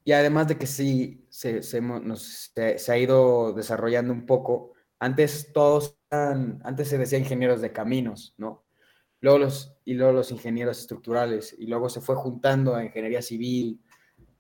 y 0.04 0.12
además 0.12 0.48
de 0.48 0.58
que 0.58 0.66
sí, 0.66 1.26
se, 1.30 1.62
se, 1.62 2.92
ha 2.92 2.98
ido 2.98 3.52
desarrollando 3.54 4.12
un 4.12 4.26
poco. 4.26 4.72
Antes 4.98 5.52
todos, 5.52 5.98
antes 6.10 6.88
se 6.88 6.98
decía 6.98 7.18
ingenieros 7.18 7.62
de 7.62 7.72
caminos, 7.72 8.34
¿no? 8.36 8.64
Luego 9.20 9.38
los, 9.38 9.78
y 9.86 9.94
luego 9.94 10.12
los 10.12 10.30
ingenieros 10.30 10.78
estructurales, 10.78 11.56
y 11.58 11.66
luego 11.66 11.88
se 11.88 12.02
fue 12.02 12.16
juntando 12.16 12.74
a 12.74 12.84
ingeniería 12.84 13.22
civil. 13.22 13.80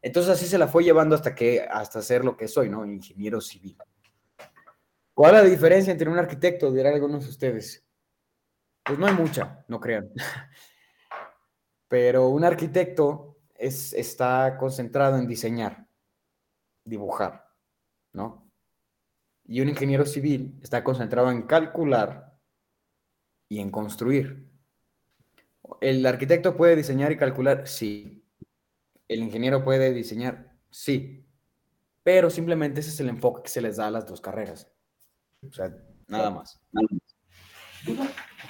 Entonces 0.02 0.32
así 0.32 0.46
se 0.46 0.58
la 0.58 0.68
fue 0.68 0.84
llevando 0.84 1.14
hasta 1.14 1.34
que, 1.34 1.62
hasta 1.62 2.02
ser 2.02 2.22
lo 2.22 2.36
que 2.36 2.48
soy, 2.48 2.68
¿no? 2.68 2.84
Ingeniero 2.84 3.40
civil. 3.40 3.78
¿Cuál 5.14 5.36
es 5.36 5.42
la 5.44 5.48
diferencia 5.48 5.92
entre 5.92 6.10
un 6.10 6.18
arquitecto? 6.18 6.72
Dirán 6.72 6.94
algunos 6.94 7.24
de 7.24 7.30
ustedes. 7.30 7.86
Pues 8.84 8.98
no 8.98 9.06
hay 9.06 9.14
mucha, 9.14 9.64
no 9.68 9.80
crean. 9.80 10.10
Pero 11.88 12.28
un 12.28 12.44
arquitecto 12.44 13.38
está 13.56 14.56
concentrado 14.58 15.16
en 15.16 15.28
diseñar, 15.28 15.86
dibujar, 16.84 17.48
¿no? 18.12 18.50
Y 19.44 19.60
un 19.60 19.68
ingeniero 19.68 20.04
civil 20.04 20.58
está 20.62 20.82
concentrado 20.82 21.30
en 21.30 21.42
calcular 21.42 22.36
y 23.48 23.60
en 23.60 23.70
construir. 23.70 24.50
¿El 25.80 26.04
arquitecto 26.04 26.56
puede 26.56 26.76
diseñar 26.76 27.12
y 27.12 27.16
calcular? 27.16 27.68
Sí. 27.68 28.26
¿El 29.06 29.20
ingeniero 29.20 29.62
puede 29.62 29.92
diseñar? 29.92 30.56
Sí. 30.70 31.26
Pero 32.02 32.30
simplemente 32.30 32.80
ese 32.80 32.90
es 32.90 33.00
el 33.00 33.08
enfoque 33.08 33.42
que 33.44 33.48
se 33.48 33.60
les 33.60 33.76
da 33.76 33.86
a 33.86 33.90
las 33.90 34.06
dos 34.06 34.20
carreras. 34.20 34.73
O 35.48 35.52
sea, 35.52 35.74
nada 36.08 36.30
más. 36.30 36.60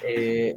Eh, 0.03 0.55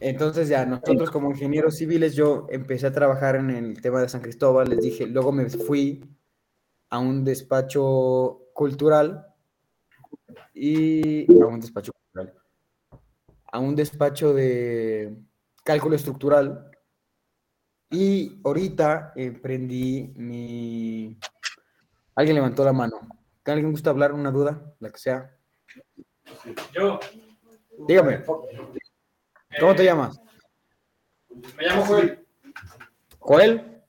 entonces 0.00 0.48
ya 0.48 0.66
nosotros 0.66 1.10
como 1.10 1.30
ingenieros 1.30 1.76
civiles, 1.76 2.14
yo 2.14 2.46
empecé 2.50 2.86
a 2.88 2.92
trabajar 2.92 3.36
en 3.36 3.50
el 3.50 3.80
tema 3.80 4.00
de 4.00 4.08
San 4.08 4.20
Cristóbal, 4.20 4.68
les 4.68 4.80
dije, 4.80 5.06
luego 5.06 5.32
me 5.32 5.48
fui 5.48 6.04
a 6.90 6.98
un 6.98 7.24
despacho 7.24 8.48
cultural 8.52 9.26
y 10.54 11.24
a 11.40 11.46
un 11.46 11.60
despacho 11.60 11.92
cultural, 11.92 12.34
a 13.52 13.58
un 13.60 13.76
despacho 13.76 14.34
de 14.34 15.16
cálculo 15.64 15.94
estructural 15.94 16.70
y 17.90 18.40
ahorita 18.42 19.12
emprendí 19.14 20.12
mi... 20.16 21.16
Alguien 22.14 22.36
levantó 22.36 22.64
la 22.64 22.72
mano. 22.72 23.00
¿Alguien 23.44 23.72
gusta 23.72 23.90
hablar 23.90 24.12
una 24.12 24.30
duda? 24.30 24.74
La 24.78 24.90
que 24.90 24.98
sea. 24.98 25.36
Yo. 26.72 27.00
Dígame. 27.88 28.22
¿Cómo 28.24 29.74
te 29.74 29.84
llamas? 29.84 30.20
Me 31.56 31.64
llamo 31.64 31.84
Joel. 31.84 32.26
¿Joel? 33.18 33.82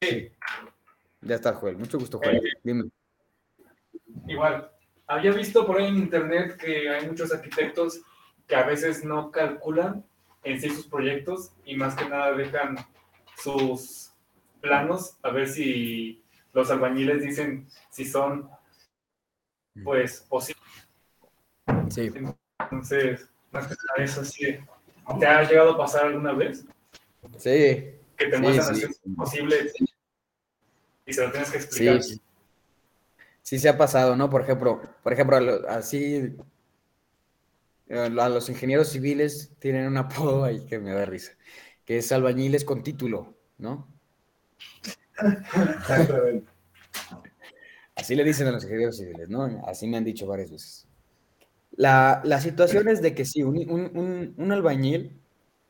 Sí. 0.00 0.32
Ya 1.22 1.34
está, 1.34 1.54
Joel. 1.54 1.76
Mucho 1.76 1.98
gusto, 1.98 2.18
Joel. 2.18 2.40
Dime. 2.62 2.90
Igual. 4.26 4.70
Había 5.06 5.32
visto 5.32 5.66
por 5.66 5.78
ahí 5.78 5.88
en 5.88 5.96
internet 5.96 6.56
que 6.56 6.88
hay 6.88 7.06
muchos 7.06 7.32
arquitectos 7.32 8.00
que 8.46 8.54
a 8.54 8.64
veces 8.64 9.04
no 9.04 9.32
calculan 9.32 10.04
en 10.44 10.60
sí 10.60 10.70
sus 10.70 10.86
proyectos 10.86 11.52
y 11.64 11.76
más 11.76 11.96
que 11.96 12.08
nada 12.08 12.32
dejan 12.32 12.76
sus 13.36 14.12
planos 14.60 15.18
a 15.22 15.30
ver 15.30 15.48
si 15.48 16.19
los 16.52 16.70
albañiles 16.70 17.22
dicen 17.22 17.68
si 17.90 18.04
son 18.04 18.48
pues 19.84 20.26
posibles. 20.28 20.62
Sí. 21.88 22.10
Entonces, 22.58 23.28
más 23.50 23.66
que 23.66 23.74
nada 23.88 24.04
eso 24.04 24.24
sí. 24.24 24.58
¿Te 25.18 25.26
ha 25.26 25.42
llegado 25.42 25.72
a 25.72 25.78
pasar 25.78 26.06
alguna 26.06 26.32
vez? 26.32 26.64
Sí. 27.36 27.94
Que 28.16 28.26
te 28.30 28.38
muestran 28.38 28.76
sí, 28.76 28.86
sí. 28.86 29.10
posible 29.16 29.72
y 31.06 31.12
se 31.12 31.24
lo 31.24 31.30
tienes 31.30 31.50
que 31.50 31.56
explicar. 31.58 32.02
Sí, 32.02 32.20
sí. 33.42 33.58
se 33.58 33.68
ha 33.68 33.76
pasado, 33.76 34.16
¿no? 34.16 34.30
Por 34.30 34.42
ejemplo, 34.42 34.80
por 35.02 35.12
ejemplo, 35.12 35.36
así 35.68 36.36
a 37.90 38.28
los 38.28 38.48
ingenieros 38.48 38.90
civiles 38.90 39.50
tienen 39.58 39.86
un 39.86 39.96
apodo 39.96 40.44
ahí 40.44 40.64
que 40.66 40.78
me 40.78 40.92
da 40.92 41.04
risa, 41.04 41.32
que 41.84 41.98
es 41.98 42.12
albañiles 42.12 42.64
con 42.64 42.82
título, 42.82 43.34
¿no? 43.58 43.88
Así 47.94 48.14
le 48.14 48.24
dicen 48.24 48.46
a 48.46 48.52
los 48.52 48.64
ingenieros 48.64 48.96
civiles, 48.96 49.28
¿no? 49.28 49.62
Así 49.66 49.86
me 49.86 49.96
han 49.96 50.04
dicho 50.04 50.26
varias 50.26 50.50
veces. 50.50 50.86
La, 51.72 52.20
la 52.24 52.40
situación 52.40 52.88
es 52.88 53.02
de 53.02 53.14
que 53.14 53.24
sí, 53.24 53.42
un, 53.42 53.56
un, 53.70 54.34
un, 54.36 54.52
albañil, 54.52 55.20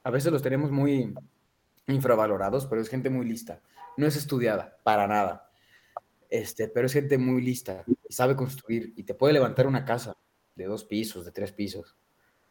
a 0.03 0.11
veces 0.11 0.33
los 0.33 0.43
tenemos 0.43 0.71
muy 0.71 1.15
infravalorados, 1.87 2.67
pero 2.67 2.81
es 2.81 2.89
gente 2.89 3.11
muy 3.11 3.27
lista. 3.27 3.61
No 3.97 4.07
es 4.07 4.17
estudiada, 4.17 4.79
para 4.83 5.07
nada. 5.07 5.51
Este, 6.31 6.69
pero 6.69 6.87
es 6.87 6.93
gente 6.93 7.19
muy 7.19 7.43
lista 7.43 7.85
sabe 8.11 8.37
construir 8.37 8.93
y 8.97 9.05
te 9.05 9.15
puede 9.15 9.33
levantar 9.33 9.67
una 9.67 9.85
casa 9.85 10.17
de 10.55 10.65
dos 10.67 10.85
pisos, 10.85 11.25
de 11.25 11.33
tres 11.33 11.53
pisos. 11.53 11.97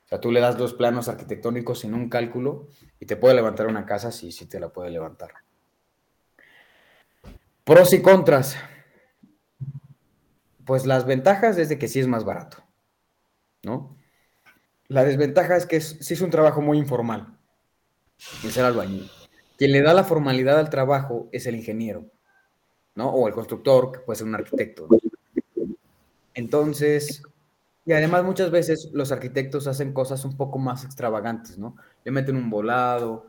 O 0.05 0.07
sea, 0.09 0.19
tú 0.19 0.31
le 0.31 0.39
das 0.39 0.57
dos 0.57 0.73
planos 0.73 1.07
arquitectónicos 1.07 1.79
sin 1.79 1.93
un 1.93 2.09
cálculo 2.09 2.67
y 2.99 3.05
te 3.05 3.15
puede 3.15 3.35
levantar 3.35 3.67
una 3.67 3.85
casa, 3.85 4.11
sí, 4.11 4.31
sí 4.31 4.47
te 4.47 4.59
la 4.59 4.69
puede 4.69 4.89
levantar. 4.89 5.31
Pros 7.69 7.93
y 7.93 8.01
contras. 8.01 8.57
Pues 10.65 10.87
las 10.87 11.05
ventajas 11.05 11.55
es 11.59 11.69
de 11.69 11.77
que 11.77 11.87
sí 11.87 11.99
es 11.99 12.07
más 12.07 12.25
barato, 12.25 12.57
¿no? 13.61 13.95
La 14.87 15.03
desventaja 15.03 15.55
es 15.55 15.67
que 15.67 15.79
sí 15.79 16.15
es 16.15 16.21
un 16.21 16.31
trabajo 16.31 16.61
muy 16.61 16.79
informal, 16.79 17.37
el 18.43 18.65
albañil. 18.65 19.11
Quien 19.55 19.71
le 19.71 19.83
da 19.83 19.93
la 19.93 20.03
formalidad 20.03 20.57
al 20.57 20.71
trabajo 20.71 21.29
es 21.31 21.45
el 21.45 21.57
ingeniero, 21.57 22.05
¿no? 22.95 23.11
O 23.11 23.27
el 23.27 23.35
constructor, 23.35 23.91
que 23.91 23.99
puede 23.99 24.17
ser 24.17 24.25
un 24.25 24.33
arquitecto. 24.33 24.87
Entonces, 26.33 27.21
y 27.85 27.93
además 27.93 28.23
muchas 28.23 28.49
veces 28.49 28.89
los 28.93 29.11
arquitectos 29.11 29.67
hacen 29.67 29.93
cosas 29.93 30.25
un 30.25 30.35
poco 30.35 30.57
más 30.57 30.85
extravagantes, 30.85 31.59
¿no? 31.59 31.75
Le 32.03 32.11
meten 32.11 32.35
un 32.35 32.49
volado, 32.49 33.27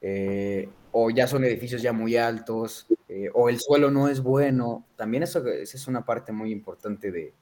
eh, 0.00 0.68
o 0.92 1.10
ya 1.10 1.26
son 1.26 1.44
edificios 1.44 1.82
ya 1.82 1.92
muy 1.92 2.16
altos, 2.16 2.86
eh, 3.14 3.30
o 3.34 3.50
el 3.50 3.60
suelo 3.60 3.90
no 3.90 4.08
es 4.08 4.22
bueno. 4.22 4.86
También 4.96 5.22
eso, 5.22 5.46
esa 5.46 5.76
es 5.76 5.86
una 5.86 6.04
parte 6.04 6.32
muy 6.32 6.50
importante 6.50 7.12
de 7.12 7.34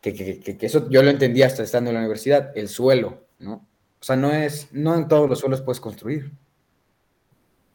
que, 0.00 0.58
eso 0.60 0.88
yo 0.90 1.02
lo 1.02 1.10
entendí 1.10 1.42
hasta 1.42 1.62
estando 1.62 1.90
en 1.90 1.94
la 1.94 2.00
universidad, 2.00 2.56
el 2.56 2.68
suelo, 2.68 3.26
¿no? 3.38 3.66
O 4.00 4.04
sea, 4.04 4.16
no 4.16 4.32
es, 4.32 4.72
no 4.72 4.94
en 4.96 5.06
todos 5.06 5.28
los 5.28 5.38
suelos 5.38 5.62
puedes 5.62 5.80
construir. 5.80 6.32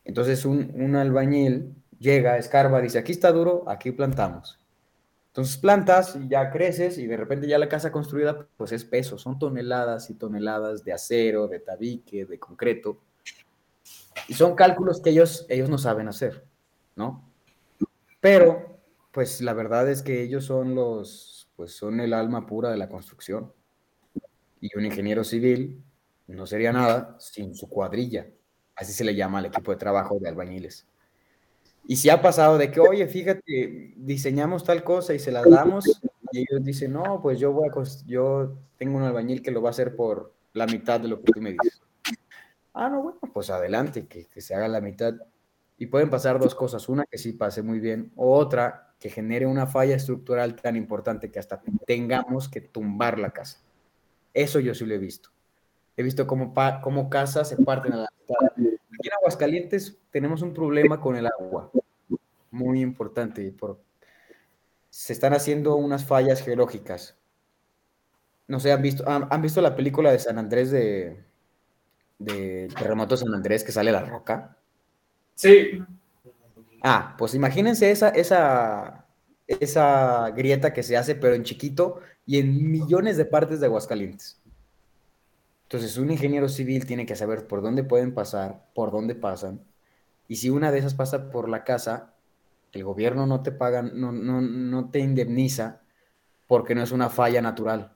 Entonces 0.03 0.43
un, 0.45 0.71
un 0.75 0.95
albañil 0.95 1.73
llega, 1.99 2.37
escarba, 2.37 2.81
dice, 2.81 2.99
aquí 2.99 3.13
está 3.13 3.31
duro, 3.31 3.63
aquí 3.67 3.91
plantamos. 3.91 4.59
Entonces 5.27 5.57
plantas 5.57 6.17
ya 6.27 6.51
creces 6.51 6.97
y 6.97 7.07
de 7.07 7.17
repente 7.17 7.47
ya 7.47 7.57
la 7.57 7.69
casa 7.69 7.91
construida 7.91 8.47
pues 8.57 8.71
es 8.73 8.83
peso, 8.83 9.17
son 9.17 9.39
toneladas 9.39 10.09
y 10.09 10.15
toneladas 10.15 10.83
de 10.83 10.93
acero, 10.93 11.47
de 11.47 11.59
tabique, 11.59 12.25
de 12.25 12.37
concreto. 12.37 12.99
Y 14.27 14.33
son 14.33 14.55
cálculos 14.55 15.01
que 15.01 15.09
ellos, 15.09 15.45
ellos 15.49 15.69
no 15.69 15.77
saben 15.77 16.07
hacer, 16.07 16.43
¿no? 16.95 17.29
Pero, 18.19 18.79
pues 19.11 19.41
la 19.41 19.53
verdad 19.53 19.89
es 19.89 20.01
que 20.01 20.21
ellos 20.21 20.45
son 20.45 20.75
los, 20.75 21.49
pues 21.55 21.75
son 21.75 21.99
el 21.99 22.13
alma 22.13 22.45
pura 22.45 22.71
de 22.71 22.77
la 22.77 22.89
construcción. 22.89 23.51
Y 24.61 24.77
un 24.77 24.85
ingeniero 24.85 25.23
civil 25.23 25.83
no 26.27 26.45
sería 26.45 26.71
nada 26.71 27.17
sin 27.19 27.53
su 27.55 27.67
cuadrilla. 27.67 28.27
Así 28.75 28.93
se 28.93 29.03
le 29.03 29.15
llama 29.15 29.39
al 29.39 29.47
equipo 29.47 29.71
de 29.71 29.77
trabajo 29.77 30.17
de 30.19 30.29
albañiles. 30.29 30.87
Y 31.85 31.97
si 31.97 32.09
ha 32.09 32.21
pasado 32.21 32.57
de 32.57 32.71
que, 32.71 32.79
oye, 32.79 33.07
fíjate, 33.07 33.93
diseñamos 33.97 34.63
tal 34.63 34.83
cosa 34.83 35.13
y 35.13 35.19
se 35.19 35.31
la 35.31 35.43
damos, 35.43 35.85
y 36.31 36.39
ellos 36.39 36.63
dicen, 36.63 36.93
no, 36.93 37.21
pues 37.21 37.39
yo 37.39 37.51
voy 37.51 37.67
a, 37.67 37.71
yo 38.05 38.57
tengo 38.77 38.97
un 38.97 39.03
albañil 39.03 39.41
que 39.41 39.51
lo 39.51 39.61
va 39.61 39.69
a 39.69 39.71
hacer 39.71 39.95
por 39.95 40.33
la 40.53 40.65
mitad 40.65 40.99
de 40.99 41.09
lo 41.09 41.21
que 41.21 41.31
tú 41.31 41.41
me 41.41 41.51
dices. 41.51 41.81
Ah, 42.73 42.89
no, 42.89 43.03
bueno, 43.03 43.19
pues 43.33 43.49
adelante, 43.49 44.07
que, 44.07 44.41
se 44.41 44.55
haga 44.55 44.67
la 44.67 44.81
mitad. 44.81 45.13
Y 45.77 45.87
pueden 45.87 46.09
pasar 46.09 46.39
dos 46.39 46.55
cosas, 46.55 46.87
una 46.87 47.05
que 47.05 47.17
sí 47.17 47.33
pase 47.33 47.61
muy 47.61 47.79
bien, 47.79 48.11
o 48.15 48.37
otra 48.37 48.93
que 48.99 49.09
genere 49.09 49.45
una 49.45 49.67
falla 49.67 49.95
estructural 49.95 50.55
tan 50.55 50.75
importante 50.75 51.29
que 51.29 51.39
hasta 51.39 51.61
tengamos 51.85 52.47
que 52.47 52.61
tumbar 52.61 53.19
la 53.19 53.31
casa. 53.31 53.59
Eso 54.33 54.59
yo 54.59 54.73
sí 54.73 54.85
lo 54.85 54.93
he 54.93 54.97
visto. 54.97 55.29
He 55.97 56.03
visto 56.03 56.25
cómo, 56.25 56.53
cómo 56.81 57.09
casas 57.09 57.49
se 57.49 57.57
parten 57.57 57.93
a 57.93 57.97
la 57.97 58.09
mitad. 58.19 58.51
Aquí 58.55 59.07
en 59.07 59.13
Aguascalientes 59.19 59.97
tenemos 60.11 60.41
un 60.41 60.53
problema 60.53 61.01
con 61.01 61.15
el 61.15 61.27
agua, 61.27 61.69
muy 62.49 62.81
importante. 62.81 63.51
Por, 63.51 63.79
se 64.89 65.13
están 65.13 65.33
haciendo 65.33 65.75
unas 65.75 66.05
fallas 66.05 66.41
geológicas. 66.41 67.17
No 68.47 68.59
sé, 68.59 68.71
¿han 68.71 68.81
visto, 68.81 69.03
han 69.07 69.41
visto 69.41 69.61
la 69.61 69.75
película 69.75 70.11
de 70.11 70.19
San 70.19 70.37
Andrés 70.37 70.71
de, 70.71 71.23
de 72.19 72.67
Terremoto 72.77 73.17
San 73.17 73.33
Andrés 73.33 73.63
que 73.63 73.71
sale 73.71 73.91
la 73.91 74.05
roca? 74.05 74.57
Sí. 75.35 75.83
Ah, 76.81 77.15
pues 77.17 77.33
imagínense 77.33 77.91
esa, 77.91 78.09
esa, 78.09 79.05
esa 79.47 80.29
grieta 80.31 80.73
que 80.73 80.83
se 80.83 80.97
hace, 80.97 81.15
pero 81.15 81.33
en 81.33 81.43
chiquito 81.43 82.01
y 82.25 82.39
en 82.39 82.71
millones 82.71 83.17
de 83.17 83.25
partes 83.25 83.59
de 83.59 83.67
Aguascalientes. 83.67 84.39
Entonces, 85.63 85.97
un 85.97 86.11
ingeniero 86.11 86.49
civil 86.49 86.85
tiene 86.85 87.05
que 87.05 87.15
saber 87.15 87.47
por 87.47 87.61
dónde 87.61 87.83
pueden 87.83 88.13
pasar, 88.13 88.65
por 88.75 88.91
dónde 88.91 89.15
pasan. 89.15 89.61
Y 90.27 90.35
si 90.35 90.49
una 90.49 90.71
de 90.71 90.79
esas 90.79 90.93
pasa 90.93 91.31
por 91.31 91.49
la 91.49 91.63
casa, 91.63 92.13
el 92.73 92.83
gobierno 92.83 93.25
no 93.25 93.41
te 93.41 93.51
paga, 93.51 93.81
no, 93.81 94.11
no, 94.11 94.41
no 94.41 94.89
te 94.89 94.99
indemniza 94.99 95.81
porque 96.47 96.75
no 96.75 96.83
es 96.83 96.91
una 96.91 97.09
falla 97.09 97.41
natural. 97.41 97.91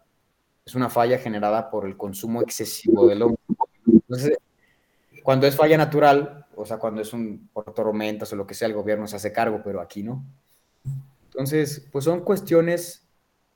Es 0.65 0.75
una 0.75 0.89
falla 0.89 1.17
generada 1.17 1.69
por 1.69 1.85
el 1.85 1.95
consumo 1.95 2.41
excesivo 2.41 3.07
del 3.07 3.21
hombre. 3.21 3.41
Entonces, 3.85 4.37
cuando 5.23 5.45
es 5.45 5.55
falla 5.55 5.77
natural, 5.77 6.46
o 6.57 6.65
sea, 6.65 6.77
cuando 6.77 7.01
es 7.01 7.13
un 7.13 7.49
por 7.53 7.73
tormentas 7.73 8.31
o 8.33 8.35
lo 8.35 8.47
que 8.47 8.53
sea, 8.53 8.67
el 8.67 8.73
gobierno 8.73 9.07
se 9.07 9.15
hace 9.15 9.31
cargo, 9.31 9.61
pero 9.63 9.79
aquí 9.79 10.03
no. 10.03 10.25
Entonces, 11.25 11.87
pues 11.91 12.05
son 12.05 12.21
cuestiones 12.21 13.07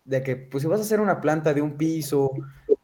de 0.06 0.22
que, 0.24 0.36
pues 0.36 0.62
si 0.62 0.68
vas 0.68 0.80
a 0.80 0.84
hacer 0.84 1.00
una 1.00 1.20
planta 1.20 1.54
de 1.54 1.62
un 1.62 1.78
piso 1.78 2.32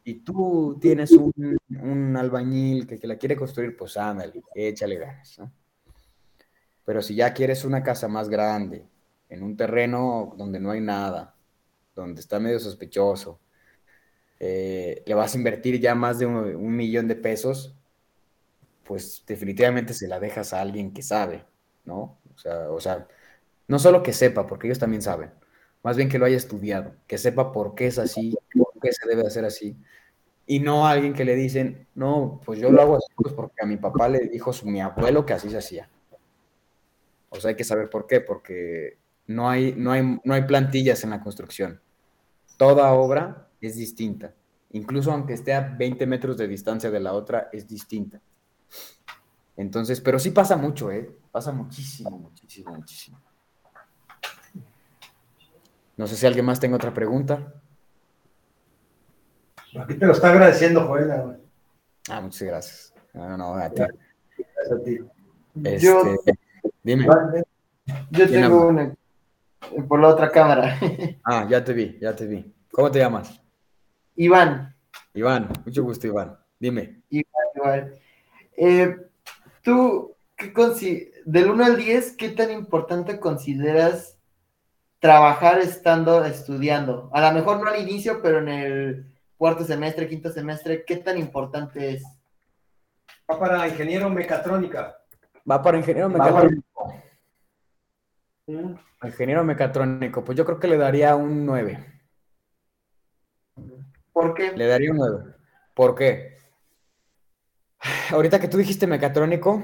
y 0.04 0.14
tú 0.20 0.78
tienes 0.80 1.12
un, 1.12 1.58
un 1.80 2.16
albañil 2.16 2.86
que, 2.86 2.98
que, 2.98 3.06
la 3.06 3.16
quiere 3.16 3.36
construir, 3.36 3.76
pues 3.76 3.96
ándale, 3.96 4.42
échale 4.54 4.96
ganas, 4.96 5.38
¿no? 5.38 5.52
Pero 6.84 7.02
si 7.02 7.14
ya 7.14 7.34
quieres 7.34 7.64
una 7.64 7.82
casa 7.82 8.08
más 8.08 8.28
grande, 8.28 8.86
en 9.28 9.42
un 9.42 9.56
terreno 9.56 10.34
donde 10.36 10.58
no 10.58 10.70
hay 10.70 10.80
nada, 10.80 11.34
donde 11.94 12.20
está 12.20 12.40
medio 12.40 12.58
sospechoso, 12.58 13.40
eh, 14.40 15.02
le 15.04 15.14
vas 15.14 15.34
a 15.34 15.38
invertir 15.38 15.80
ya 15.80 15.94
más 15.94 16.18
de 16.18 16.26
un, 16.26 16.76
millón 16.76 17.08
de 17.08 17.16
pesos, 17.16 17.76
pues 18.88 19.22
definitivamente 19.26 19.92
se 19.92 20.08
la 20.08 20.18
dejas 20.18 20.54
a 20.54 20.62
alguien 20.62 20.94
que 20.94 21.02
sabe, 21.02 21.44
¿no? 21.84 22.18
O 22.70 22.80
sea, 22.80 23.06
no 23.66 23.78
solo 23.78 24.02
que 24.02 24.14
sepa, 24.14 24.46
porque 24.46 24.66
ellos 24.66 24.78
también 24.78 25.02
saben, 25.02 25.30
más 25.82 25.98
bien 25.98 26.08
que 26.08 26.18
lo 26.18 26.24
haya 26.24 26.38
estudiado, 26.38 26.94
que 27.06 27.18
sepa 27.18 27.52
por 27.52 27.74
qué 27.74 27.86
es 27.86 27.98
así, 27.98 28.34
por 28.54 28.72
qué 28.80 28.90
se 28.90 29.06
debe 29.06 29.26
hacer 29.26 29.44
así, 29.44 29.76
y 30.46 30.60
no 30.60 30.86
a 30.86 30.92
alguien 30.92 31.12
que 31.12 31.26
le 31.26 31.34
dicen, 31.34 31.86
no, 31.94 32.40
pues 32.46 32.58
yo 32.58 32.70
lo 32.70 32.80
hago 32.80 32.96
así 32.96 33.12
pues 33.14 33.34
porque 33.34 33.62
a 33.62 33.66
mi 33.66 33.76
papá 33.76 34.08
le 34.08 34.20
dijo 34.20 34.54
su, 34.54 34.66
mi 34.66 34.80
abuelo 34.80 35.26
que 35.26 35.34
así 35.34 35.50
se 35.50 35.58
hacía. 35.58 35.90
O 37.28 37.38
sea, 37.38 37.50
hay 37.50 37.56
que 37.56 37.64
saber 37.64 37.90
por 37.90 38.06
qué, 38.06 38.22
porque 38.22 38.96
no 39.26 39.50
hay, 39.50 39.74
no 39.76 39.92
hay, 39.92 40.18
no 40.24 40.32
hay 40.32 40.42
plantillas 40.44 41.04
en 41.04 41.10
la 41.10 41.20
construcción. 41.20 41.82
Toda 42.56 42.90
obra 42.94 43.50
es 43.60 43.76
distinta. 43.76 44.32
Incluso 44.70 45.12
aunque 45.12 45.34
esté 45.34 45.52
a 45.52 45.60
20 45.60 46.06
metros 46.06 46.38
de 46.38 46.48
distancia 46.48 46.90
de 46.90 47.00
la 47.00 47.12
otra, 47.12 47.50
es 47.52 47.68
distinta. 47.68 48.22
Entonces, 49.56 50.00
pero 50.00 50.18
sí 50.18 50.30
pasa 50.30 50.56
mucho, 50.56 50.90
¿eh? 50.90 51.10
Pasa 51.32 51.52
muchísimo, 51.52 52.10
muchísimo, 52.10 52.74
muchísimo. 52.74 53.20
No 55.96 56.06
sé 56.06 56.16
si 56.16 56.26
alguien 56.26 56.44
más 56.44 56.60
tenga 56.60 56.76
otra 56.76 56.94
pregunta. 56.94 57.54
Aquí 59.78 59.94
te 59.94 60.06
lo 60.06 60.12
está 60.12 60.30
agradeciendo, 60.30 60.86
Joel. 60.86 61.10
Ah, 62.08 62.20
muchas 62.20 62.42
gracias. 62.42 62.94
No, 63.12 63.36
no, 63.36 63.54
a 63.54 63.68
ti. 63.68 63.82
Gracias 64.36 64.80
a 64.80 64.82
ti. 64.84 64.98
Este, 65.64 65.78
yo, 65.80 66.02
dime. 66.82 67.06
Yo 68.10 68.30
tengo 68.30 68.68
una 68.68 68.94
por 69.88 70.00
la 70.00 70.08
otra 70.08 70.30
cámara. 70.30 70.78
Ah, 71.24 71.46
ya 71.48 71.62
te 71.62 71.72
vi, 71.72 71.98
ya 72.00 72.14
te 72.14 72.26
vi. 72.26 72.54
¿Cómo 72.70 72.90
te 72.90 73.00
llamas? 73.00 73.40
Iván. 74.16 74.74
Iván, 75.14 75.48
mucho 75.64 75.82
gusto, 75.82 76.06
Iván. 76.06 76.38
Dime. 76.58 77.02
Iván, 77.10 77.46
Iván. 77.54 77.94
Eh, 78.60 78.96
tú, 79.62 80.16
¿qué 80.36 80.52
del 81.24 81.50
1 81.50 81.64
al 81.64 81.76
10, 81.76 82.16
¿qué 82.16 82.30
tan 82.30 82.50
importante 82.50 83.20
consideras 83.20 84.18
trabajar 84.98 85.60
estando 85.60 86.24
estudiando? 86.24 87.08
A 87.12 87.20
lo 87.20 87.38
mejor 87.38 87.62
no 87.62 87.70
al 87.70 87.80
inicio, 87.80 88.20
pero 88.20 88.40
en 88.40 88.48
el 88.48 89.14
cuarto 89.36 89.62
semestre, 89.64 90.08
quinto 90.08 90.32
semestre, 90.32 90.84
¿qué 90.84 90.96
tan 90.96 91.18
importante 91.18 91.94
es? 91.94 92.02
Va 93.30 93.38
para 93.38 93.68
ingeniero 93.68 94.10
mecatrónica. 94.10 94.98
Va 95.48 95.62
para 95.62 95.78
ingeniero 95.78 96.08
mecatrónico. 96.08 96.92
Ingeniero 99.04 99.44
mecatrónico, 99.44 100.24
pues 100.24 100.36
yo 100.36 100.44
creo 100.44 100.58
que 100.58 100.66
le 100.66 100.78
daría 100.78 101.14
un 101.14 101.46
9. 101.46 102.00
¿Por 104.12 104.34
qué? 104.34 104.50
Le 104.56 104.66
daría 104.66 104.90
un 104.90 104.96
9. 104.96 105.34
¿Por 105.74 105.94
qué? 105.94 106.37
Ahorita 108.10 108.40
que 108.40 108.48
tú 108.48 108.58
dijiste 108.58 108.86
mecatrónico, 108.86 109.62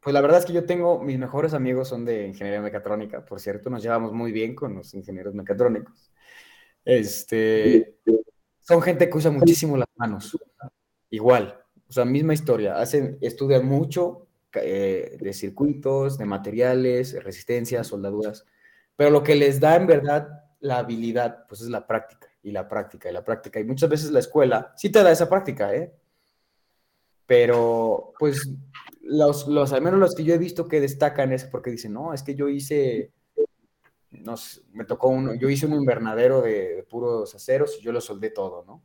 Pues 0.00 0.14
la 0.14 0.20
verdad 0.20 0.38
es 0.40 0.46
que 0.46 0.52
yo 0.52 0.64
tengo, 0.66 1.02
mis 1.02 1.18
mejores 1.18 1.54
amigos 1.54 1.88
son 1.88 2.04
de 2.04 2.28
ingeniería 2.28 2.62
mecatrónica, 2.62 3.24
por 3.24 3.40
cierto, 3.40 3.70
nos 3.70 3.82
llevamos 3.82 4.12
muy 4.12 4.32
bien 4.32 4.54
con 4.54 4.74
los 4.76 4.94
ingenieros 4.94 5.34
mecatrónicos. 5.34 6.12
Este, 6.84 7.98
son 8.60 8.82
gente 8.82 9.10
que 9.10 9.18
usa 9.18 9.30
muchísimo 9.30 9.76
las 9.76 9.88
manos, 9.96 10.38
igual, 11.10 11.60
o 11.88 11.92
sea, 11.92 12.04
misma 12.04 12.34
historia, 12.34 12.78
hacen, 12.78 13.18
estudian 13.20 13.66
mucho 13.66 14.28
eh, 14.54 15.18
de 15.20 15.32
circuitos, 15.34 16.18
de 16.18 16.26
materiales, 16.26 17.22
resistencias, 17.24 17.88
soldaduras, 17.88 18.46
pero 18.96 19.10
lo 19.10 19.22
que 19.22 19.36
les 19.36 19.60
da 19.60 19.76
en 19.76 19.86
verdad 19.86 20.28
la 20.60 20.78
habilidad, 20.78 21.46
pues 21.48 21.60
es 21.62 21.68
la 21.68 21.86
práctica, 21.86 22.28
y 22.42 22.52
la 22.52 22.68
práctica, 22.68 23.10
y 23.10 23.12
la 23.12 23.24
práctica, 23.24 23.60
y 23.60 23.64
muchas 23.64 23.90
veces 23.90 24.10
la 24.12 24.20
escuela 24.20 24.72
sí 24.76 24.90
te 24.90 25.02
da 25.02 25.12
esa 25.12 25.28
práctica, 25.28 25.74
¿eh? 25.74 25.92
Pero, 27.28 28.14
pues, 28.18 28.50
los, 29.02 29.46
al 29.74 29.82
menos 29.82 30.00
los 30.00 30.14
que 30.14 30.24
yo 30.24 30.32
he 30.32 30.38
visto 30.38 30.66
que 30.66 30.80
destacan 30.80 31.30
es 31.30 31.44
porque 31.44 31.70
dicen, 31.70 31.92
no, 31.92 32.14
es 32.14 32.22
que 32.22 32.34
yo 32.34 32.48
hice, 32.48 33.12
no 34.10 34.34
me 34.72 34.86
tocó 34.86 35.08
uno, 35.08 35.34
yo 35.34 35.50
hice 35.50 35.66
un 35.66 35.74
invernadero 35.74 36.40
de, 36.40 36.86
puros 36.88 37.34
aceros 37.34 37.76
y 37.78 37.82
yo 37.82 37.92
lo 37.92 38.00
soldé 38.00 38.30
todo, 38.30 38.64
¿no? 38.64 38.82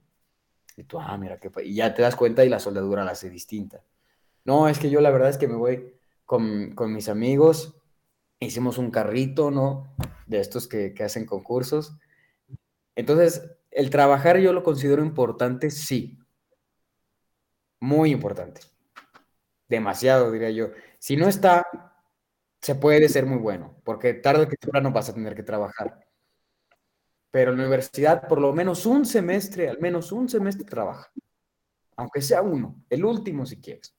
Y 0.76 0.84
tú, 0.84 1.00
ah, 1.00 1.18
mira, 1.18 1.40
qué 1.40 1.50
y 1.64 1.76
ya 1.76 1.94
te 1.94 2.02
das 2.02 2.18
cuenta 2.18 2.44
y 2.44 2.50
la 2.50 2.60
soldadura 2.60 3.06
la 3.06 3.12
hace 3.12 3.30
distinta. 3.30 3.82
No, 4.44 4.68
es 4.68 4.78
que 4.78 4.90
yo 4.90 5.00
la 5.00 5.12
verdad 5.12 5.30
es 5.30 5.38
que 5.38 5.48
me 5.48 5.56
voy 5.56 5.94
con, 6.26 6.76
con 6.76 6.94
mis 6.94 7.08
amigos, 7.08 7.78
hicimos 8.42 8.78
un 8.78 8.92
carrito, 8.92 9.52
¿no? 9.52 9.96
De 10.28 10.42
estos 10.42 10.68
que, 10.68 10.94
que 10.94 11.06
hacen 11.06 11.26
concursos. 11.26 11.96
Entonces, 12.94 13.42
el 13.72 13.90
trabajar 13.90 14.38
yo 14.40 14.52
lo 14.52 14.64
considero 14.64 15.02
importante, 15.02 15.72
sí, 15.72 16.20
muy 17.84 18.12
importante. 18.12 18.62
Demasiado, 19.68 20.32
diría 20.32 20.52
yo. 20.52 20.70
Si 21.00 21.18
no 21.18 21.28
está, 21.28 21.66
se 22.62 22.76
puede 22.76 23.10
ser 23.10 23.26
muy 23.26 23.38
bueno, 23.38 23.76
porque 23.84 24.14
tarde 24.14 24.44
o 24.44 24.48
temprano 24.48 24.92
vas 24.92 25.10
a 25.10 25.14
tener 25.14 25.36
que 25.36 25.44
trabajar. 25.44 26.00
Pero 27.30 27.52
en 27.52 27.58
la 27.58 27.64
universidad, 27.64 28.26
por 28.30 28.40
lo 28.40 28.54
menos 28.54 28.86
un 28.86 29.06
semestre, 29.06 29.68
al 29.68 29.80
menos 29.80 30.14
un 30.14 30.30
semestre 30.30 30.64
trabaja. 30.64 31.12
Aunque 31.98 32.22
sea 32.22 32.42
uno, 32.42 32.82
el 32.90 33.04
último 33.04 33.46
si 33.46 33.60
quieres. 33.60 33.94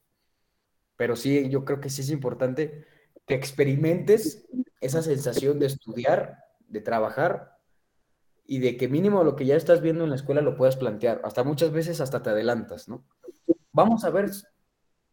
Pero 0.97 1.15
sí, 1.15 1.51
yo 1.51 1.65
creo 1.67 1.81
que 1.81 1.91
sí 1.91 2.01
es 2.01 2.11
importante 2.11 2.87
que 3.27 3.35
experimentes 3.35 4.49
esa 4.81 5.03
sensación 5.03 5.59
de 5.59 5.67
estudiar, 5.67 6.39
de 6.69 6.81
trabajar 6.81 7.59
y 8.47 8.61
de 8.61 8.79
que 8.79 8.89
mínimo 8.89 9.25
lo 9.25 9.37
que 9.37 9.45
ya 9.45 9.57
estás 9.57 9.83
viendo 9.83 10.05
en 10.05 10.11
la 10.11 10.17
escuela 10.17 10.41
lo 10.41 10.57
puedas 10.57 10.77
plantear. 10.77 11.21
Hasta 11.25 11.45
muchas 11.45 11.71
veces 11.71 12.01
hasta 12.01 12.23
te 12.23 12.31
adelantas, 12.31 12.89
¿no? 12.89 13.05
Vamos 13.75 14.05
a 14.05 14.11
ver, 14.11 14.31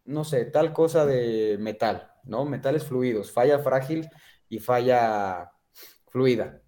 no 0.06 0.24
sé, 0.24 0.46
tal 0.46 0.72
cosa 0.72 1.06
de 1.06 1.58
metal, 1.60 2.10
¿no? 2.24 2.46
Metales 2.46 2.86
fluidos, 2.86 3.32
falla 3.32 3.60
frágil 3.60 4.08
y 4.48 4.60
falla 4.60 5.52
fluida. 6.08 6.62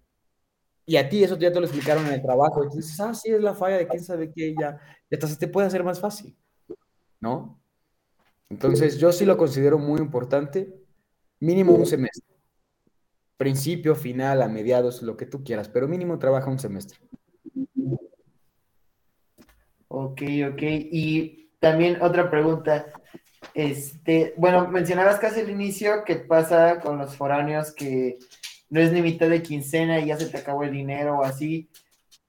Y 0.84 0.96
a 0.96 1.08
ti 1.08 1.24
eso 1.24 1.38
ya 1.38 1.50
te 1.50 1.60
lo 1.60 1.66
explicaron 1.66 2.06
en 2.06 2.14
el 2.14 2.22
trabajo 2.22 2.64
y 2.64 2.76
dices, 2.76 3.00
ah, 3.00 3.14
sí, 3.14 3.30
es 3.30 3.40
la 3.40 3.54
falla 3.54 3.78
de 3.78 3.88
quién 3.88 4.04
sabe 4.04 4.30
qué, 4.34 4.54
ya, 4.60 4.78
ya 5.10 5.26
se 5.26 5.36
te 5.36 5.48
puede 5.48 5.68
hacer 5.68 5.82
más 5.82 5.98
fácil, 6.00 6.36
¿no? 7.20 7.58
Entonces 8.50 8.98
yo 8.98 9.10
sí 9.10 9.24
lo 9.24 9.38
considero 9.38 9.78
muy 9.78 10.00
importante, 10.00 10.74
mínimo 11.40 11.72
un 11.72 11.86
semestre. 11.86 12.34
Principio, 13.36 13.94
final, 13.94 14.42
a 14.42 14.48
mediados, 14.48 15.02
lo 15.02 15.16
que 15.16 15.26
tú 15.26 15.42
quieras, 15.42 15.68
pero 15.68 15.88
mínimo 15.88 16.18
trabaja 16.18 16.50
un 16.50 16.58
semestre. 16.58 16.98
Ok, 19.88 20.22
ok. 20.52 20.62
Y 20.62 21.43
también 21.64 22.02
otra 22.02 22.30
pregunta. 22.30 22.84
Este, 23.54 24.34
bueno, 24.36 24.68
mencionabas 24.68 25.18
casi 25.18 25.40
al 25.40 25.48
inicio 25.48 26.04
que 26.04 26.16
pasa 26.16 26.78
con 26.80 26.98
los 26.98 27.16
foráneos 27.16 27.72
que 27.72 28.18
no 28.68 28.80
es 28.80 28.92
ni 28.92 29.00
mitad 29.00 29.30
de 29.30 29.42
quincena 29.42 29.98
y 29.98 30.08
ya 30.08 30.18
se 30.18 30.26
te 30.26 30.36
acabó 30.36 30.64
el 30.64 30.72
dinero 30.72 31.20
o 31.20 31.24
así. 31.24 31.70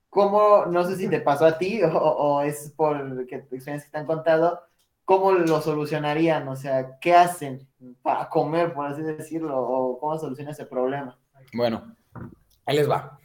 ¿Cómo, 0.09 0.67
no 0.67 0.85
sé 0.85 0.95
si 0.95 1.09
te 1.09 1.19
pasó 1.19 1.45
a 1.45 1.57
ti 1.57 1.81
o, 1.93 2.43
es 2.43 2.71
por 2.77 3.27
que 3.27 3.39
tu 3.39 3.55
experiencia 3.55 3.91
te 3.91 3.97
han 3.97 4.05
contado, 4.05 4.61
cómo 5.03 5.33
lo 5.33 5.61
solucionarían? 5.61 6.47
O 6.47 6.55
sea, 6.55 6.97
¿qué 7.01 7.13
hacen 7.13 7.67
para 8.01 8.29
comer, 8.29 8.73
por 8.73 8.87
así 8.87 9.01
decirlo? 9.01 9.59
¿O 9.59 9.99
cómo 9.99 10.17
soluciona 10.17 10.51
ese 10.51 10.65
problema? 10.65 11.19
Bueno, 11.53 11.93
ahí 12.65 12.77
les 12.77 12.89
va. 12.89 13.19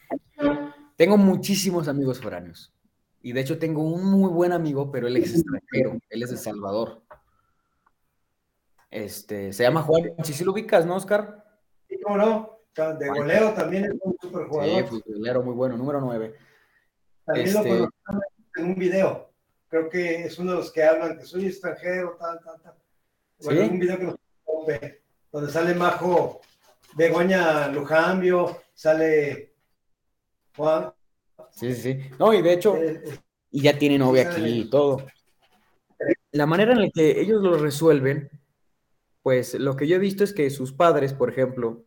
Tengo 0.97 1.17
muchísimos 1.17 1.87
amigos 1.87 2.21
foráneos. 2.21 2.75
Y 3.23 3.33
de 3.33 3.41
hecho 3.41 3.59
tengo 3.59 3.83
un 3.83 4.05
muy 4.11 4.31
buen 4.31 4.53
amigo, 4.53 4.91
pero 4.91 5.07
él 5.07 5.17
es 5.17 5.35
extranjero, 5.35 5.99
él 6.09 6.23
es 6.23 6.31
de 6.31 6.37
Salvador. 6.37 7.03
Este, 8.91 9.53
se 9.53 9.63
llama 9.63 9.83
Juan, 9.83 10.15
si 10.25 10.33
sí 10.33 10.45
lo 10.45 10.53
ubicas, 10.53 10.87
¿no, 10.87 10.97
Oscar? 10.97 11.45
Sí, 11.89 12.01
cómo 12.03 12.17
no, 12.17 12.61
de 12.75 13.09
goleo 13.09 13.53
también 13.53 13.85
es 13.85 13.93
un 14.03 14.17
super 14.21 14.47
jugador. 14.47 14.83
Sí, 14.83 14.87
pues 14.89 15.03
golero 15.07 15.43
muy 15.43 15.55
bueno, 15.55 15.77
número 15.77 16.01
9. 16.01 16.35
También 17.25 17.53
lo 17.53 17.61
este 17.61 17.69
conozco 17.69 18.25
en 18.57 18.65
un 18.65 18.75
video, 18.75 19.31
creo 19.69 19.89
que 19.89 20.25
es 20.25 20.39
uno 20.39 20.53
de 20.53 20.57
los 20.59 20.73
que 20.73 20.83
hablan 20.83 21.19
que 21.19 21.25
soy 21.25 21.47
extranjero, 21.47 22.17
tal, 22.19 22.41
tal, 22.41 22.61
tal. 22.63 22.75
Bueno, 23.43 23.63
un 23.63 23.79
video 23.79 23.99
que 23.99 24.05
nos 24.05 24.17
donde 25.33 25.53
sale 25.53 25.75
Majo 25.75 26.41
Begoña 26.97 27.69
Lujambio, 27.69 28.63
sale 28.75 29.55
Juan, 30.57 30.93
Sí, 31.53 31.75
sí, 31.75 31.83
sí. 31.83 32.01
No, 32.19 32.33
y 32.33 32.43
de 32.43 32.53
hecho, 32.53 32.77
y 33.51 33.63
ya 33.63 33.79
tiene 33.79 33.99
novia 33.99 34.31
aquí 34.31 34.43
y 34.47 34.71
todo. 34.71 35.07
La 36.33 36.47
manera 36.47 36.73
en 36.73 36.81
la 36.83 36.91
que 36.91 37.21
ellos 37.21 37.43
lo 37.43 37.59
resuelven, 37.59 38.31
pues 39.23 39.55
lo 39.55 39.77
que 39.77 39.87
yo 39.87 39.97
he 39.97 40.01
visto 40.01 40.25
es 40.25 40.33
que 40.33 40.49
sus 40.51 40.73
padres, 40.73 41.13
por 41.13 41.31
ejemplo, 41.31 41.85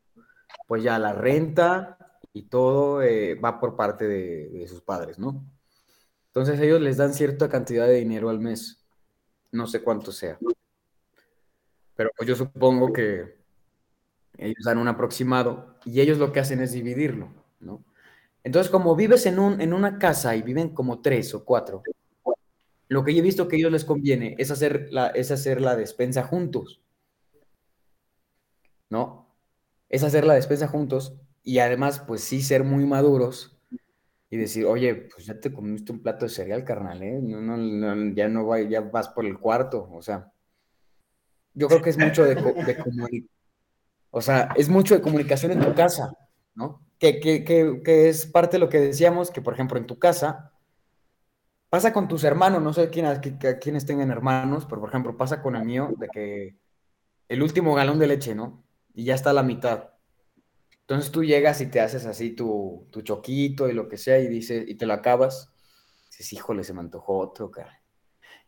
pues 0.68 0.84
ya 0.84 0.99
la 0.99 1.14
renta 1.14 1.97
y 2.34 2.43
todo 2.43 3.01
eh, 3.01 3.36
va 3.36 3.59
por 3.59 3.76
parte 3.76 4.07
de, 4.07 4.68
sus 4.68 4.82
padres, 4.82 5.20
¿no? 5.20 5.45
Entonces 6.28 6.59
ellos 6.59 6.82
les 6.82 6.97
dan 6.97 7.14
cierta 7.14 7.47
cantidad 7.49 7.88
de 7.88 7.95
dinero 7.95 8.30
al 8.30 8.39
mes, 8.39 8.84
no 9.51 9.68
sé 9.68 9.82
cuánto 9.82 10.11
sea. 10.11 10.38
Pero 11.95 12.09
pues 12.18 12.28
yo 12.28 12.36
supongo 12.36 12.91
que 12.91 13.38
ellos 14.38 14.64
dan 14.66 14.80
un 14.80 14.88
aproximado 14.88 15.76
y 15.86 16.01
ellos 16.01 16.18
lo 16.18 16.32
que 16.32 16.39
hacen 16.39 16.59
es 16.59 16.72
dividirlo, 16.72 17.30
¿no? 17.59 17.84
Entonces, 18.43 18.69
como 18.69 18.95
vives 18.95 19.25
en, 19.25 19.39
un, 19.39 19.61
en 19.61 19.73
una 19.73 19.97
casa 19.97 20.35
y 20.35 20.41
viven 20.41 20.69
como 20.69 21.01
tres 21.01 21.33
o 21.33 21.45
cuatro, 21.45 21.83
lo 22.89 23.03
que 23.03 23.13
yo 23.13 23.19
he 23.19 23.23
visto 23.23 23.47
que 23.47 23.55
a 23.55 23.59
ellos 23.59 23.71
les 23.71 23.85
conviene 23.85 24.35
es 24.37 24.51
hacer 24.51 24.89
la, 24.91 25.07
es 25.07 25.31
hacer 25.31 25.61
la 25.61 25.75
despensa 25.75 26.23
juntos. 26.23 26.81
¿No? 28.89 29.35
Es 29.89 30.03
hacer 30.03 30.25
la 30.25 30.35
despensa 30.35 30.67
juntos 30.67 31.15
y 31.43 31.59
además, 31.59 32.03
pues 32.05 32.23
sí, 32.23 32.41
ser 32.41 32.63
muy 32.63 32.85
maduros 32.85 33.57
y 34.29 34.37
decir, 34.37 34.65
oye, 34.65 34.95
pues 34.95 35.27
ya 35.27 35.39
te 35.39 35.53
comiste 35.53 35.91
un 35.91 36.01
plato 36.01 36.25
de 36.25 36.29
cereal, 36.29 36.63
carnal, 36.63 37.03
¿eh? 37.03 37.21
ya 38.15 38.27
no 38.27 38.47
va, 38.47 38.61
ya 38.61 38.81
vas 38.81 39.09
por 39.09 39.25
el 39.25 39.37
cuarto, 39.39 39.87
o 39.91 40.01
sea. 40.01 40.31
Yo 41.53 41.67
creo 41.67 41.83
que 41.83 41.91
es 41.91 41.99
mucho 41.99 42.23
de, 42.23 42.33
de 42.33 43.27
o 44.09 44.21
sea, 44.21 44.49
es 44.55 44.69
mucho 44.69 44.95
de 44.95 45.01
comunicación 45.01 45.51
en 45.51 45.59
tu 45.59 45.75
casa, 45.75 46.17
¿no? 46.55 46.81
Que, 47.03 48.07
es 48.07 48.25
parte 48.25 48.55
de 48.55 48.59
lo 48.59 48.69
que 48.69 48.79
decíamos, 48.79 49.29
que 49.29 49.41
por 49.41 49.53
ejemplo 49.53 49.77
en 49.77 49.85
tu 49.85 49.99
casa, 49.99 50.53
pasa 51.69 51.91
con 51.91 52.07
tus 52.07 52.23
hermanos, 52.23 52.61
no 52.61 52.73
sé 52.73 52.89
quién, 52.89 53.05
quiénes 53.61 53.85
tengan 53.85 54.09
hermanos, 54.09 54.65
pero 54.65 54.79
por 54.79 54.89
ejemplo 54.89 55.17
pasa 55.17 55.41
con 55.41 55.55
el 55.55 55.65
mío, 55.65 55.93
de 55.97 56.07
que 56.07 56.55
el 57.27 57.43
último 57.43 57.75
galón 57.75 57.99
de 57.99 58.07
leche, 58.07 58.35
¿no? 58.35 58.63
Y 58.93 59.03
ya 59.03 59.15
está 59.15 59.31
a 59.31 59.33
la 59.33 59.43
mitad. 59.43 59.89
Entonces 60.81 61.11
tú 61.11 61.23
llegas 61.23 61.59
y 61.61 61.67
te 61.67 61.81
haces 61.81 62.05
así 62.05 62.31
tu, 62.31 62.87
choquito 63.03 63.67
y 63.69 63.73
lo 63.73 63.89
que 63.89 63.97
sea 63.97 64.19
y 64.19 64.27
dices, 64.27 64.65
y 64.67 64.75
te 64.75 64.85
lo 64.85 64.93
acabas. 64.93 65.51
Dices, 66.09 66.31
híjole, 66.33 66.63
se 66.63 66.73
me 66.73 66.81
antojó 66.81 67.17
otro, 67.17 67.51
cara. 67.51 67.81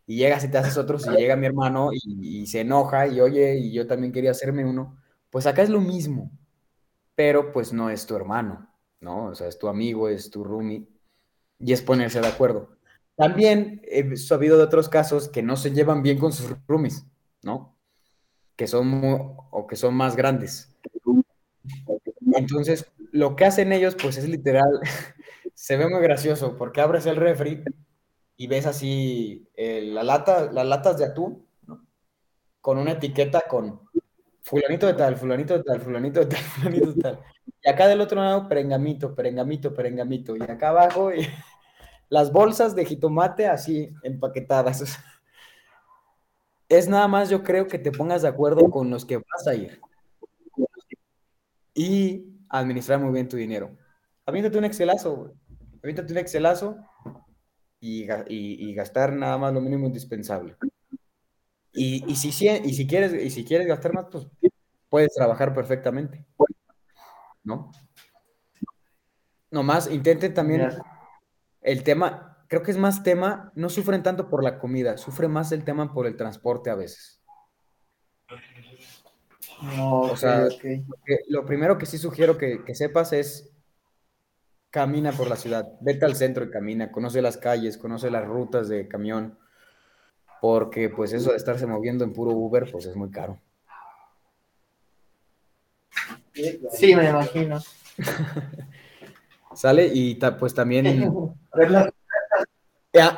Y 0.06 0.16
llegas 0.16 0.44
y 0.44 0.48
te 0.48 0.58
haces 0.58 0.76
otro, 0.78 0.98
y 0.98 1.16
llega 1.16 1.36
mi 1.36 1.46
hermano 1.46 1.90
y, 1.92 2.42
y 2.42 2.46
se 2.46 2.60
enoja 2.60 3.08
y 3.08 3.20
oye, 3.20 3.56
y 3.58 3.72
yo 3.72 3.86
también 3.86 4.12
quería 4.12 4.30
hacerme 4.30 4.64
uno. 4.64 4.96
Pues 5.30 5.46
acá 5.46 5.62
es 5.62 5.68
lo 5.68 5.80
mismo 5.80 6.30
pero 7.16 7.52
pues 7.52 7.72
no 7.72 7.90
es 7.90 8.06
tu 8.06 8.14
hermano, 8.14 8.70
¿no? 9.00 9.26
O 9.26 9.34
sea, 9.34 9.48
es 9.48 9.58
tu 9.58 9.66
amigo, 9.66 10.08
es 10.08 10.30
tu 10.30 10.44
roomie, 10.44 10.86
y 11.58 11.72
es 11.72 11.82
ponerse 11.82 12.20
de 12.20 12.28
acuerdo. 12.28 12.76
También 13.16 13.80
he 13.84 14.16
sabido 14.16 14.58
de 14.58 14.64
otros 14.64 14.88
casos 14.88 15.28
que 15.28 15.42
no 15.42 15.56
se 15.56 15.72
llevan 15.72 16.02
bien 16.02 16.18
con 16.18 16.32
sus 16.32 16.54
roomies, 16.68 17.06
¿no? 17.42 17.74
Que 18.54 18.66
son 18.66 19.00
o 19.50 19.66
que 19.66 19.76
son 19.76 19.94
más 19.94 20.14
grandes. 20.14 20.76
Entonces, 22.32 22.86
lo 23.12 23.34
que 23.34 23.46
hacen 23.46 23.72
ellos, 23.72 23.96
pues 24.00 24.18
es 24.18 24.28
literal, 24.28 24.80
se 25.54 25.76
ve 25.78 25.88
muy 25.88 26.02
gracioso, 26.02 26.56
porque 26.56 26.82
abres 26.82 27.06
el 27.06 27.16
refri 27.16 27.64
y 28.36 28.46
ves 28.46 28.66
así 28.66 29.48
eh, 29.54 29.80
la 29.82 30.02
lata, 30.02 30.52
las 30.52 30.66
latas 30.66 30.98
de 30.98 31.06
atún, 31.06 31.46
¿no? 31.66 31.86
Con 32.60 32.76
una 32.76 32.92
etiqueta 32.92 33.44
con 33.48 33.85
fulanito 34.46 34.86
de 34.86 34.94
tal, 34.94 35.16
fulanito 35.16 35.58
de 35.58 35.64
tal, 35.64 35.80
fulanito 35.80 36.20
de 36.20 36.26
tal, 36.26 36.38
fulanito 36.54 36.92
de 36.92 37.02
tal. 37.02 37.20
Y 37.62 37.68
acá 37.68 37.88
del 37.88 38.00
otro 38.00 38.22
lado, 38.22 38.48
perengamito, 38.48 39.14
perengamito, 39.14 39.74
perengamito. 39.74 40.36
Y 40.36 40.42
acá 40.42 40.68
abajo, 40.68 41.10
las 42.08 42.32
bolsas 42.32 42.76
de 42.76 42.84
jitomate 42.84 43.48
así 43.48 43.90
empaquetadas. 44.04 44.98
es 46.68 46.88
nada 46.88 47.08
más 47.08 47.28
yo 47.28 47.42
creo 47.42 47.66
que 47.66 47.78
te 47.78 47.90
pongas 47.90 48.22
de 48.22 48.28
acuerdo 48.28 48.70
con 48.70 48.88
los 48.88 49.04
que 49.04 49.16
vas 49.16 49.46
a 49.48 49.54
ir 49.54 49.80
y 51.74 52.24
administrar 52.48 53.00
muy 53.00 53.12
bien 53.12 53.28
tu 53.28 53.36
dinero. 53.36 53.76
Aviéntate 54.24 54.58
un 54.58 54.64
excelazo, 54.64 55.16
güey. 55.16 55.32
Aviéntate 55.82 56.12
un 56.12 56.18
excelazo 56.18 56.76
y, 57.80 58.06
y, 58.28 58.74
gastar 58.74 59.12
nada 59.12 59.38
más 59.38 59.52
lo 59.52 59.60
mínimo 59.60 59.86
indispensable. 59.86 60.56
Y, 61.76 62.10
y, 62.10 62.16
si, 62.16 62.28
y, 62.28 62.72
si 62.72 62.86
quieres, 62.86 63.12
y 63.12 63.30
si 63.30 63.44
quieres 63.44 63.66
gastar 63.66 63.92
más, 63.92 64.06
pues 64.10 64.26
puedes 64.88 65.14
trabajar 65.14 65.54
perfectamente. 65.54 66.24
¿No? 67.44 67.70
Nomás 69.50 69.90
intenten 69.90 70.34
también 70.34 70.70
el 71.60 71.82
tema, 71.82 72.44
creo 72.48 72.62
que 72.62 72.70
es 72.70 72.78
más 72.78 73.02
tema, 73.02 73.52
no 73.54 73.68
sufren 73.68 74.02
tanto 74.02 74.28
por 74.28 74.42
la 74.42 74.58
comida, 74.58 74.96
sufre 74.96 75.28
más 75.28 75.52
el 75.52 75.64
tema 75.64 75.92
por 75.92 76.06
el 76.06 76.16
transporte 76.16 76.70
a 76.70 76.74
veces. 76.74 77.22
o 79.78 80.16
sea, 80.16 80.48
lo 81.28 81.44
primero 81.44 81.78
que 81.78 81.86
sí 81.86 81.98
sugiero 81.98 82.36
que, 82.36 82.64
que 82.64 82.74
sepas 82.74 83.12
es 83.12 83.52
camina 84.70 85.12
por 85.12 85.28
la 85.28 85.36
ciudad, 85.36 85.66
vete 85.80 86.04
al 86.04 86.16
centro 86.16 86.44
y 86.44 86.50
camina, 86.50 86.90
conoce 86.90 87.22
las 87.22 87.36
calles, 87.36 87.78
conoce 87.78 88.10
las 88.10 88.26
rutas 88.26 88.68
de 88.68 88.88
camión, 88.88 89.38
porque 90.40 90.88
pues 90.88 91.12
eso 91.12 91.30
de 91.30 91.36
estarse 91.36 91.66
moviendo 91.66 92.04
en 92.04 92.12
puro 92.12 92.32
Uber, 92.32 92.68
pues 92.70 92.86
es 92.86 92.96
muy 92.96 93.10
caro. 93.10 93.40
Sí, 96.72 96.94
me 96.94 97.08
imagino. 97.08 97.60
¿Sale? 99.54 99.90
Y 99.92 100.18
pues 100.38 100.54
también... 100.54 100.86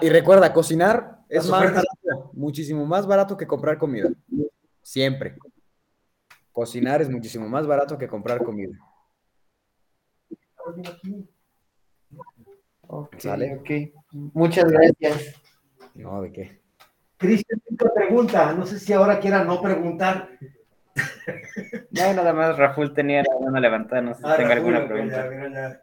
y 0.00 0.08
recuerda, 0.08 0.52
cocinar 0.52 1.18
es 1.28 1.48
más 1.48 1.84
muchísimo 2.32 2.86
más 2.86 3.06
barato 3.06 3.36
que 3.36 3.46
comprar 3.46 3.78
comida. 3.78 4.08
Siempre. 4.82 5.36
Cocinar 6.52 7.02
es 7.02 7.10
muchísimo 7.10 7.48
más 7.48 7.66
barato 7.66 7.98
que 7.98 8.08
comprar 8.08 8.42
comida. 8.42 8.78
¿Sale? 13.18 13.56
ok. 13.56 13.70
Muchas 14.32 14.70
gracias. 14.70 15.34
No, 15.94 16.22
¿de 16.22 16.32
qué? 16.32 16.57
Cristian, 17.18 17.60
pregunta. 17.94 18.52
No 18.52 18.64
sé 18.64 18.78
si 18.78 18.92
ahora 18.92 19.18
quiera 19.20 19.44
no 19.44 19.60
preguntar. 19.60 20.28
No, 21.90 22.12
nada 22.12 22.32
más 22.32 22.56
Raful 22.56 22.92
tenía 22.92 23.22
la 23.22 23.44
mano 23.44 23.60
levantada. 23.60 24.00
No 24.00 24.14
sé 24.14 24.22
si 24.22 24.28
ah, 24.28 24.36
tenga 24.36 24.54
alguna 24.54 24.86
pregunta. 24.86 25.80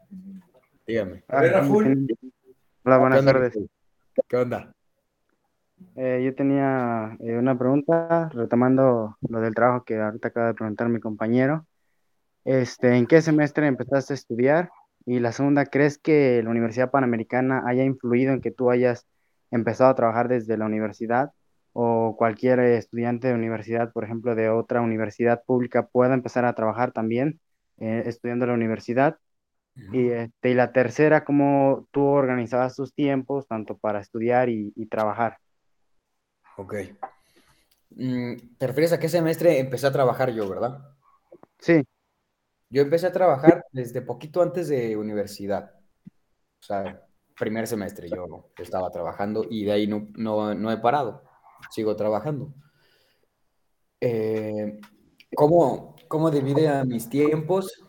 Dígame. 0.86 1.24
A 1.28 1.42
ver, 1.42 1.54
Raful. 1.54 2.08
Hola, 2.84 2.98
buenas 2.98 3.24
tardes. 3.24 3.58
¿Qué 4.28 4.38
onda? 4.38 4.74
Eh, 5.96 6.22
yo 6.26 6.36
tenía 6.36 7.16
eh, 7.22 7.38
una 7.38 7.58
pregunta 7.58 8.30
retomando 8.34 9.18
lo 9.28 9.40
del 9.40 9.56
trabajo 9.56 9.86
que 9.86 10.00
ahorita 10.00 10.28
acaba 10.28 10.48
de 10.48 10.54
preguntar 10.54 10.90
mi 10.90 11.00
compañero. 11.00 11.66
Este, 12.44 12.96
¿En 12.96 13.08
qué 13.08 13.22
semestre 13.22 13.68
empezaste 13.68 14.14
a 14.14 14.16
estudiar? 14.16 14.72
Y 15.06 15.20
la 15.20 15.32
segunda, 15.32 15.66
¿crees 15.66 15.98
que 15.98 16.42
la 16.44 16.50
Universidad 16.50 16.92
Panamericana 16.92 17.64
haya 17.66 17.84
influido 17.84 18.34
en 18.34 18.42
que 18.42 18.52
tú 18.52 18.70
hayas 18.70 19.06
empezado 19.52 19.90
a 19.90 19.96
trabajar 19.96 20.28
desde 20.28 20.58
la 20.58 20.66
universidad 20.66 21.32
o 21.74 22.16
cualquier 22.18 22.60
estudiante 22.60 23.28
de 23.28 23.34
universidad, 23.34 23.92
por 23.92 24.06
ejemplo, 24.06 24.34
de 24.34 24.50
otra 24.50 24.82
universidad 24.82 25.44
pública, 25.44 25.88
pueda 25.88 26.14
empezar 26.14 26.46
a 26.46 26.56
trabajar 26.56 26.94
también 26.94 27.40
eh, 27.80 28.04
estudiando 28.06 28.46
en 28.46 28.50
la 28.50 28.56
universidad? 28.56 29.18
Y, 29.92 30.08
este, 30.08 30.52
y 30.52 30.54
la 30.54 30.72
tercera, 30.72 31.26
¿cómo 31.26 31.88
tú 31.92 32.06
organizabas 32.06 32.78
tus 32.78 32.94
tiempos 32.94 33.46
tanto 33.46 33.78
para 33.78 34.00
estudiar 34.00 34.48
y, 34.48 34.72
trabajar? 34.90 35.38
Ok. 36.56 36.76
Mm, 37.90 38.36
¿Te 38.58 38.68
refieres 38.68 38.94
a 38.94 39.00
qué 39.00 39.10
semestre 39.10 39.60
empecé 39.60 39.88
a 39.88 39.92
trabajar 39.92 40.32
yo, 40.32 40.48
verdad? 40.48 40.80
Sí. 41.60 41.84
Yo 42.70 42.84
empecé 42.84 43.08
a 43.08 43.12
trabajar 43.12 43.66
desde 43.72 44.02
poquito 44.02 44.42
antes 44.42 44.70
de 44.70 44.96
universidad. 44.96 45.74
O 46.60 46.64
sea, 46.64 47.05
primer 47.38 47.68
semestre 47.68 48.10
yo 48.10 48.52
estaba 48.58 48.90
trabajando 48.92 49.46
y 49.50 49.66
de 49.66 49.72
ahí 49.72 49.88
no, 49.88 50.08
no, 50.16 50.72
he 50.72 50.78
parado. 50.78 51.24
Sigo 51.70 51.96
trabajando. 51.96 52.54
Eh, 54.02 54.80
¿cómo, 55.36 55.96
¿Cómo 56.08 56.32
mis 56.86 57.10
tiempos? 57.10 57.86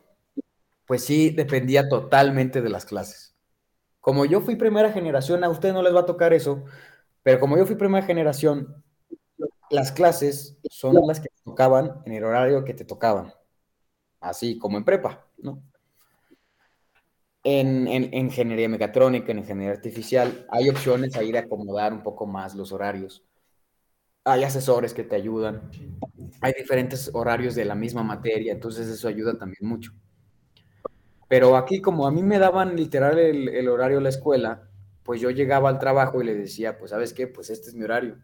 pues 0.87 1.05
sí 1.05 1.31
dependía 1.31 1.89
totalmente 1.89 2.63
de 2.63 2.71
las 2.71 2.87
clases. 2.87 3.35
Como 4.01 4.25
yo 4.25 4.41
fui 4.41 4.57
primera 4.57 4.93
generación, 4.93 5.43
a 5.43 5.49
ustedes 5.49 5.75
no 5.75 5.83
les 5.83 5.95
va 5.95 6.01
a 6.01 6.07
tocar 6.07 6.33
eso, 6.33 6.65
pero 7.23 7.41
como 7.41 7.57
yo 7.57 7.67
fui 7.67 7.75
primera 7.75 8.07
generación, 8.07 8.85
las 9.69 9.91
clases 9.91 10.57
son 10.71 10.95
las 11.07 11.19
que 11.21 11.29
tocaban 11.45 12.03
en 12.07 12.13
el 12.13 12.25
horario 12.25 12.65
que 12.65 12.73
te 12.73 12.85
tocaban, 12.85 13.35
así 14.21 14.59
como 14.59 14.79
en 14.79 14.85
prepa, 14.85 15.27
¿no? 15.39 15.61
En, 17.49 17.87
en, 17.87 18.13
ingeniería 18.13 18.69
mecatrónica, 18.69 19.31
en 19.31 19.39
ingeniería 19.39 19.77
artificial, 19.77 20.45
hay 20.51 20.69
opciones 20.69 21.15
ahí 21.15 21.31
de 21.31 21.39
acomodar 21.39 21.93
un 21.93 22.03
poco 22.03 22.27
más 22.27 22.57
los 22.57 22.73
horarios. 22.73 23.25
Hay 24.25 24.43
asesores 24.43 24.93
que 24.93 25.05
te 25.05 25.15
ayudan, 25.15 25.71
hay 26.41 26.53
diferentes 26.55 27.09
horarios 27.15 27.55
de 27.55 27.65
la 27.65 27.77
misma 27.77 28.03
materia, 28.03 28.53
entonces 28.53 28.89
eso 28.89 29.07
ayuda 29.07 29.39
también 29.39 29.61
mucho. 29.69 29.93
Pero 31.29 31.57
aquí, 31.57 31.81
como 31.81 32.09
a 32.09 32.11
mí 32.11 32.25
me 32.25 32.41
daban 32.41 32.75
literal 32.75 33.17
el, 33.17 33.69
horario 33.69 33.99
de 33.99 34.03
la 34.03 34.09
escuela, 34.09 34.69
pues 35.05 35.21
yo 35.21 35.31
llegaba 35.31 35.69
al 35.69 35.79
trabajo 35.79 36.21
y 36.21 36.27
le 36.27 36.35
decía, 36.35 36.79
pues, 36.79 36.91
¿sabes 36.91 37.13
qué? 37.13 37.29
Pues 37.29 37.51
este 37.51 37.69
es 37.69 37.75
mi 37.75 37.85
horario. 37.85 38.17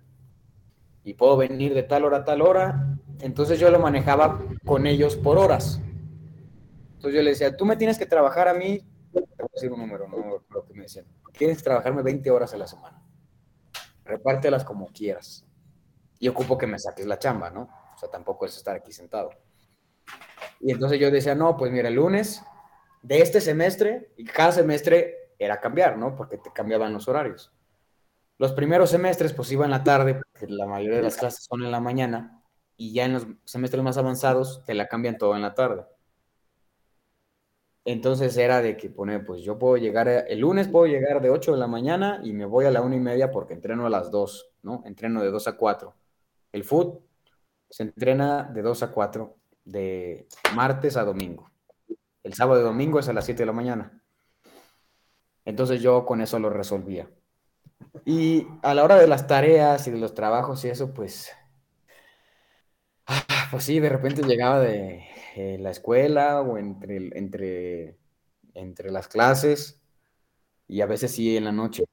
Y 1.04 1.14
puedo 1.14 1.36
venir 1.36 1.74
de 1.74 1.84
tal 1.84 2.04
hora 2.04 2.18
a 2.18 2.24
tal 2.24 2.42
hora. 2.42 2.98
Entonces 3.20 3.60
yo 3.60 3.70
lo 3.70 3.78
manejaba 3.78 4.44
con 4.64 4.86
ellos 4.86 5.14
por 5.14 5.38
horas. 5.38 5.80
Entonces 6.94 7.14
yo 7.14 7.22
le 7.22 7.30
decía, 7.30 7.56
tú 7.56 7.64
me 7.64 7.76
tienes 7.76 7.98
que 7.98 8.06
trabajar 8.06 8.48
a 8.48 8.54
mí, 8.54 8.80
decir 9.52 9.72
un 9.72 9.80
número, 9.80 10.08
no 10.08 10.44
lo 10.48 10.64
que 10.64 10.74
me 10.74 10.82
decían. 10.82 11.06
Que 11.32 11.54
trabajarme 11.56 12.02
20 12.02 12.30
horas 12.30 12.54
a 12.54 12.58
la 12.58 12.66
semana. 12.66 13.02
Repártelas 14.04 14.64
como 14.64 14.86
quieras. 14.88 15.46
Y 16.18 16.28
ocupo 16.28 16.56
que 16.56 16.66
me 16.66 16.78
saques 16.78 17.06
la 17.06 17.18
chamba, 17.18 17.50
¿no? 17.50 17.62
O 17.94 17.98
sea, 17.98 18.10
tampoco 18.10 18.46
es 18.46 18.56
estar 18.56 18.76
aquí 18.76 18.92
sentado. 18.92 19.30
Y 20.60 20.72
entonces 20.72 20.98
yo 20.98 21.10
decía, 21.10 21.34
no, 21.34 21.56
pues 21.56 21.72
mira, 21.72 21.88
el 21.88 21.94
lunes 21.94 22.42
de 23.02 23.20
este 23.20 23.40
semestre 23.40 24.12
y 24.16 24.24
cada 24.24 24.52
semestre 24.52 25.34
era 25.38 25.60
cambiar, 25.60 25.98
¿no? 25.98 26.14
Porque 26.14 26.38
te 26.38 26.52
cambiaban 26.52 26.92
los 26.92 27.08
horarios. 27.08 27.52
Los 28.38 28.52
primeros 28.52 28.90
semestres 28.90 29.32
pues 29.32 29.50
iba 29.52 29.64
en 29.64 29.70
la 29.70 29.84
tarde, 29.84 30.20
porque 30.32 30.46
la 30.48 30.66
mayoría 30.66 30.98
de 30.98 31.04
las 31.04 31.16
clases 31.16 31.44
son 31.44 31.62
en 31.62 31.70
la 31.70 31.80
mañana, 31.80 32.42
y 32.76 32.92
ya 32.92 33.04
en 33.04 33.12
los 33.12 33.26
semestres 33.44 33.82
más 33.82 33.98
avanzados 33.98 34.64
te 34.64 34.74
la 34.74 34.88
cambian 34.88 35.18
todo 35.18 35.36
en 35.36 35.42
la 35.42 35.54
tarde. 35.54 35.84
Entonces 37.84 38.36
era 38.36 38.62
de 38.62 38.76
que 38.76 38.90
pone, 38.90 39.18
pues 39.20 39.42
yo 39.42 39.58
puedo 39.58 39.76
llegar, 39.76 40.08
el 40.08 40.38
lunes 40.38 40.68
puedo 40.68 40.86
llegar 40.86 41.20
de 41.20 41.30
8 41.30 41.52
de 41.52 41.58
la 41.58 41.66
mañana 41.66 42.20
y 42.22 42.32
me 42.32 42.44
voy 42.44 42.64
a 42.64 42.70
la 42.70 42.80
una 42.80 42.94
y 42.94 43.00
media 43.00 43.32
porque 43.32 43.54
entreno 43.54 43.86
a 43.86 43.90
las 43.90 44.10
2, 44.10 44.50
¿no? 44.62 44.82
Entreno 44.86 45.20
de 45.22 45.30
2 45.30 45.48
a 45.48 45.56
4. 45.56 45.94
El 46.52 46.64
foot 46.64 47.00
se 47.68 47.82
entrena 47.82 48.44
de 48.44 48.62
2 48.62 48.82
a 48.84 48.92
4, 48.92 49.36
de 49.64 50.28
martes 50.54 50.96
a 50.96 51.04
domingo. 51.04 51.50
El 52.22 52.34
sábado 52.34 52.60
y 52.60 52.64
domingo 52.64 53.00
es 53.00 53.08
a 53.08 53.12
las 53.12 53.24
7 53.24 53.42
de 53.42 53.46
la 53.46 53.52
mañana. 53.52 54.00
Entonces 55.44 55.82
yo 55.82 56.06
con 56.06 56.20
eso 56.20 56.38
lo 56.38 56.50
resolvía. 56.50 57.10
Y 58.04 58.46
a 58.62 58.74
la 58.74 58.84
hora 58.84 58.96
de 58.96 59.08
las 59.08 59.26
tareas 59.26 59.88
y 59.88 59.90
de 59.90 59.98
los 59.98 60.14
trabajos 60.14 60.64
y 60.64 60.68
eso, 60.68 60.94
pues, 60.94 61.32
ah, 63.06 63.24
pues 63.50 63.64
sí, 63.64 63.80
de 63.80 63.88
repente 63.88 64.22
llegaba 64.22 64.60
de 64.60 65.04
eh, 65.36 65.58
la 65.58 65.70
escuela 65.70 66.40
o 66.42 66.58
entre, 66.58 66.96
entre, 67.18 67.98
entre 68.54 68.90
las 68.90 69.08
clases 69.08 69.80
y 70.68 70.80
a 70.80 70.86
veces 70.86 71.12
sí 71.12 71.36
en 71.36 71.44
la 71.44 71.52
noche. 71.52 71.84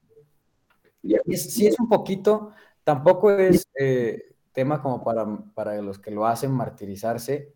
Y 1.02 1.36
sí 1.36 1.66
es 1.66 1.78
un 1.80 1.88
poquito, 1.88 2.52
tampoco 2.84 3.30
es 3.30 3.68
eh, 3.78 4.34
tema 4.52 4.82
como 4.82 5.02
para, 5.02 5.26
para 5.54 5.80
los 5.80 5.98
que 5.98 6.10
lo 6.10 6.26
hacen 6.26 6.50
martirizarse, 6.52 7.54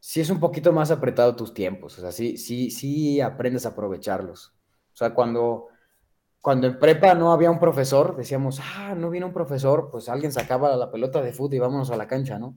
sí 0.00 0.20
es 0.20 0.30
un 0.30 0.40
poquito 0.40 0.72
más 0.72 0.90
apretado 0.90 1.34
tus 1.36 1.54
tiempos, 1.54 1.98
o 1.98 2.02
sea, 2.02 2.12
sí, 2.12 2.36
sí, 2.36 2.70
sí 2.70 3.20
aprendes 3.20 3.66
a 3.66 3.70
aprovecharlos. 3.70 4.54
O 4.92 4.96
sea, 4.96 5.14
cuando, 5.14 5.68
cuando 6.40 6.66
en 6.66 6.78
prepa 6.78 7.14
no 7.14 7.32
había 7.32 7.50
un 7.50 7.60
profesor, 7.60 8.16
decíamos, 8.16 8.60
ah, 8.62 8.94
no 8.96 9.10
vino 9.10 9.26
un 9.26 9.32
profesor, 9.32 9.90
pues 9.90 10.08
alguien 10.08 10.32
sacaba 10.32 10.76
la 10.76 10.90
pelota 10.90 11.22
de 11.22 11.32
fútbol 11.32 11.54
y 11.54 11.58
vámonos 11.60 11.90
a 11.90 11.96
la 11.96 12.06
cancha, 12.06 12.38
¿no? 12.38 12.56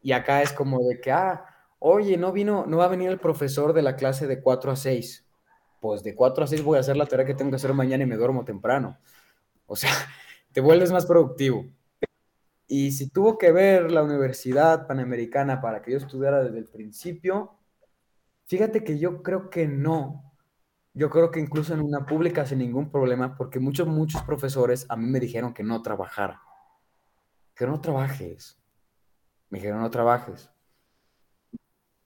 Y 0.00 0.12
acá 0.12 0.42
es 0.42 0.52
como 0.52 0.80
de 0.86 1.00
que, 1.00 1.12
ah, 1.12 1.44
oye, 1.78 2.16
no 2.16 2.32
vino, 2.32 2.66
no 2.66 2.78
va 2.78 2.84
a 2.84 2.88
venir 2.88 3.10
el 3.10 3.18
profesor 3.18 3.72
de 3.72 3.82
la 3.82 3.96
clase 3.96 4.26
de 4.26 4.40
4 4.40 4.72
a 4.72 4.76
6. 4.76 5.26
Pues 5.80 6.02
de 6.02 6.14
4 6.14 6.44
a 6.44 6.46
6 6.46 6.62
voy 6.62 6.76
a 6.76 6.80
hacer 6.80 6.96
la 6.96 7.06
tarea 7.06 7.26
que 7.26 7.34
tengo 7.34 7.50
que 7.50 7.56
hacer 7.56 7.72
mañana 7.74 8.04
y 8.04 8.06
me 8.06 8.16
duermo 8.16 8.44
temprano. 8.44 8.98
O 9.66 9.76
sea, 9.76 9.90
te 10.52 10.60
vuelves 10.60 10.92
más 10.92 11.06
productivo. 11.06 11.66
Y 12.66 12.92
si 12.92 13.08
tuvo 13.08 13.38
que 13.38 13.50
ver 13.50 13.90
la 13.90 14.02
Universidad 14.02 14.86
Panamericana 14.86 15.60
para 15.60 15.80
que 15.80 15.92
yo 15.92 15.98
estudiara 15.98 16.44
desde 16.44 16.58
el 16.58 16.66
principio, 16.66 17.58
fíjate 18.46 18.84
que 18.84 18.98
yo 18.98 19.22
creo 19.22 19.48
que 19.48 19.66
no. 19.66 20.28
Yo 20.92 21.08
creo 21.08 21.30
que 21.30 21.40
incluso 21.40 21.72
en 21.74 21.80
una 21.80 22.04
pública 22.04 22.44
sin 22.44 22.58
ningún 22.58 22.90
problema, 22.90 23.36
porque 23.36 23.58
muchos, 23.58 23.86
muchos 23.86 24.22
profesores 24.22 24.84
a 24.88 24.96
mí 24.96 25.06
me 25.06 25.20
dijeron 25.20 25.54
que 25.54 25.62
no 25.62 25.80
trabajara. 25.80 26.42
dijeron, 27.54 27.76
no 27.76 27.80
trabajes. 27.80 28.57
Me 29.50 29.58
dijeron, 29.58 29.80
no 29.80 29.90
trabajes. 29.90 30.50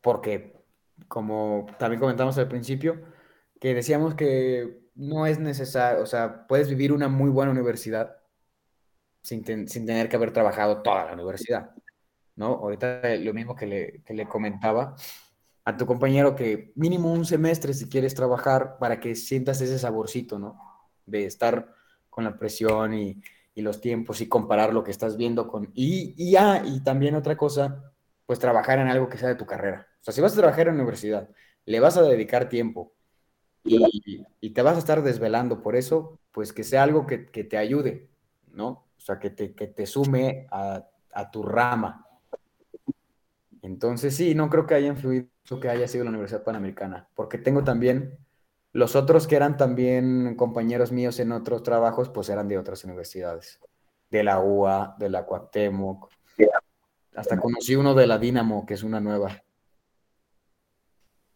Porque, 0.00 0.54
como 1.08 1.66
también 1.78 2.00
comentamos 2.00 2.38
al 2.38 2.48
principio, 2.48 3.02
que 3.60 3.74
decíamos 3.74 4.14
que 4.14 4.90
no 4.94 5.26
es 5.26 5.38
necesario, 5.38 6.02
o 6.02 6.06
sea, 6.06 6.46
puedes 6.46 6.68
vivir 6.68 6.92
una 6.92 7.08
muy 7.08 7.30
buena 7.30 7.52
universidad 7.52 8.16
sin, 9.22 9.68
sin 9.68 9.86
tener 9.86 10.08
que 10.08 10.16
haber 10.16 10.32
trabajado 10.32 10.82
toda 10.82 11.06
la 11.06 11.14
universidad, 11.14 11.70
¿no? 12.36 12.46
Ahorita 12.46 13.16
lo 13.16 13.32
mismo 13.34 13.54
que 13.54 13.66
le, 13.66 14.02
que 14.04 14.14
le 14.14 14.28
comentaba 14.28 14.96
a 15.64 15.76
tu 15.76 15.86
compañero 15.86 16.34
que 16.34 16.72
mínimo 16.74 17.12
un 17.12 17.24
semestre 17.24 17.72
si 17.74 17.88
quieres 17.88 18.14
trabajar 18.14 18.78
para 18.78 18.98
que 19.00 19.14
sientas 19.14 19.60
ese 19.60 19.78
saborcito, 19.78 20.38
¿no? 20.38 20.58
De 21.06 21.26
estar 21.26 21.72
con 22.10 22.24
la 22.24 22.36
presión 22.36 22.94
y, 22.94 23.22
y 23.54 23.62
los 23.62 23.80
tiempos 23.80 24.20
y 24.20 24.28
comparar 24.28 24.72
lo 24.72 24.82
que 24.84 24.90
estás 24.90 25.16
viendo 25.16 25.48
con... 25.48 25.70
Y, 25.74 26.14
y, 26.16 26.36
ah, 26.36 26.62
y 26.64 26.80
también 26.80 27.14
otra 27.14 27.36
cosa, 27.36 27.92
pues 28.26 28.38
trabajar 28.38 28.78
en 28.78 28.88
algo 28.88 29.08
que 29.08 29.18
sea 29.18 29.28
de 29.28 29.34
tu 29.34 29.46
carrera. 29.46 29.86
O 30.00 30.04
sea, 30.04 30.14
si 30.14 30.20
vas 30.20 30.32
a 30.32 30.36
trabajar 30.36 30.68
en 30.68 30.74
universidad, 30.74 31.28
le 31.64 31.80
vas 31.80 31.96
a 31.96 32.02
dedicar 32.02 32.48
tiempo 32.48 32.92
y, 33.64 34.26
y 34.40 34.50
te 34.50 34.62
vas 34.62 34.76
a 34.76 34.80
estar 34.80 35.02
desvelando 35.02 35.62
por 35.62 35.76
eso, 35.76 36.18
pues 36.32 36.52
que 36.52 36.64
sea 36.64 36.82
algo 36.82 37.06
que, 37.06 37.26
que 37.26 37.44
te 37.44 37.56
ayude, 37.56 38.08
¿no? 38.52 38.68
O 38.68 39.00
sea, 39.00 39.18
que 39.18 39.30
te, 39.30 39.54
que 39.54 39.66
te 39.66 39.86
sume 39.86 40.46
a, 40.50 40.86
a 41.12 41.30
tu 41.30 41.42
rama. 41.42 42.06
Entonces, 43.60 44.16
sí, 44.16 44.34
no 44.34 44.50
creo 44.50 44.66
que 44.66 44.74
haya 44.74 44.88
influido 44.88 45.28
que 45.60 45.68
haya 45.68 45.86
sido 45.88 46.04
la 46.04 46.10
Universidad 46.10 46.44
Panamericana, 46.44 47.08
porque 47.14 47.38
tengo 47.38 47.62
también 47.62 48.16
los 48.72 48.96
otros 48.96 49.26
que 49.26 49.36
eran 49.36 49.56
también 49.56 50.34
compañeros 50.34 50.92
míos 50.92 51.20
en 51.20 51.32
otros 51.32 51.62
trabajos, 51.62 52.08
pues 52.08 52.28
eran 52.30 52.48
de 52.48 52.58
otras 52.58 52.84
universidades, 52.84 53.60
de 54.10 54.24
la 54.24 54.40
UA, 54.40 54.96
de 54.98 55.10
la 55.10 55.26
Cuauhtémoc. 55.26 56.10
Hasta 57.14 57.38
conocí 57.38 57.76
uno 57.76 57.94
de 57.94 58.06
la 58.06 58.18
Dinamo, 58.18 58.64
que 58.64 58.74
es 58.74 58.82
una 58.82 58.98
nueva. 58.98 59.42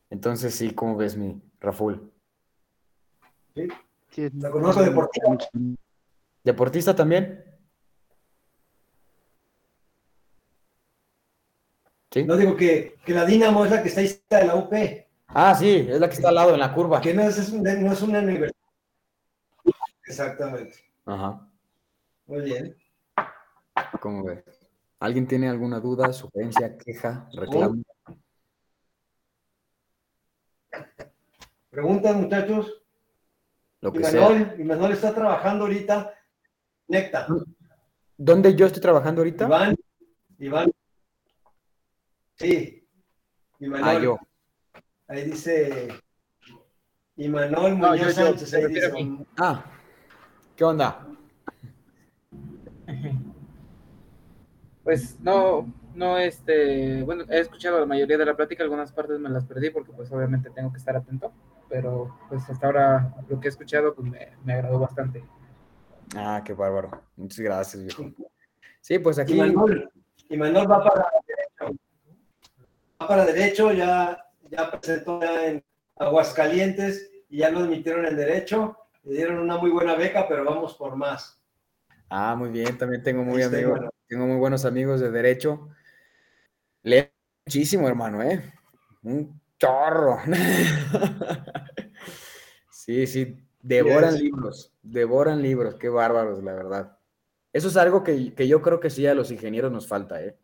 Entonces, 0.09 0.55
sí, 0.55 0.71
¿cómo 0.71 0.97
ves 0.97 1.17
mi 1.17 1.43
Raful? 1.61 2.11
Sí, 3.55 3.69
sí 4.11 4.31
la 4.39 4.51
conozco 4.51 4.83
deportista. 4.83 5.51
¿Deportista 6.43 6.97
también? 6.97 7.45
¿Sí? 12.11 12.25
No 12.25 12.37
digo 12.37 12.57
que, 12.57 12.97
que 13.05 13.13
la 13.13 13.27
Dinamo 13.27 13.67
es 13.67 13.71
la 13.71 13.83
que 13.83 13.89
está 13.89 14.01
ahí 14.01 14.09
de 14.31 14.47
la 14.47 14.55
UP. 14.55 14.73
Ah, 15.29 15.55
sí, 15.55 15.87
es 15.89 16.01
la 16.01 16.09
que 16.09 16.15
está 16.15 16.29
al 16.29 16.37
lado 16.37 16.55
en 16.55 16.61
la 16.61 16.73
curva. 16.73 17.01
Que 17.01 17.13
no 17.13 17.23
es, 17.23 17.53
no 17.53 17.93
es 17.93 18.03
una 18.03 18.21
universidad. 18.21 18.53
Exactamente. 20.07 20.75
Ajá. 21.05 21.49
Muy 22.27 22.43
bien. 22.43 22.77
¿Cómo 24.01 24.25
ves? 24.25 24.45
¿Alguien 24.99 25.27
tiene 25.27 25.49
alguna 25.49 25.79
duda, 25.81 26.13
sugerencia, 26.13 26.77
queja, 26.79 27.29
reclamo? 27.33 27.83
Preguntan, 31.71 32.23
muchachos. 32.23 32.83
Lo 33.83 33.93
que 33.93 33.99
Imanol, 33.99 34.39
sea. 34.39 34.57
Imanol 34.59 34.93
está 34.93 35.15
trabajando 35.15 35.65
ahorita. 35.65 36.15
Necta. 36.89 37.27
¿Dónde 38.17 38.57
yo 38.57 38.67
estoy 38.67 38.81
trabajando 38.81 39.21
ahorita? 39.21 39.45
Iván. 39.45 39.77
Iván. 40.39 40.73
Sí. 42.37 42.89
Imanol. 43.59 43.89
Ah, 43.89 43.99
yo. 43.99 44.19
Ahí 45.09 45.25
dice 45.25 45.89
Imanol 47.17 47.79
no, 47.79 47.89
Muñoz 47.89 48.17
yo, 48.17 48.25
yo, 48.25 48.37
Sánchez. 48.39 48.55
Ahí 48.55 48.67
dice, 48.67 48.93
ah, 49.39 49.65
¿qué 50.57 50.65
onda? 50.65 51.07
Pues 54.83 55.19
no, 55.21 55.73
no, 55.95 56.19
este, 56.19 57.03
bueno, 57.03 57.25
he 57.29 57.41
escuchado 57.41 57.81
la 57.81 57.87
mayoría 57.87 58.19
de 58.19 58.25
la 58.25 58.37
plática, 58.37 58.63
algunas 58.63 58.93
partes 58.93 59.19
me 59.19 59.29
las 59.29 59.45
perdí 59.45 59.71
porque 59.71 59.93
pues 59.93 60.13
obviamente 60.13 60.51
tengo 60.51 60.71
que 60.73 60.79
estar 60.79 60.97
atento, 60.97 61.33
pero 61.69 62.17
pues 62.29 62.49
hasta 62.49 62.67
ahora 62.67 63.15
lo 63.29 63.41
que 63.41 63.49
he 63.49 63.51
escuchado 63.51 63.95
pues 63.95 64.09
me, 64.09 64.33
me 64.45 64.53
agradó 64.55 64.79
bastante. 64.79 65.25
Ah, 66.15 66.43
qué 66.45 66.53
bárbaro. 66.53 67.03
Muchas 67.17 67.41
gracias, 67.41 67.83
viejo. 67.83 68.13
Sí, 68.81 68.99
pues 68.99 69.19
aquí. 69.19 69.35
Imanol, 69.35 69.91
Imanol 70.29 70.71
va 70.71 70.85
para 70.85 71.07
derecho. 71.27 71.79
Va 73.03 73.09
para 73.09 73.25
derecho, 73.25 73.73
ya 73.73 74.26
ya 74.51 74.71
presentó 74.71 75.23
en 75.23 75.65
Aguascalientes 75.97 77.11
y 77.29 77.39
ya 77.39 77.51
lo 77.51 77.61
admitieron 77.61 78.07
en 78.07 78.17
derecho. 78.17 78.77
Le 79.03 79.15
dieron 79.15 79.39
una 79.39 79.57
muy 79.57 79.71
buena 79.71 79.95
beca, 79.95 80.27
pero 80.29 80.45
vamos 80.45 80.75
por 80.75 80.97
más. 80.97 81.41
Ah, 82.09 82.35
muy 82.37 82.51
bien. 82.51 82.77
También 82.79 83.03
tengo 83.03 83.23
muy 83.23 83.43
amigos, 83.43 83.81
tengo 84.09 84.27
muy 84.27 84.37
buenos 84.37 84.65
amigos 84.65 85.01
de 85.01 85.11
derecho. 85.11 85.69
Leo 86.83 87.09
muchísimo, 87.45 87.89
hermano, 87.89 88.23
¿eh? 88.23 88.53
Un 89.03 89.41
chorro. 89.59 90.19
sí, 92.71 93.07
sí. 93.07 93.43
Devoran 93.61 94.17
libros, 94.17 94.73
devoran 94.83 95.43
libros. 95.43 95.75
Qué 95.75 95.89
bárbaros, 95.89 96.43
la 96.43 96.53
verdad. 96.53 96.99
Eso 97.53 97.69
es 97.69 97.77
algo 97.77 98.05
que, 98.05 98.35
que 98.35 98.47
yo 98.47 98.63
creo 98.63 98.79
que 98.79 98.91
sí 98.91 99.07
a 99.07 99.15
los 99.15 99.31
ingenieros 99.31 99.73
nos 99.73 99.89
falta, 99.89 100.23
¿eh? 100.23 100.39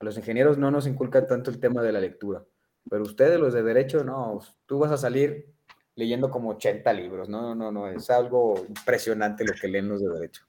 A 0.00 0.04
los 0.04 0.16
ingenieros 0.16 0.58
no 0.58 0.70
nos 0.70 0.86
inculcan 0.86 1.28
tanto 1.28 1.50
el 1.50 1.60
tema 1.60 1.82
de 1.82 1.92
la 1.92 2.00
lectura. 2.00 2.44
Pero 2.88 3.02
ustedes, 3.02 3.38
los 3.40 3.54
de 3.54 3.62
derecho, 3.62 4.04
no, 4.04 4.40
tú 4.66 4.78
vas 4.78 4.92
a 4.92 4.96
salir 4.96 5.54
leyendo 5.96 6.30
como 6.30 6.50
80 6.50 6.92
libros, 6.92 7.28
no, 7.28 7.54
no, 7.54 7.70
no, 7.70 7.88
es 7.88 8.10
algo 8.10 8.64
impresionante 8.68 9.44
lo 9.44 9.52
que 9.52 9.68
leen 9.68 9.88
los 9.88 10.00
de 10.00 10.08
derecho. 10.08 10.44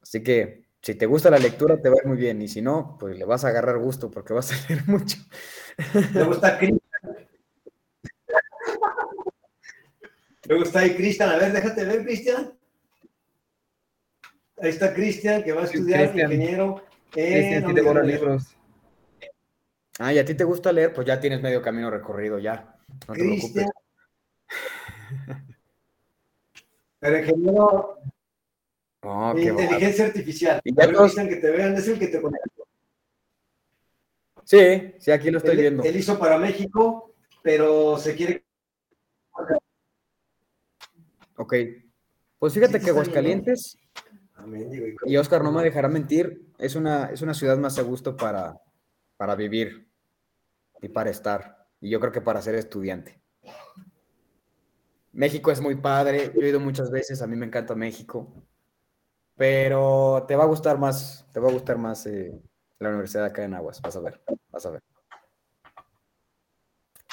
Así 0.00 0.22
que 0.22 0.64
si 0.80 0.94
te 0.94 1.06
gusta 1.06 1.30
la 1.30 1.38
lectura 1.38 1.80
te 1.80 1.88
va 1.88 1.96
a 1.96 2.02
ir 2.02 2.06
muy 2.06 2.16
bien 2.16 2.40
y 2.40 2.48
si 2.48 2.62
no, 2.62 2.96
pues 2.98 3.18
le 3.18 3.24
vas 3.24 3.44
a 3.44 3.48
agarrar 3.48 3.78
gusto 3.78 4.10
porque 4.10 4.32
vas 4.32 4.52
a 4.52 4.68
leer 4.68 4.84
mucho. 4.86 5.18
¿Te 6.12 6.22
gusta 6.24 6.58
Cristian? 6.58 6.80
¿Te 10.40 10.54
gusta 10.54 10.78
ahí 10.80 10.94
Cristian? 10.94 11.28
A 11.28 11.36
ver, 11.36 11.52
déjate 11.52 11.84
ver, 11.84 12.04
Cristian. 12.04 12.54
Ahí 14.60 14.70
está 14.70 14.94
Cristian, 14.94 15.42
que 15.42 15.52
va 15.52 15.62
a 15.62 15.64
estudiar 15.64 16.16
ingeniero. 16.16 16.82
En 17.14 17.66
sí, 17.66 17.72
devora 17.74 18.02
libros. 18.02 18.57
Ah, 19.98 20.12
y 20.12 20.18
a 20.18 20.24
ti 20.24 20.34
te 20.34 20.44
gusta 20.44 20.72
leer, 20.72 20.92
pues 20.94 21.06
ya 21.06 21.18
tienes 21.18 21.42
medio 21.42 21.60
camino 21.60 21.90
recorrido 21.90 22.38
ya. 22.38 22.76
No 23.08 23.14
te 23.14 23.20
preocupes. 23.20 23.66
Pero 27.00 27.18
ingeniero 27.18 27.98
oh, 29.02 29.34
de 29.34 29.42
inteligencia 29.42 30.06
artificial. 30.06 30.60
Y 30.64 30.74
ya 30.74 30.90
todos... 30.90 31.10
dicen 31.10 31.28
que 31.28 31.36
te 31.36 31.50
vean, 31.50 31.74
es 31.74 31.88
el 31.88 31.98
que 31.98 32.08
te 32.08 32.20
Sí, 34.44 34.94
sí, 34.98 35.10
aquí 35.10 35.30
lo 35.30 35.38
estoy 35.38 35.52
él, 35.52 35.60
viendo. 35.60 35.82
Él 35.82 35.96
hizo 35.96 36.18
para 36.18 36.38
México, 36.38 37.14
pero 37.42 37.98
se 37.98 38.14
quiere. 38.14 38.44
Ok. 41.36 41.54
Pues 42.38 42.54
fíjate 42.54 42.80
que 42.80 42.90
Aguascalientes, 42.90 43.76
y 45.04 45.16
Oscar 45.16 45.42
no 45.42 45.52
me 45.52 45.62
dejará 45.62 45.88
mentir, 45.88 46.46
es 46.58 46.76
una, 46.76 47.06
es 47.06 47.20
una 47.20 47.34
ciudad 47.34 47.58
más 47.58 47.78
a 47.78 47.82
gusto 47.82 48.16
para, 48.16 48.60
para 49.16 49.34
vivir 49.34 49.87
y 50.80 50.88
para 50.88 51.10
estar. 51.10 51.66
Y 51.80 51.90
yo 51.90 52.00
creo 52.00 52.12
que 52.12 52.20
para 52.20 52.42
ser 52.42 52.54
estudiante. 52.54 53.20
México 55.12 55.50
es 55.50 55.60
muy 55.60 55.74
padre, 55.74 56.32
yo 56.34 56.42
he 56.42 56.48
ido 56.48 56.60
muchas 56.60 56.90
veces, 56.90 57.22
a 57.22 57.26
mí 57.26 57.34
me 57.34 57.46
encanta 57.46 57.74
México, 57.74 58.32
pero 59.36 60.24
te 60.28 60.36
va 60.36 60.44
a 60.44 60.46
gustar 60.46 60.78
más, 60.78 61.26
te 61.32 61.40
va 61.40 61.48
a 61.48 61.52
gustar 61.52 61.76
más 61.76 62.06
eh, 62.06 62.40
la 62.78 62.90
universidad 62.90 63.24
acá 63.24 63.42
en 63.42 63.54
Aguas, 63.54 63.80
vas 63.80 63.96
a 63.96 64.00
ver, 64.00 64.20
vas 64.50 64.66
a 64.66 64.70
ver. 64.70 64.82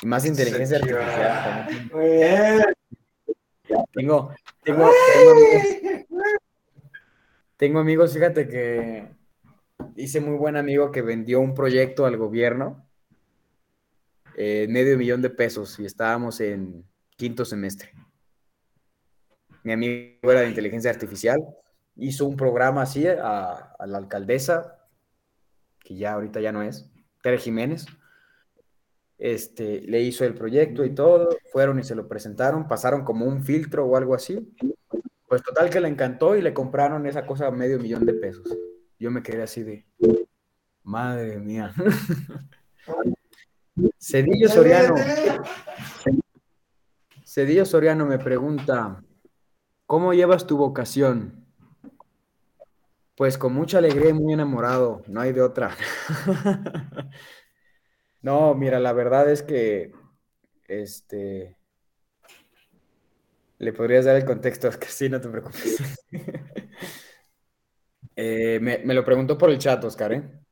Y 0.01 0.05
más 0.05 0.26
inteligencia 0.26 0.78
artificial. 0.78 1.68
Tengo, 3.93 4.32
tengo, 4.61 4.91
tengo 5.13 5.32
amigos, 5.32 6.05
tengo 7.57 7.80
amigos, 7.80 8.13
fíjate 8.13 8.47
que 8.47 9.07
hice 9.95 10.22
muy 10.22 10.38
buen 10.38 10.57
amigo 10.57 10.91
que 10.91 11.01
vendió 11.01 11.39
un 11.39 11.55
proyecto 11.55 12.05
al 12.05 12.18
gobierno 12.18 12.85
eh, 14.38 14.68
medio 14.70 14.98
millón 14.98 15.22
de 15.22 15.30
pesos 15.30 15.80
y 15.80 15.86
estábamos 15.86 16.42
en 16.42 16.86
quinto 17.16 17.46
semestre. 17.46 17.92
Mi 19.64 19.72
amigo 19.72 20.32
era 20.32 20.42
de 20.42 20.50
inteligencia 20.50 20.92
artificial, 20.92 21.40
hizo 21.96 22.26
un 22.26 22.36
programa 22.36 22.82
así 22.82 23.08
a, 23.08 23.76
la 23.86 23.98
alcaldesa, 23.98 24.88
que 25.80 25.96
ya 25.96 26.14
ahorita 26.14 26.42
ya 26.42 26.52
no 26.52 26.62
es, 26.62 26.90
Tere 27.24 27.38
Jiménez. 27.38 27.86
Este, 29.18 29.82
le 29.82 30.02
hizo 30.02 30.26
el 30.26 30.34
proyecto 30.34 30.84
y 30.84 30.94
todo, 30.94 31.30
fueron 31.54 31.80
y 31.80 31.84
se 31.84 31.96
lo 31.96 32.08
presentaron, 32.08 32.68
pasaron 32.68 33.06
como 33.06 33.26
un 33.26 33.42
filtro 33.42 33.86
o 33.86 33.96
algo 33.96 34.14
así. 34.14 34.54
Pues 35.28 35.42
total 35.42 35.70
que 35.70 35.80
le 35.80 35.88
encantó 35.88 36.36
y 36.36 36.42
le 36.42 36.54
compraron 36.54 37.08
esa 37.08 37.26
cosa 37.26 37.48
a 37.48 37.52
medio 37.52 37.80
millón 37.80 38.06
de 38.06 38.14
pesos. 38.14 38.56
Yo 39.00 39.10
me 39.12 39.24
quedé 39.24 39.44
así 39.44 39.64
de, 39.64 39.86
madre 40.84 41.40
mía. 41.40 41.74
Cedillo 43.99 44.49
Soriano. 44.49 44.95
Cedillo 47.26 47.65
Soriano 47.65 48.05
me 48.05 48.19
pregunta, 48.19 49.03
¿cómo 49.86 50.13
llevas 50.13 50.47
tu 50.47 50.57
vocación? 50.57 51.45
Pues 53.15 53.38
con 53.38 53.53
mucha 53.53 53.78
alegría 53.78 54.09
y 54.09 54.13
muy 54.13 54.34
enamorado, 54.34 55.03
no 55.07 55.21
hay 55.21 55.34
de 55.34 55.41
otra. 55.41 55.76
No, 58.21 58.55
mira, 58.55 58.80
la 58.80 58.91
verdad 58.91 59.30
es 59.30 59.43
que 59.43 59.91
este 60.67 61.59
le 63.59 63.71
podrías 63.71 64.05
dar 64.05 64.15
el 64.15 64.26
contexto, 64.26 64.67
que 64.71 64.88
sí, 64.88 65.09
no 65.09 65.21
te 65.21 65.30
preocupes. 65.30 65.78
Eh, 68.17 68.59
me, 68.61 68.78
me 68.78 68.93
lo 68.93 69.03
preguntó 69.03 69.38
por 69.38 69.49
el 69.49 69.57
chat, 69.57 69.84
Oscar, 69.84 70.13
¿eh? 70.13 70.45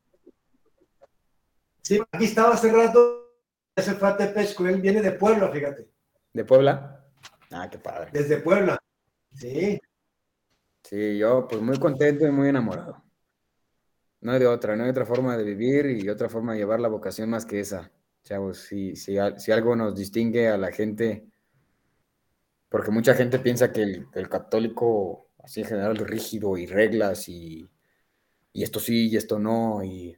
Sí, 1.84 2.00
aquí 2.12 2.26
estaba 2.26 2.54
hace 2.54 2.72
rato, 2.72 3.34
ese 3.76 3.94
fue 3.94 4.08
a 4.10 4.18
Tepesco, 4.18 4.66
él 4.68 4.82
viene 4.82 5.02
de 5.02 5.12
Puebla, 5.12 5.52
fíjate, 5.52 5.90
¿De 6.34 6.46
Puebla? 6.46 7.06
Ah, 7.52 7.70
qué 7.70 7.78
padre. 7.78 8.10
desde 8.12 8.38
Puebla. 8.38 8.78
Sí, 9.34 9.80
Sí, 10.84 11.18
yo 11.18 11.48
pues 11.48 11.62
muy 11.62 11.78
contento 11.80 12.26
y 12.26 12.32
muy 12.32 12.48
enamorado. 12.50 13.04
No 14.22 14.32
hay 14.32 14.40
de 14.40 14.48
otra, 14.48 14.76
no 14.76 14.84
hay 14.86 14.90
otra 14.90 15.06
forma 15.06 15.38
de 15.38 15.44
vivir 15.44 15.86
y 15.86 16.10
otra 16.10 16.30
forma 16.30 16.54
de 16.54 16.60
llevar 16.60 16.80
la 16.80 16.88
vocación 16.88 17.30
más 17.30 17.46
que 17.46 17.60
esa. 17.60 17.92
Chavos, 18.24 18.58
si, 18.60 18.96
si, 18.96 19.18
si 19.38 19.52
algo 19.52 19.76
nos 19.76 19.96
distingue 19.96 20.48
a 20.48 20.58
la 20.58 20.72
gente, 20.72 21.28
porque 22.70 22.92
mucha 22.92 23.14
gente 23.14 23.40
piensa 23.40 23.72
que 23.72 23.84
el, 23.84 24.08
el 24.14 24.30
católico, 24.30 25.30
así 25.44 25.62
en 25.62 25.68
general, 25.68 25.96
es 25.98 26.08
rígido 26.08 26.58
y 26.58 26.66
reglas 26.66 27.30
y, 27.30 27.70
y 28.54 28.64
esto 28.64 28.80
sí 28.80 29.10
y 29.10 29.18
esto 29.18 29.40
no, 29.40 29.84
y, 29.84 30.18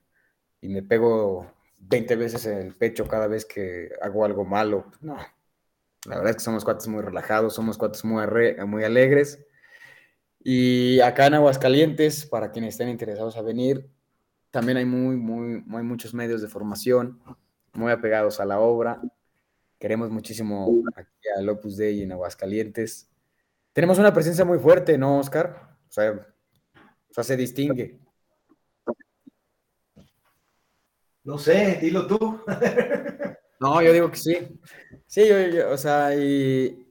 y 0.61 0.69
me 0.69 0.83
pego 0.83 1.54
20 1.77 2.15
veces 2.15 2.45
en 2.45 2.57
el 2.57 2.73
pecho 2.73 3.07
cada 3.07 3.27
vez 3.27 3.45
que 3.45 3.89
hago 4.01 4.25
algo 4.25 4.45
malo. 4.45 4.91
No, 5.01 5.17
la 6.05 6.17
verdad 6.17 6.31
es 6.31 6.35
que 6.37 6.43
somos 6.43 6.63
cuates 6.63 6.87
muy 6.87 7.01
relajados, 7.01 7.55
somos 7.55 7.77
cuates 7.77 8.03
muy, 8.05 8.25
muy 8.65 8.83
alegres. 8.83 9.43
Y 10.39 10.99
acá 10.99 11.25
en 11.25 11.33
Aguascalientes, 11.33 12.27
para 12.27 12.51
quienes 12.51 12.75
estén 12.75 12.89
interesados 12.89 13.35
a 13.35 13.41
venir, 13.41 13.89
también 14.51 14.77
hay 14.77 14.85
muy, 14.85 15.17
muy, 15.17 15.61
muchos 15.83 16.13
medios 16.13 16.41
de 16.41 16.47
formación, 16.47 17.19
muy 17.73 17.91
apegados 17.91 18.39
a 18.39 18.45
la 18.45 18.59
obra. 18.59 19.01
Queremos 19.79 20.11
muchísimo 20.11 20.83
aquí 20.95 21.27
al 21.35 21.49
Opus 21.49 21.77
Dei 21.77 22.03
en 22.03 22.11
Aguascalientes. 22.11 23.09
Tenemos 23.73 23.97
una 23.97 24.13
presencia 24.13 24.45
muy 24.45 24.59
fuerte, 24.59 24.97
¿no, 24.97 25.19
Oscar? 25.19 25.75
O 25.89 25.91
sea, 25.91 27.23
se 27.23 27.35
distingue. 27.35 27.99
No 31.25 31.37
sé, 31.37 31.79
dilo 31.81 32.07
tú. 32.07 32.39
No, 33.57 33.81
yo 33.81 33.93
digo 33.93 34.11
que 34.11 34.17
sí. 34.17 34.37
Sí, 35.07 35.27
yo, 35.29 35.39
yo- 35.47 35.71
o 35.71 35.77
sea, 35.77 36.13
y, 36.13 36.85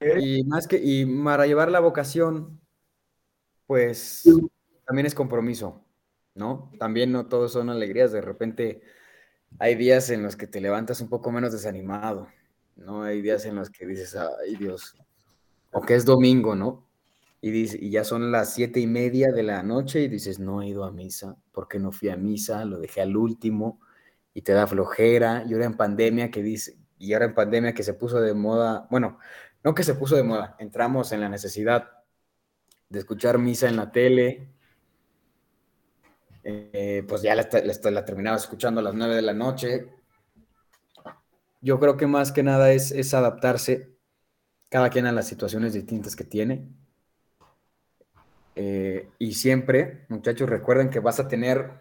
y 0.00 0.42
más 0.44 0.66
que, 0.66 0.78
y 0.82 1.04
para 1.22 1.46
llevar 1.46 1.70
la 1.70 1.80
vocación, 1.80 2.60
pues 3.66 4.22
también 4.86 5.06
es 5.06 5.14
compromiso, 5.14 5.84
¿no? 6.34 6.70
También 6.78 7.12
no 7.12 7.26
todos 7.26 7.52
son 7.52 7.70
alegrías, 7.70 8.12
de 8.12 8.20
repente 8.20 8.82
hay 9.58 9.74
días 9.76 10.10
en 10.10 10.22
los 10.22 10.36
que 10.36 10.46
te 10.46 10.60
levantas 10.60 11.00
un 11.00 11.08
poco 11.08 11.32
menos 11.32 11.52
desanimado, 11.52 12.28
¿no? 12.76 13.02
Hay 13.04 13.22
días 13.22 13.44
en 13.46 13.56
los 13.56 13.70
que 13.70 13.86
dices, 13.86 14.16
ay 14.16 14.56
Dios, 14.56 14.96
o 15.72 15.82
que 15.82 15.94
es 15.96 16.04
domingo, 16.04 16.54
¿no? 16.56 16.85
Y, 17.46 17.50
dice- 17.52 17.78
y 17.80 17.90
ya 17.90 18.02
son 18.04 18.32
las 18.32 18.54
siete 18.54 18.80
y 18.80 18.86
media 18.88 19.30
de 19.32 19.42
la 19.44 19.62
noche 19.62 20.00
y 20.02 20.08
dices, 20.08 20.38
no 20.40 20.62
he 20.62 20.68
ido 20.68 20.84
a 20.84 20.90
misa, 20.92 21.36
¿por 21.52 21.68
qué 21.68 21.78
no 21.78 21.92
fui 21.92 22.08
a 22.08 22.16
misa? 22.16 22.64
Lo 22.64 22.78
dejé 22.80 23.02
al 23.02 23.16
último 23.16 23.80
y 24.34 24.42
te 24.42 24.52
da 24.52 24.66
flojera. 24.66 25.44
Y 25.48 25.52
ahora 25.54 25.66
en 25.66 25.76
pandemia 25.76 26.30
que 26.30 26.42
dice, 26.42 26.76
y 26.98 27.12
ahora 27.12 27.26
en 27.26 27.34
pandemia 27.34 27.74
que 27.74 27.82
se 27.84 27.94
puso 27.94 28.20
de 28.20 28.34
moda, 28.34 28.88
bueno, 28.90 29.18
no 29.64 29.74
que 29.74 29.84
se 29.84 29.94
puso 29.94 30.16
de 30.16 30.24
moda, 30.24 30.56
entramos 30.58 31.12
en 31.12 31.20
la 31.20 31.28
necesidad 31.28 31.88
de 32.88 32.98
escuchar 32.98 33.38
misa 33.38 33.68
en 33.68 33.76
la 33.76 33.92
tele. 33.92 34.48
eh, 36.44 37.04
pues 37.08 37.22
ya 37.22 37.34
la, 37.34 37.48
la 37.90 38.04
terminaba 38.04 38.36
escuchando 38.36 38.80
a 38.80 38.84
las 38.84 38.94
nueve 38.94 39.16
de 39.16 39.22
la 39.22 39.34
noche. 39.34 39.88
Yo 41.60 41.78
creo 41.78 41.96
que 41.98 42.06
más 42.06 42.32
que 42.32 42.42
nada 42.42 42.72
es, 42.72 42.92
es 42.92 43.12
adaptarse 43.14 43.94
cada 44.70 44.90
quien 44.90 45.06
a 45.06 45.12
las 45.12 45.28
situaciones 45.28 45.74
distintas 45.74 46.16
que 46.16 46.24
tiene. 46.24 46.68
Eh, 48.56 49.10
y 49.18 49.34
siempre, 49.34 50.06
muchachos, 50.08 50.48
recuerden 50.48 50.88
que 50.88 50.98
vas 50.98 51.20
a 51.20 51.28
tener, 51.28 51.72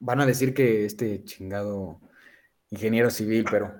van 0.00 0.20
a 0.20 0.26
decir 0.26 0.52
que 0.52 0.84
este 0.84 1.22
chingado 1.22 2.00
ingeniero 2.70 3.08
civil, 3.08 3.46
pero 3.48 3.72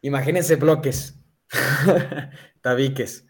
imagínense 0.00 0.56
bloques, 0.56 1.20
tabiques. 2.62 3.26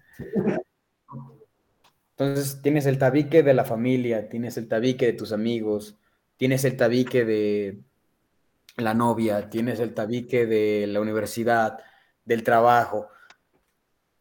Entonces 2.11 2.63
tienes 2.63 2.87
el 2.87 2.99
tabique 2.99 3.43
de 3.43 3.53
la 3.53 3.65
familia, 3.65 4.29
tienes 4.29 4.57
el 4.57 4.69
tabique 4.69 5.07
de 5.07 5.13
tus 5.13 5.33
amigos, 5.33 5.99
tienes 6.37 6.65
el 6.65 6.77
tabique 6.77 7.25
de 7.25 7.81
la 8.77 8.95
novia, 8.95 9.51
tienes 9.51 9.81
el 9.81 9.93
tabique 9.93 10.47
de 10.47 10.87
la 10.87 11.01
universidad, 11.01 11.79
del 12.25 12.45
trabajo. 12.45 13.09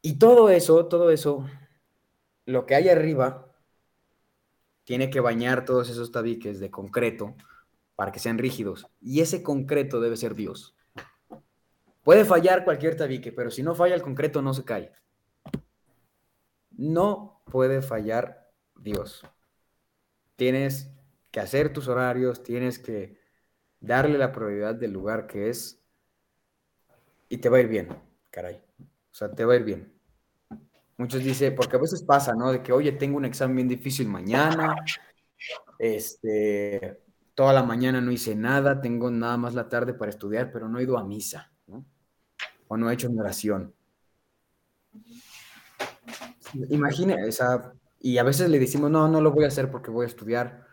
Y 0.01 0.17
todo 0.17 0.49
eso, 0.49 0.87
todo 0.87 1.09
eso, 1.11 1.45
lo 2.45 2.65
que 2.65 2.75
hay 2.75 2.89
arriba, 2.89 3.51
tiene 4.83 5.09
que 5.09 5.19
bañar 5.19 5.65
todos 5.65 5.89
esos 5.89 6.11
tabiques 6.11 6.59
de 6.59 6.71
concreto 6.71 7.35
para 7.95 8.11
que 8.11 8.19
sean 8.19 8.37
rígidos. 8.37 8.87
Y 9.01 9.21
ese 9.21 9.43
concreto 9.43 9.99
debe 9.99 10.17
ser 10.17 10.35
Dios. 10.35 10.75
Puede 12.03 12.23
fallar 12.23 12.63
cualquier 12.63 12.95
tabique, 12.95 13.31
pero 13.31 13.49
si 13.49 13.63
no 13.63 13.73
falla 13.73 13.95
el 13.95 14.03
concreto, 14.03 14.41
no 14.41 14.53
se 14.53 14.63
cae. 14.63 14.91
No 16.71 17.41
puede 17.45 17.81
fallar 17.81 18.51
Dios. 18.75 19.23
Tienes 20.35 20.91
que 21.31 21.39
hacer 21.39 21.73
tus 21.73 21.87
horarios, 21.87 22.43
tienes 22.43 22.77
que 22.77 23.19
darle 23.79 24.17
la 24.17 24.31
prioridad 24.31 24.75
del 24.75 24.91
lugar 24.91 25.25
que 25.25 25.49
es 25.49 25.83
y 27.27 27.37
te 27.37 27.49
va 27.49 27.57
a 27.57 27.61
ir 27.61 27.67
bien, 27.67 27.87
caray. 28.29 28.61
O 28.79 29.15
sea, 29.15 29.31
te 29.31 29.45
va 29.45 29.53
a 29.53 29.55
ir 29.55 29.63
bien. 29.63 29.94
Muchos 30.97 31.23
dicen, 31.23 31.55
porque 31.55 31.75
a 31.75 31.79
veces 31.79 32.03
pasa, 32.03 32.33
¿no? 32.33 32.51
De 32.51 32.61
que, 32.61 32.71
oye, 32.71 32.93
tengo 32.93 33.17
un 33.17 33.25
examen 33.25 33.55
bien 33.55 33.67
difícil 33.67 34.07
mañana, 34.07 34.75
este, 35.77 37.01
toda 37.33 37.51
la 37.51 37.63
mañana 37.63 37.99
no 37.99 38.11
hice 38.11 38.35
nada, 38.35 38.79
tengo 38.79 39.11
nada 39.11 39.37
más 39.37 39.53
la 39.53 39.67
tarde 39.67 39.93
para 39.93 40.09
estudiar, 40.09 40.51
pero 40.51 40.69
no 40.69 40.79
he 40.79 40.83
ido 40.83 40.97
a 40.97 41.03
misa, 41.03 41.51
¿no? 41.67 41.85
O 42.67 42.77
no 42.77 42.89
he 42.89 42.93
hecho 42.93 43.09
mi 43.09 43.19
oración. 43.19 43.73
Imagina, 46.69 47.17
o 47.27 47.31
sea, 47.31 47.73
y 47.99 48.17
a 48.17 48.23
veces 48.23 48.49
le 48.49 48.59
decimos, 48.59 48.89
no, 48.89 49.07
no 49.09 49.19
lo 49.19 49.31
voy 49.31 49.43
a 49.43 49.47
hacer 49.47 49.69
porque 49.69 49.91
voy 49.91 50.05
a 50.05 50.07
estudiar. 50.07 50.65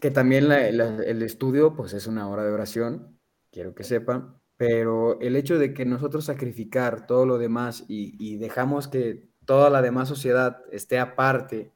Que 0.00 0.10
también 0.10 0.50
el 0.50 1.22
estudio, 1.22 1.74
pues 1.74 1.92
es 1.94 2.06
una 2.06 2.28
hora 2.28 2.44
de 2.44 2.52
oración, 2.52 3.18
quiero 3.50 3.74
que 3.74 3.84
sepan, 3.84 4.36
pero 4.56 5.20
el 5.20 5.36
hecho 5.36 5.58
de 5.58 5.74
que 5.74 5.84
nosotros 5.84 6.26
sacrificar 6.26 7.06
todo 7.06 7.26
lo 7.26 7.38
demás 7.38 7.84
y, 7.88 8.36
dejamos 8.36 8.88
que 8.88 9.28
toda 9.44 9.70
la 9.70 9.82
demás 9.82 10.08
sociedad 10.08 10.62
esté 10.70 10.98
aparte 10.98 11.72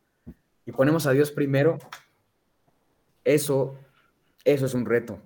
y 0.65 0.73
ponemos 0.73 1.07
a 1.07 1.13
Dios 1.13 1.31
primero, 1.31 1.79
eso, 3.25 3.77
eso 4.45 4.67
es 4.67 4.75
un 4.75 4.87
reto. 4.87 5.21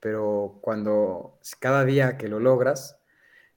Pero 0.00 0.58
cuando 0.60 1.38
cada 1.60 1.84
día 1.84 2.18
que 2.18 2.28
lo 2.28 2.40
logras, 2.40 2.98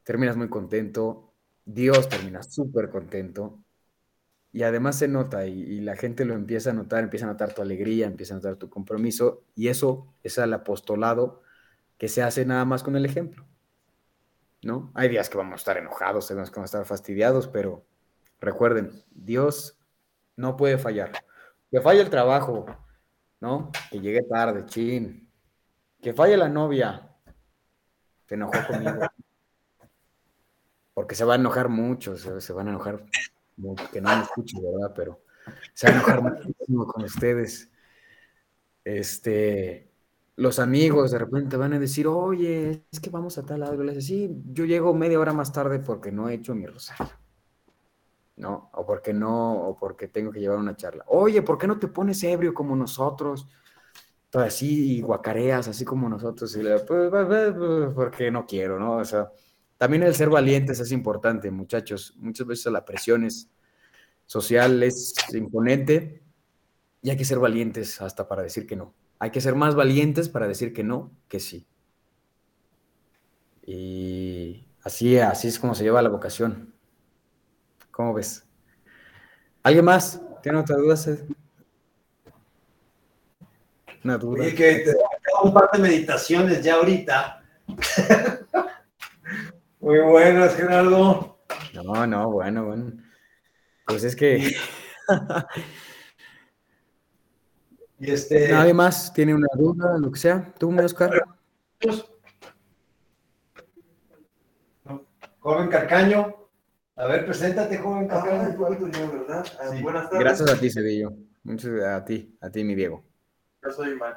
terminas 0.04 0.38
muy 0.38 0.50
contento, 0.50 1.34
Dios 1.66 2.08
termina 2.08 2.44
súper 2.44 2.90
contento 2.90 3.60
y 4.54 4.64
además 4.64 4.98
se 5.00 5.08
nota 5.08 5.48
y, 5.48 5.60
y 5.62 5.82
la 5.82 5.96
gente 5.96 6.24
lo 6.24 6.36
empieza 6.36 6.70
a 6.70 6.74
notar, 6.74 7.04
empieza 7.04 7.26
a 7.26 7.32
notar 7.32 7.54
tu 7.54 7.62
alegría, 7.62 8.06
empieza 8.06 8.36
a 8.36 8.38
notar 8.38 8.56
tu 8.56 8.70
compromiso 8.70 9.44
y 9.56 9.68
eso 9.68 10.14
es 10.24 10.38
el 10.38 10.54
apostolado 10.54 11.42
que 11.98 12.08
se 12.08 12.22
hace 12.22 12.46
nada 12.46 12.66
más 12.66 12.84
con 12.84 12.96
el 12.96 13.06
ejemplo. 13.06 13.46
¿No? 14.64 14.92
Hay 14.96 15.10
días 15.10 15.30
que 15.30 15.38
vamos 15.38 15.54
a 15.54 15.56
estar 15.58 15.78
enojados, 15.78 16.30
hay 16.30 16.38
días 16.38 16.50
que 16.50 16.56
vamos 16.56 16.74
a 16.74 16.78
estar 16.78 16.86
fastidiados, 16.88 17.48
pero 17.48 17.86
recuerden, 18.40 19.04
Dios 19.12 19.78
no 20.36 20.58
puede 20.58 20.78
fallar. 20.78 21.12
Que 21.70 21.82
falle 21.82 22.02
el 22.02 22.10
trabajo, 22.10 22.66
¿no? 23.40 23.72
Que 23.92 24.00
llegue 24.00 24.24
tarde, 24.24 24.66
chin. 24.66 25.30
Que 26.02 26.14
falle 26.14 26.38
la 26.38 26.50
novia. 26.50 27.16
Se 28.28 28.36
enojó 28.36 28.58
conmigo. 28.68 29.02
Porque 30.94 31.16
se 31.16 31.26
va 31.26 31.34
a 31.34 31.38
enojar 31.38 31.70
mucho, 31.70 32.18
se, 32.18 32.54
van 32.54 32.68
a 32.68 32.70
enojar 32.72 33.06
que 33.92 34.02
no 34.02 34.16
me 34.16 34.24
escuchen, 34.24 34.62
¿verdad? 34.64 34.94
Pero 34.96 35.22
se 35.74 35.88
va 35.88 35.94
a 35.94 35.96
enojar 35.98 36.22
muchísimo 36.22 36.88
con 36.88 37.04
ustedes. 37.04 37.70
Este, 38.84 39.92
los 40.38 40.60
amigos 40.60 41.12
de 41.12 41.20
repente 41.20 41.56
van 41.56 41.74
a 41.74 41.80
decir, 41.80 42.08
oye, 42.08 42.86
es 42.92 43.00
que 43.00 43.10
vamos 43.10 43.38
a 43.38 43.46
tal 43.46 43.62
lado. 43.62 43.76
Yo 43.76 43.84
les 43.84 43.96
digo, 43.96 44.06
sí, 44.06 44.42
yo 44.52 44.66
llego 44.66 44.94
media 44.94 45.20
hora 45.20 45.34
más 45.34 45.52
tarde 45.52 45.80
porque 45.80 46.12
no 46.12 46.30
he 46.30 46.36
hecho 46.36 46.54
mi 46.54 46.66
rosario. 46.66 47.14
¿No? 48.38 48.70
O 48.74 48.86
porque 48.86 49.14
no, 49.14 49.54
o 49.70 49.78
porque 49.78 50.10
tengo 50.10 50.32
que 50.32 50.42
llevar 50.42 50.58
una 50.58 50.76
charla. 50.76 51.06
Oye, 51.08 51.42
¿por 51.42 51.58
qué 51.58 51.68
no 51.68 51.80
te 51.80 51.88
pones 51.88 52.22
ebrio 52.24 52.54
como 52.54 52.76
nosotros? 52.76 53.48
Todo 54.30 54.44
así, 54.44 54.98
y 54.98 55.02
guacareas, 55.02 55.70
así 55.70 55.86
como 55.86 56.10
nosotros. 56.10 56.54
Y 56.58 56.64
le, 56.64 56.80
pues, 56.80 57.10
porque 57.96 58.30
no 58.32 58.46
quiero, 58.46 58.78
¿no? 58.78 58.98
O 58.98 59.06
sea, 59.06 59.32
también 59.78 60.04
el 60.04 60.14
ser 60.14 60.30
valientes 60.30 60.82
es 60.82 60.92
importante, 60.92 61.50
muchachos. 61.50 62.14
Muchas 62.18 62.46
veces 62.46 62.74
la 62.74 62.84
presión 62.84 63.24
es, 63.24 63.50
social 64.26 64.84
es 64.84 65.14
imponente 65.34 66.22
y 67.02 67.10
hay 67.12 67.16
que 67.16 67.24
ser 67.24 67.40
valientes 67.40 68.02
hasta 68.02 68.28
para 68.28 68.44
decir 68.44 68.68
que 68.68 68.76
no. 68.76 68.94
Hay 69.26 69.32
que 69.32 69.42
ser 69.42 69.56
más 69.56 69.74
valientes 69.74 70.30
para 70.30 70.48
decir 70.48 70.72
que 70.72 70.84
no, 70.84 71.10
que 71.28 71.40
sí. 71.40 71.66
Y 73.66 74.64
así, 74.84 75.18
así 75.18 75.48
es 75.48 75.58
como 75.58 75.74
se 75.74 75.84
lleva 75.84 76.04
la 76.04 76.10
vocación. 76.10 76.76
¿Cómo 77.90 78.14
ves? 78.14 78.46
¿Alguien 79.64 79.84
más? 79.84 80.22
¿Tiene 80.44 80.60
otra 80.60 80.76
duda? 80.76 80.96
Una 84.04 84.20
duda. 84.20 84.46
que 84.46 84.54
te 84.54 84.96
un 85.42 85.52
par 85.52 85.72
de 85.74 85.80
meditaciones 85.80 86.64
ya 86.64 86.76
ahorita. 86.76 87.44
Muy 89.80 90.02
buenas, 90.02 90.56
Gerardo. 90.56 91.40
No, 91.74 92.06
no, 92.06 92.30
bueno, 92.30 92.66
bueno. 92.66 92.94
Pues 93.88 94.04
es 94.04 94.16
que. 94.16 94.56
y 98.06 98.12
este. 98.12 98.50
Nadie 98.50 98.74
más 98.74 99.14
tiene 99.14 99.34
una 99.34 99.48
duda, 99.54 99.98
lo 99.98 100.12
que 100.12 100.20
sea. 100.20 100.54
¿Tú, 100.58 100.74
Oscar? 100.80 101.26
Joven 105.40 105.68
Carcaño. 105.70 106.36
A 106.96 107.06
ver, 107.08 107.26
preséntate, 107.26 107.78
joven 107.78 108.08
Carcaño. 108.08 108.58
¿verdad? 108.58 109.46
Ah, 109.60 109.70
buenas 109.82 110.10
tardes. 110.10 110.20
Gracias 110.20 110.52
a 110.52 110.60
ti, 110.60 110.70
Cedillo. 110.70 111.14
Muchas 111.44 111.72
gracias 111.72 112.02
a 112.02 112.06
ti, 112.06 112.38
a 112.42 112.50
ti, 112.50 112.64
mi 112.64 112.76
Diego. 112.76 113.04
Yo 113.64 113.72
soy 113.72 113.92
Iván. 113.92 114.16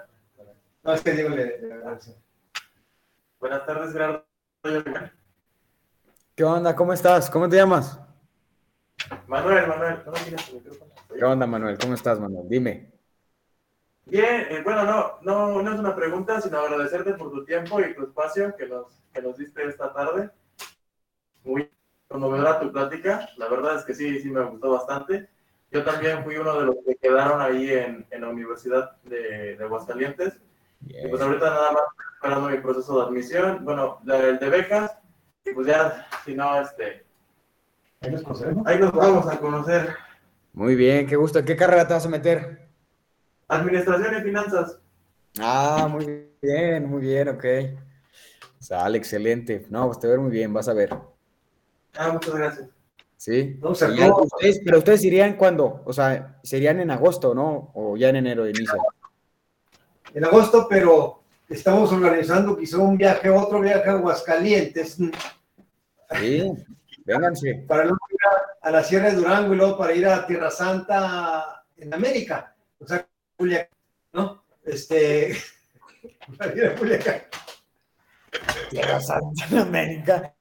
No, 0.83 0.95
es 0.95 1.03
que 1.03 1.13
Diego 1.13 1.31
le. 1.31 1.61
Buenas 3.41 3.67
tardes, 3.67 3.93
Gerardo. 3.93 4.25
¿Qué 6.35 6.45
onda? 6.45 6.75
¿Cómo 6.75 6.93
estás? 6.93 7.31
¿Cómo 7.31 7.49
te 7.49 7.57
llamas? 7.57 7.99
Manuel, 9.27 9.67
Manuel. 9.67 9.99
¿Qué 11.17 11.25
onda, 11.25 11.47
Manuel? 11.47 11.79
¿Cómo 11.79 11.95
estás, 11.95 12.21
Manuel? 12.21 12.49
Dime. 12.49 12.98
Bien, 14.09 14.47
eh, 14.49 14.63
bueno, 14.65 14.85
no, 14.85 15.19
no, 15.21 15.63
no 15.63 15.75
es 15.75 15.79
una 15.79 15.95
pregunta, 15.95 16.41
sino 16.41 16.59
agradecerte 16.59 17.13
por 17.13 17.31
tu 17.31 17.45
tiempo 17.45 17.79
y 17.81 17.95
tu 17.95 18.05
espacio 18.05 18.57
que 18.57 18.67
nos, 18.67 18.87
que 19.13 19.21
nos 19.21 19.37
diste 19.37 19.65
esta 19.67 19.93
tarde. 19.93 20.31
Muy 21.45 21.71
conmovedora 22.09 22.59
tu 22.59 22.73
plática. 22.73 23.29
La 23.37 23.49
verdad 23.49 23.77
es 23.77 23.85
que 23.85 23.95
sí, 23.95 24.19
sí 24.21 24.31
me 24.31 24.43
gustó 24.45 24.71
bastante. 24.71 25.29
Yo 25.71 25.85
también 25.85 26.25
fui 26.25 26.37
uno 26.37 26.59
de 26.59 26.67
los 26.67 26.77
que 26.87 26.97
quedaron 26.97 27.43
ahí 27.43 27.71
en, 27.71 28.07
en 28.11 28.21
la 28.23 28.29
Universidad 28.29 28.97
de, 29.03 29.57
de 29.57 29.65
Aguascalientes. 29.65 30.41
Y 30.87 31.07
pues 31.09 31.21
ahorita 31.21 31.51
nada 31.51 31.73
más 31.73 31.83
esperando 32.15 32.49
mi 32.49 32.57
proceso 32.59 32.99
de 32.99 33.07
admisión. 33.07 33.63
Bueno, 33.63 34.01
el 34.07 34.39
de 34.39 34.49
becas. 34.49 34.97
Y 35.45 35.53
pues 35.53 35.67
ya, 35.67 36.07
si 36.25 36.35
no, 36.35 36.59
este. 36.59 37.05
Ahí 38.01 38.11
nos 38.11 38.23
conocemos. 38.23 38.67
Ahí 38.67 38.79
nos 38.79 38.93
vamos 38.93 39.27
a 39.27 39.39
conocer. 39.39 39.95
Muy 40.55 40.77
bien, 40.77 41.07
qué 41.07 41.17
gusto. 41.17 41.45
¿Qué 41.45 41.57
carrera 41.57 41.87
te 41.87 41.93
vas 41.93 42.07
a 42.07 42.09
meter? 42.09 42.68
Administración 43.49 44.19
y 44.19 44.23
finanzas. 44.23 44.79
Ah, 45.41 45.89
muy 45.91 46.31
bien, 46.41 46.89
muy 46.89 47.01
bien, 47.01 47.29
ok. 47.29 47.45
Sale, 48.61 48.99
excelente. 48.99 49.67
No, 49.71 49.87
pues 49.87 49.99
te 50.01 50.07
ver 50.07 50.19
muy 50.19 50.31
bien, 50.31 50.53
vas 50.53 50.69
a 50.69 50.75
ver. 50.75 50.91
Ah, 51.97 52.13
muchas 52.13 52.35
gracias. 52.35 52.69
Sí. 53.17 53.59
No, 53.61 53.71
ustedes, 53.71 54.61
pero 54.65 54.79
ustedes 54.79 55.05
irían 55.05 55.37
cuándo? 55.37 55.83
O 55.85 55.93
sea, 55.93 56.39
serían 56.43 56.81
en 56.81 56.91
agosto, 56.91 57.35
¿no? 57.35 57.73
O 57.75 57.97
ya 57.97 58.11
en 58.11 58.17
enero 58.17 58.45
de 58.45 58.51
inicio. 58.51 58.79
En 60.15 60.25
agosto, 60.25 60.67
pero 60.69 61.23
estamos 61.49 61.93
organizando 61.93 62.57
quizá 62.57 62.79
un 62.79 62.97
viaje, 62.97 63.29
otro 63.29 63.61
viaje 63.61 63.89
a 63.89 63.95
Aguascalientes. 63.95 64.99
Sí, 66.21 66.53
vénganse. 67.05 67.65
Para 67.67 67.83
luego 67.85 67.99
ir 68.11 68.19
a, 68.63 68.71
la 68.71 68.85
Sierra 68.85 69.11
de 69.11 69.17
Durango 69.17 69.53
y 69.53 69.57
luego 69.57 69.77
para 69.77 69.93
ir 69.95 70.07
a 70.07 70.27
Tierra 70.27 70.51
Santa 70.51 71.65
en 71.77 71.93
América. 71.93 72.55
O 72.79 72.87
sea, 72.87 73.07
Julia, 73.39 73.69
¿no? 74.13 74.43
Este. 74.65 75.37
Para 76.39 76.55
ir 76.55 76.67
a 76.67 76.75
Culiacán. 76.75 77.23
Tierra 78.69 79.01
Santa 79.01 79.63
América. 79.63 80.35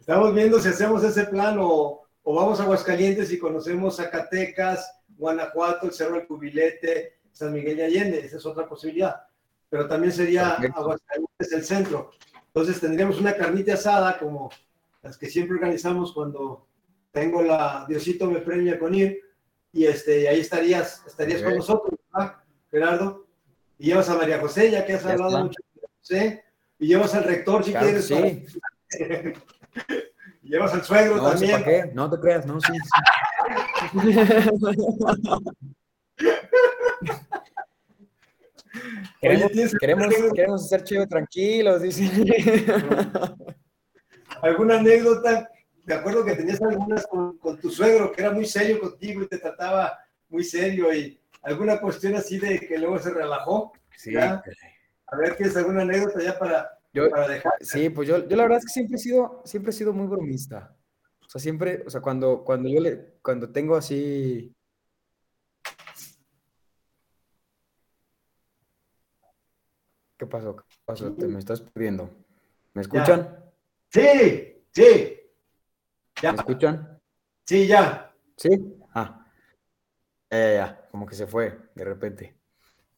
Estamos 0.00 0.34
viendo 0.34 0.60
si 0.60 0.68
hacemos 0.68 1.04
ese 1.04 1.24
plan 1.24 1.56
o, 1.60 2.06
vamos 2.24 2.60
a 2.60 2.64
Aguascalientes 2.64 3.32
y 3.32 3.38
conocemos 3.38 3.96
Zacatecas, 3.96 5.00
Guanajuato, 5.16 5.86
el 5.86 5.92
Cerro 5.92 6.16
del 6.16 6.26
Cubilete, 6.26 7.20
San 7.32 7.52
Miguel 7.52 7.76
de 7.76 7.84
Allende. 7.84 8.18
Esa 8.18 8.38
es 8.38 8.46
otra 8.46 8.68
posibilidad. 8.68 9.24
Pero 9.70 9.86
también 9.86 10.12
sería 10.12 10.54
Aguascalientes 10.54 11.52
el 11.52 11.64
centro. 11.64 12.10
Entonces 12.48 12.80
tendríamos 12.80 13.20
una 13.20 13.36
carnita 13.36 13.74
asada 13.74 14.18
como 14.18 14.50
las 15.02 15.16
que 15.16 15.30
siempre 15.30 15.54
organizamos 15.54 16.12
cuando 16.12 16.66
tengo 17.12 17.42
la 17.42 17.86
Diosito 17.88 18.28
me 18.28 18.40
premia 18.40 18.78
con 18.78 18.94
ir 18.94 19.24
y 19.74 19.86
este 19.86 20.28
ahí 20.28 20.40
estarías 20.40 21.02
estarías 21.06 21.42
con 21.42 21.56
nosotros, 21.56 21.98
Gerardo. 22.70 23.26
Y 23.76 23.86
llevas 23.86 24.08
a 24.08 24.14
María 24.14 24.38
José, 24.38 24.70
ya 24.70 24.86
que 24.86 24.92
has 24.94 25.04
hablado 25.04 25.44
mucho 25.44 25.60
de 25.74 25.80
José, 25.98 26.44
y 26.78 26.86
llevas 26.86 27.12
al 27.14 27.24
rector 27.24 27.64
si 27.64 27.74
quieres. 27.74 28.06
Sí. 28.06 28.46
Llevas 30.44 30.72
al 30.74 30.84
suegro 30.84 31.16
no, 31.16 31.30
también. 31.30 31.64
qué? 31.64 31.90
No 31.94 32.10
te 32.10 32.20
creas, 32.20 32.44
no, 32.44 32.60
sí. 32.60 32.74
queremos, 39.20 39.50
queremos, 39.80 40.14
queremos 40.34 40.68
ser 40.68 40.84
chido 40.84 41.08
tranquilos, 41.08 41.80
dice. 41.80 42.10
¿Alguna 44.42 44.80
anécdota? 44.80 45.48
De 45.84 45.94
acuerdo 45.94 46.24
que 46.24 46.34
tenías 46.34 46.60
algunas 46.62 47.06
con, 47.06 47.60
tu 47.60 47.70
suegro, 47.70 48.10
que 48.10 48.22
era 48.22 48.30
muy 48.30 48.46
serio 48.46 48.80
contigo 48.80 49.22
y 49.22 49.28
te 49.28 49.38
trataba 49.38 49.98
muy 50.28 50.42
serio, 50.42 50.92
y 50.94 51.20
alguna 51.42 51.80
cuestión 51.80 52.14
así 52.16 52.38
de 52.38 52.58
que 52.60 52.78
luego 52.78 52.98
se 52.98 53.10
relajó. 53.10 53.72
Sí. 53.96 54.16
A 54.16 54.42
ver, 55.16 55.36
¿tienes 55.36 55.56
alguna 55.56 55.82
anécdota 55.82 56.22
ya 56.22 56.38
para, 56.38 56.78
Sí, 57.60 57.90
pues 57.90 58.08
yo, 58.08 58.26
yo 58.26 58.36
la 58.36 58.44
verdad 58.44 58.58
es 58.58 58.66
que 58.66 58.72
siempre 58.72 58.96
he 58.96 58.98
sido, 58.98 59.42
siempre 59.44 59.70
he 59.70 59.74
sido 59.74 59.92
muy 59.92 60.06
bromista. 60.06 60.74
O 61.26 61.28
sea, 61.28 61.40
siempre, 61.40 61.82
o 61.86 61.90
sea, 61.90 62.00
cuando, 62.00 62.44
cuando 62.44 62.68
yo 62.68 62.80
le, 62.80 63.16
cuando 63.20 63.50
tengo 63.50 63.76
así. 63.76 64.54
¿Qué 70.16 70.26
pasó? 70.26 70.56
¿Qué 70.56 70.62
pasó? 70.84 71.12
Te 71.12 71.26
me 71.26 71.40
estás 71.40 71.60
perdiendo. 71.60 72.10
¿Me 72.72 72.82
escuchan? 72.82 73.44
Sí, 73.88 74.64
sí. 74.70 75.20
¿Me 76.32 76.38
escuchan? 76.38 77.00
Sí, 77.44 77.66
ya. 77.66 78.14
¿Sí? 78.36 78.50
Ah. 78.94 79.26
Ya, 80.30 80.38
ya, 80.38 80.54
ya. 80.54 80.88
Como 80.90 81.06
que 81.06 81.14
se 81.14 81.26
fue 81.26 81.58
de 81.74 81.84
repente. 81.84 82.36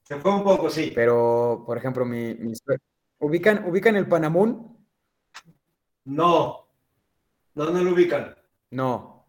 Se 0.03 0.17
fue 0.17 0.33
un 0.33 0.45
poco, 0.45 0.71
sí. 0.71 0.93
Pero, 0.95 1.65
por 1.67 1.77
ejemplo, 1.79 2.05
mi, 2.05 2.35
mi, 2.35 2.53
¿Ubican, 3.19 3.69
¿Ubican 3.69 3.97
el 3.97 4.07
Panamún? 4.07 4.87
No. 6.05 6.69
No, 7.55 7.71
no 7.71 7.83
lo 7.83 7.93
ubican. 7.93 8.37
No. 8.71 9.27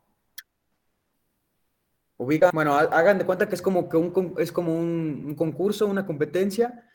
Ubican, 2.18 2.52
bueno, 2.54 2.76
hagan 2.76 3.18
de 3.18 3.26
cuenta 3.26 3.48
que 3.48 3.56
es 3.56 3.62
como 3.62 3.88
que 3.88 3.98
un, 3.98 4.36
es 4.38 4.52
como 4.52 4.76
un, 4.76 5.34
concurso, 5.36 5.88
una 5.88 6.06
competencia. 6.06 6.88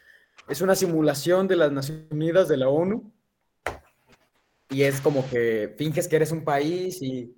Es 0.49 0.61
una 0.61 0.75
simulación 0.75 1.49
de 1.49 1.57
las 1.57 1.73
Naciones 1.73 2.07
Unidas 2.11 2.49
de 2.49 2.57
la 2.59 2.69
ONU. 2.69 3.13
Y 4.73 4.83
es 4.83 5.01
como 5.01 5.29
que 5.29 5.75
finges 5.77 6.09
que 6.09 6.17
eres 6.17 6.33
un 6.33 6.45
país 6.45 7.01
y, 7.03 7.37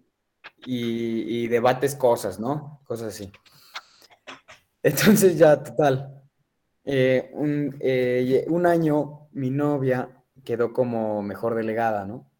y, 0.64 1.44
y 1.44 1.48
debates 1.48 1.94
cosas, 1.94 2.38
¿no? 2.38 2.80
Cosas 2.86 3.08
así. 3.08 3.30
Entonces 4.82 5.38
ya, 5.38 5.62
total. 5.62 6.22
Eh, 6.84 7.30
un, 7.32 7.76
eh, 7.80 8.44
un, 8.48 8.66
año 8.66 9.28
mi 9.32 9.50
novia 9.50 10.22
quedó 10.44 10.74
como 10.74 11.22
mejor 11.22 11.54
delegada, 11.54 12.04
¿no? 12.04 12.30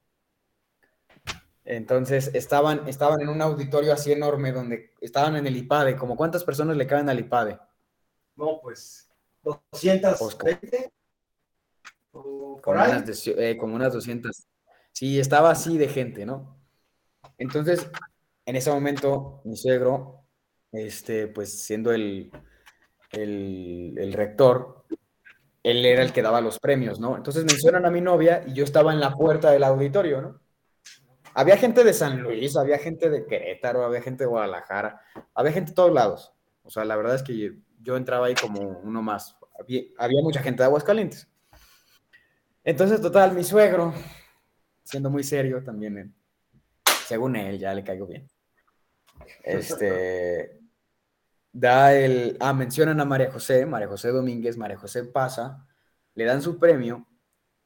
Entonces 1.65 2.31
estaban, 2.35 2.87
estaban 2.87 3.23
en 3.23 3.31
un 3.31 3.41
auditorio 3.41 3.95
así 3.95 4.13
enorme 4.13 4.53
donde 4.53 4.91
estaban 5.01 5.37
en 5.37 5.47
el 5.47 5.57
IPADE. 5.57 5.97
¿Como 5.97 6.15
cuántas 6.15 6.45
personas 6.45 6.77
le 6.77 6.87
caben 6.87 7.09
al 7.09 7.21
IPADE? 7.21 7.59
No, 8.37 8.61
pues 8.61 9.09
220. 9.43 10.93
como, 12.11 12.61
unas, 12.67 13.27
eh, 13.27 13.57
como 13.59 13.75
unas 13.75 13.95
200. 13.95 14.47
Sí, 14.95 15.19
estaba 15.19 15.51
así 15.51 15.77
de 15.77 15.89
gente, 15.89 16.25
¿no? 16.25 16.57
Entonces, 17.37 17.91
en 18.47 18.55
ese 18.55 18.71
momento, 18.71 19.43
mi 19.45 19.57
suegro, 19.57 20.25
este, 20.71 21.27
pues 21.27 21.65
siendo 21.65 21.93
el, 21.93 22.31
el, 23.11 24.13
rector, 24.13 24.85
él 25.65 25.85
era 25.85 26.03
el 26.03 26.13
que 26.13 26.23
daba 26.23 26.41
los 26.41 26.61
premios, 26.61 27.01
¿no? 27.01 27.17
Entonces 27.17 27.45
mencionan 27.45 27.85
a 27.87 27.91
mi 27.91 28.01
novia 28.01 28.45
y 28.47 28.53
yo 28.53 28.63
estaba 28.63 28.93
en 28.93 29.01
la 29.01 29.13
puerta 29.17 29.51
del 29.51 29.65
auditorio, 29.65 30.23
¿no? 30.23 30.41
Había 31.35 31.57
gente 31.57 31.83
de 31.83 31.93
San 31.93 32.23
Luis, 32.23 32.57
había 32.57 32.79
gente 32.79 33.11
de 33.11 33.27
Querétaro, 33.27 33.85
había 33.85 34.01
gente 34.01 34.23
de 34.23 34.29
Guadalajara, 34.29 35.01
había 35.35 35.51
gente 35.51 35.73
de 35.73 35.75
todos 35.75 35.93
lados. 35.93 36.33
O 36.63 36.71
sea, 36.71 36.85
la 36.85 36.95
verdad 36.95 37.17
es 37.17 37.25
que 37.25 37.57
yo, 37.81 37.97
entraba 37.97 38.27
ahí 38.27 38.35
como 38.37 38.61
uno 38.61 39.03
más. 39.03 39.37
Había, 39.59 39.83
había 39.99 40.23
mucha 40.23 40.41
gente 40.41 40.63
de 40.63 40.67
Aguascalientes. 40.67 41.29
Entonces, 42.63 43.01
total, 43.01 43.33
mi 43.35 43.43
suegro, 43.43 43.93
siendo 44.85 45.11
muy 45.11 45.25
serio 45.25 45.63
también, 45.65 46.15
según 47.07 47.37
él, 47.37 47.59
ya 47.59 47.75
le 47.75 47.83
caigo 47.83 48.07
bien. 48.07 48.29
Este, 49.43 50.61
da 51.53 51.95
el, 51.95 52.37
ah, 52.41 52.53
mencionan 52.53 53.01
a 53.01 53.05
María 53.05 53.31
José, 53.33 53.67
María 53.67 53.89
José 53.89 54.09
Domínguez, 54.09 54.57
María 54.57 54.77
José 54.77 55.05
pasa, 55.05 55.67
le 56.15 56.25
dan 56.25 56.43
su 56.43 56.59
premio 56.59 57.07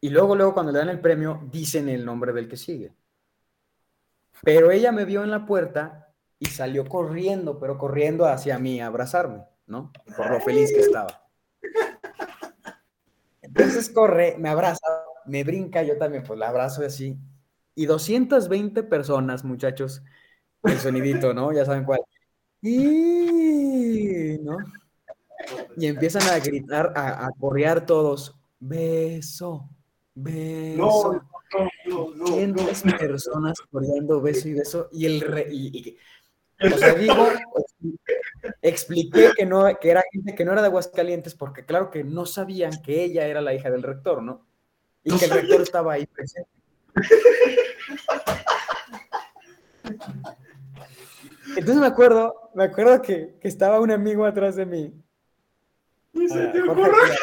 y 0.01 0.11
luego, 0.11 0.37
luego 0.37 0.55
cuando 0.55 0.73
le 0.73 0.79
dan 0.79 0.89
el 0.91 1.01
premio, 1.01 1.41
dicen 1.51 1.89
el 1.89 2.05
nombre 2.05 2.33
del 2.33 2.49
que 2.49 2.57
sigue. 2.57 2.95
Pero 4.43 4.71
ella 4.71 4.93
me 4.93 5.05
vio 5.05 5.25
en 5.25 5.31
la 5.31 5.45
puerta 5.47 6.15
y 6.39 6.47
salió 6.47 6.85
corriendo, 6.85 7.59
pero 7.59 7.79
corriendo 7.79 8.27
hacia 8.27 8.59
mí 8.59 8.81
a 8.81 8.87
abrazarme, 8.87 9.45
¿no? 9.67 9.93
Por 10.17 10.31
lo 10.31 10.41
feliz 10.41 10.73
que 10.73 10.81
estaba. 10.81 11.29
Entonces 13.43 13.91
corre, 13.91 14.37
me 14.39 14.49
abraza, 14.49 14.87
me 15.29 15.45
brinca, 15.45 15.83
yo 15.83 15.97
también 15.99 16.25
pues 16.25 16.39
la 16.39 16.49
abrazo 16.49 16.85
así. 16.85 17.17
Y 17.75 17.87
220 17.87 18.83
personas, 18.83 19.45
muchachos, 19.45 20.03
el 20.65 20.79
sonidito, 20.79 21.33
¿no? 21.35 21.53
Ya 21.53 21.65
saben 21.65 21.85
cuál. 21.85 22.01
Y, 22.61 24.39
¿no? 24.43 24.57
Y 25.77 25.87
empiezan 25.87 26.23
a 26.29 26.39
gritar, 26.41 26.93
a, 26.97 27.27
a 27.27 27.31
correar 27.39 27.87
todos, 27.87 28.35
beso, 28.59 29.69
beso. 30.15 31.23
No, 31.87 32.11
no, 32.17 32.37
no, 32.37 32.99
personas 32.99 33.59
corriendo 33.71 34.21
beso 34.21 34.49
y 34.49 34.55
beso. 34.55 34.89
Y 34.93 35.07
el 35.07 35.21
re, 35.21 35.47
y- 35.51 35.89
y- 35.91 35.97
o 36.75 36.77
sea, 36.77 36.95
digo, 36.95 37.29
expliqué 38.61 39.31
que 39.37 39.47
no, 39.47 39.67
que 39.81 39.91
era 39.91 40.03
gente 40.13 40.35
que 40.35 40.45
no 40.45 40.53
era 40.53 40.63
de 40.63 40.69
Aguascalientes, 40.69 41.35
porque 41.35 41.65
claro 41.65 41.91
que 41.91 42.03
no 42.05 42.27
sabían 42.27 42.83
que 42.83 43.05
ella 43.05 43.27
era 43.27 43.41
la 43.41 43.55
hija 43.55 43.71
del 43.71 43.83
rector, 43.85 44.23
¿no? 44.23 44.48
Y 45.15 45.19
que 45.19 45.25
el 45.25 45.31
rector 45.31 45.61
estaba 45.63 45.95
ahí 45.95 46.07
presente. 46.07 46.51
Entonces 51.57 51.77
me 51.77 51.87
acuerdo, 51.87 52.51
me 52.55 52.65
acuerdo 52.65 53.01
que, 53.03 53.39
que 53.41 53.49
estaba 53.49 53.81
un 53.81 53.91
amigo 53.91 54.25
atrás 54.27 54.57
de 54.57 54.67
mí. 54.67 54.95
Ah, 56.15 56.53
Jorge 56.67 56.91
Díaz, 57.07 57.19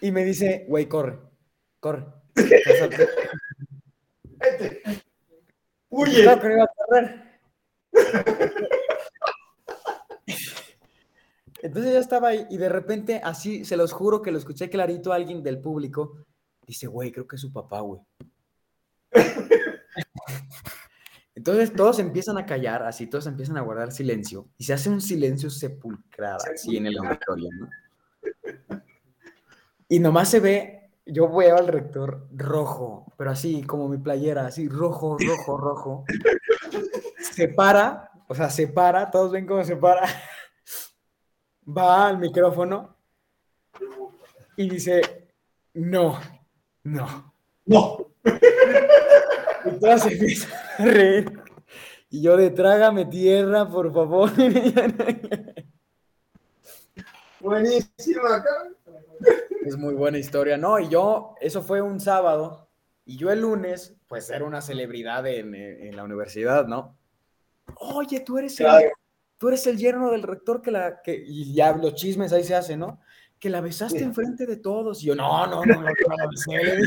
Y 0.00 0.12
me 0.12 0.24
dice, 0.24 0.66
güey, 0.68 0.86
corre, 0.86 1.18
corre. 1.80 2.04
Huye. 5.88 6.22
Claro 6.22 6.40
que 6.40 6.48
no 6.48 6.54
iba 6.54 6.64
a 6.64 6.68
correr. 6.76 7.24
Entonces 11.62 11.94
yo 11.94 11.98
estaba 11.98 12.28
ahí 12.28 12.46
y 12.50 12.58
de 12.58 12.68
repente, 12.68 13.20
así, 13.24 13.64
se 13.64 13.78
los 13.78 13.92
juro 13.92 14.20
que 14.20 14.30
lo 14.30 14.36
escuché 14.36 14.68
clarito 14.68 15.12
a 15.12 15.16
alguien 15.16 15.42
del 15.42 15.60
público. 15.60 16.26
Dice, 16.66 16.86
güey, 16.86 17.12
creo 17.12 17.26
que 17.26 17.36
es 17.36 17.42
su 17.42 17.52
papá, 17.52 17.80
güey. 17.80 18.00
Entonces 21.34 21.74
todos 21.74 21.98
empiezan 21.98 22.38
a 22.38 22.46
callar, 22.46 22.84
así, 22.84 23.06
todos 23.06 23.26
empiezan 23.26 23.58
a 23.58 23.62
guardar 23.62 23.92
silencio 23.92 24.48
y 24.56 24.64
se 24.64 24.72
hace 24.72 24.88
un 24.88 25.00
silencio 25.00 25.50
sepulcral 25.50 26.38
así 26.52 26.76
en 26.76 26.86
el 26.86 26.96
auditorio, 26.96 27.50
¿no? 27.58 27.68
Y 29.88 29.98
nomás 29.98 30.30
se 30.30 30.40
ve, 30.40 30.90
yo 31.04 31.28
veo 31.34 31.56
al 31.56 31.68
rector 31.68 32.28
rojo, 32.32 33.12
pero 33.18 33.30
así 33.30 33.62
como 33.64 33.88
mi 33.88 33.98
playera, 33.98 34.46
así 34.46 34.68
rojo, 34.68 35.18
rojo, 35.18 35.56
rojo. 35.58 36.04
Se 37.18 37.48
para, 37.48 38.10
o 38.28 38.34
sea, 38.34 38.48
se 38.48 38.68
para, 38.68 39.10
todos 39.10 39.32
ven 39.32 39.46
cómo 39.46 39.64
se 39.64 39.76
para. 39.76 40.06
Va 41.66 42.08
al 42.08 42.18
micrófono 42.18 42.96
y 44.56 44.68
dice, 44.68 45.28
no, 45.74 46.18
no. 46.84 47.34
No. 47.66 48.10
Y 49.66 49.80
todas 49.80 50.02
se 50.02 50.12
empiezan 50.12 50.50
a 50.78 50.84
reír. 50.84 51.40
Y 52.10 52.20
yo 52.20 52.36
de 52.36 52.50
trágame 52.50 53.06
tierra, 53.06 53.66
por 53.66 53.90
favor. 53.94 54.30
Buenísima. 57.40 58.44
Es 59.64 59.76
muy 59.76 59.94
buena 59.94 60.18
historia. 60.18 60.56
No, 60.58 60.78
y 60.78 60.88
yo, 60.88 61.34
eso 61.40 61.62
fue 61.62 61.80
un 61.80 61.98
sábado, 61.98 62.68
y 63.06 63.16
yo 63.16 63.30
el 63.30 63.40
lunes, 63.40 63.96
pues 64.06 64.30
era 64.30 64.44
una 64.44 64.60
celebridad 64.60 65.26
en, 65.26 65.54
en 65.54 65.96
la 65.96 66.04
universidad, 66.04 66.66
¿no? 66.66 66.96
Oye, 67.76 68.20
tú 68.20 68.38
eres 68.38 68.58
el, 68.60 68.66
Claro. 68.66 68.90
tú 69.38 69.48
eres 69.48 69.66
el 69.66 69.78
yerno 69.78 70.10
del 70.10 70.22
rector 70.22 70.60
que 70.62 70.70
la, 70.70 71.00
que, 71.02 71.22
y 71.26 71.54
ya 71.54 71.72
los 71.76 71.94
chismes 71.94 72.32
ahí 72.32 72.44
se 72.44 72.54
hacen, 72.54 72.80
¿no? 72.80 73.00
Que 73.44 73.50
la 73.50 73.60
besaste 73.60 73.98
Sí. 73.98 74.04
enfrente 74.04 74.46
de 74.46 74.56
todos. 74.56 75.02
Y 75.02 75.06
yo, 75.08 75.14
no, 75.14 75.46
no, 75.46 75.62
no, 75.66 75.74
no, 75.74 75.82
no 75.82 76.16
la 76.16 76.26
besé. 76.30 76.80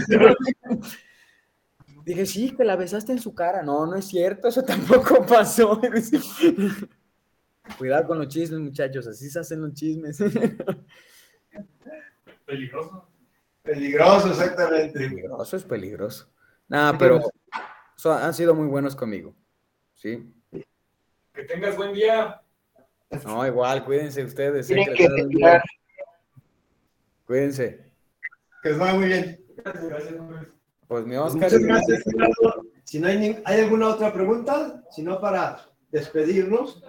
dije. 2.04 2.26
Sí, 2.26 2.56
que 2.56 2.64
la 2.64 2.76
besaste 2.76 3.12
en 3.12 3.20
su 3.20 3.36
cara. 3.36 3.62
No, 3.62 3.86
no 3.86 3.96
es 3.96 4.06
cierto, 4.06 4.48
eso 4.48 4.64
tampoco 4.64 5.24
pasó. 5.28 5.80
Cuidado 7.78 8.08
con 8.08 8.18
los 8.18 8.28
chismes, 8.30 8.60
muchachos, 8.60 9.06
así 9.06 9.30
se 9.30 9.40
hacen 9.40 9.62
los 9.62 9.72
chismes. 9.76 10.18
Peligroso. 12.48 13.08
Peligroso, 13.62 14.30
exactamente. 14.30 14.98
Peligroso 14.98 15.58
es 15.58 15.64
peligroso. 15.64 16.28
Nada, 16.68 16.98
pero 16.98 17.22
so- 17.98 18.14
han 18.14 18.34
sido 18.34 18.56
muy 18.56 18.66
buenos 18.68 18.96
conmigo. 18.96 19.36
Sí. 19.94 20.28
Que 21.34 21.44
tengas 21.44 21.78
buen 21.78 21.94
día. 21.94 22.42
No, 23.26 23.46
igual, 23.46 23.86
cuídense 23.86 24.24
ustedes. 24.24 24.66
Tienen 24.66 24.88
que 24.88 24.94
que 24.96 25.08
retirar. 25.08 25.62
Cuídense. 27.28 27.92
Que 28.64 28.72
os 28.72 28.78
vaya 28.80 28.94
muy 28.96 29.08
bien. 29.08 29.44
Pues 30.88 31.06
mi 31.06 31.16
Pues 31.18 31.34
Oscar. 31.34 31.44
muchas 31.52 31.60
gracias, 31.60 32.04
Gerardo. 32.04 32.64
Si 32.86 33.00
no 33.00 33.08
hay, 33.08 33.18
ni- 33.20 33.38
¿hay 33.44 33.62
alguna 33.62 33.90
otra 33.90 34.14
pregunta, 34.14 34.82
si 34.92 35.04
no 35.04 35.20
para 35.20 35.66
despedirnos. 35.92 36.82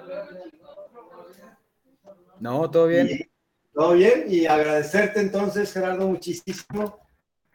No, 2.40 2.70
todo 2.70 2.86
bien. 2.86 3.08
Y- 3.08 3.28
Todo 3.74 3.92
bien, 3.92 4.24
y 4.26 4.44
agradecerte 4.46 5.20
entonces, 5.20 5.72
Gerardo, 5.72 6.08
muchísimo. 6.08 6.98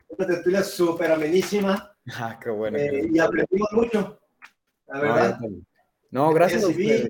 Una 0.08 0.26
tertulia 0.28 0.64
súper 0.64 1.12
amenísima 1.12 1.96
Ah, 2.16 2.40
qué 2.42 2.50
bueno. 2.50 2.78
eh, 2.78 2.90
qué 2.92 3.10
y 3.14 3.20
aprendimos 3.20 3.70
mucho, 3.74 4.20
la 4.88 5.00
verdad. 5.00 5.40
No, 6.12 6.32
gracias 6.34 6.62
Recibí 6.64 7.10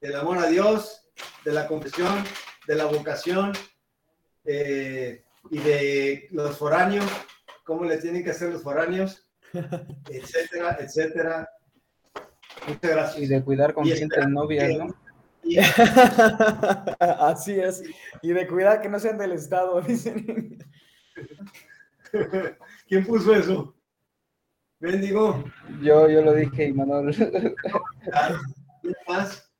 del 0.00 0.16
amor 0.16 0.38
a 0.38 0.46
Dios, 0.48 1.06
de 1.44 1.52
la 1.52 1.66
confesión, 1.68 2.12
de 2.66 2.74
la 2.74 2.86
vocación 2.86 3.52
eh, 4.44 5.24
y 5.50 5.58
de 5.58 6.28
los 6.32 6.56
foráneos, 6.58 7.04
cómo 7.64 7.84
le 7.84 7.96
tienen 7.98 8.22
que 8.24 8.30
hacer 8.30 8.50
los 8.50 8.62
foráneos, 8.62 9.28
etcétera, 10.10 10.76
etcétera. 10.80 11.48
Muchas 12.68 12.82
Y 12.84 12.86
gracias. 12.88 13.28
de 13.28 13.42
cuidar 13.42 13.74
con 13.74 13.86
Y 13.86 13.92
espera 13.92 14.26
novias, 14.28 14.68
que- 14.68 14.78
¿no? 14.78 14.94
Y, 15.44 15.58
Así 17.00 17.58
es. 17.58 17.82
Y 18.22 18.32
de 18.32 18.46
cuidar 18.46 18.80
que 18.80 18.88
no 18.88 19.00
sean 19.00 19.18
del 19.18 19.32
Estado, 19.32 19.80
dicen. 19.82 20.58
¿Quién 22.88 23.04
puso 23.06 23.34
eso? 23.34 23.74
Bendigo. 24.78 25.42
Yo, 25.80 26.08
yo 26.08 26.22
lo 26.22 26.34
dije, 26.34 26.66
y 26.66 26.72
Manuel. 26.72 27.14
¿Quién 28.82 28.94
más? 29.08 29.51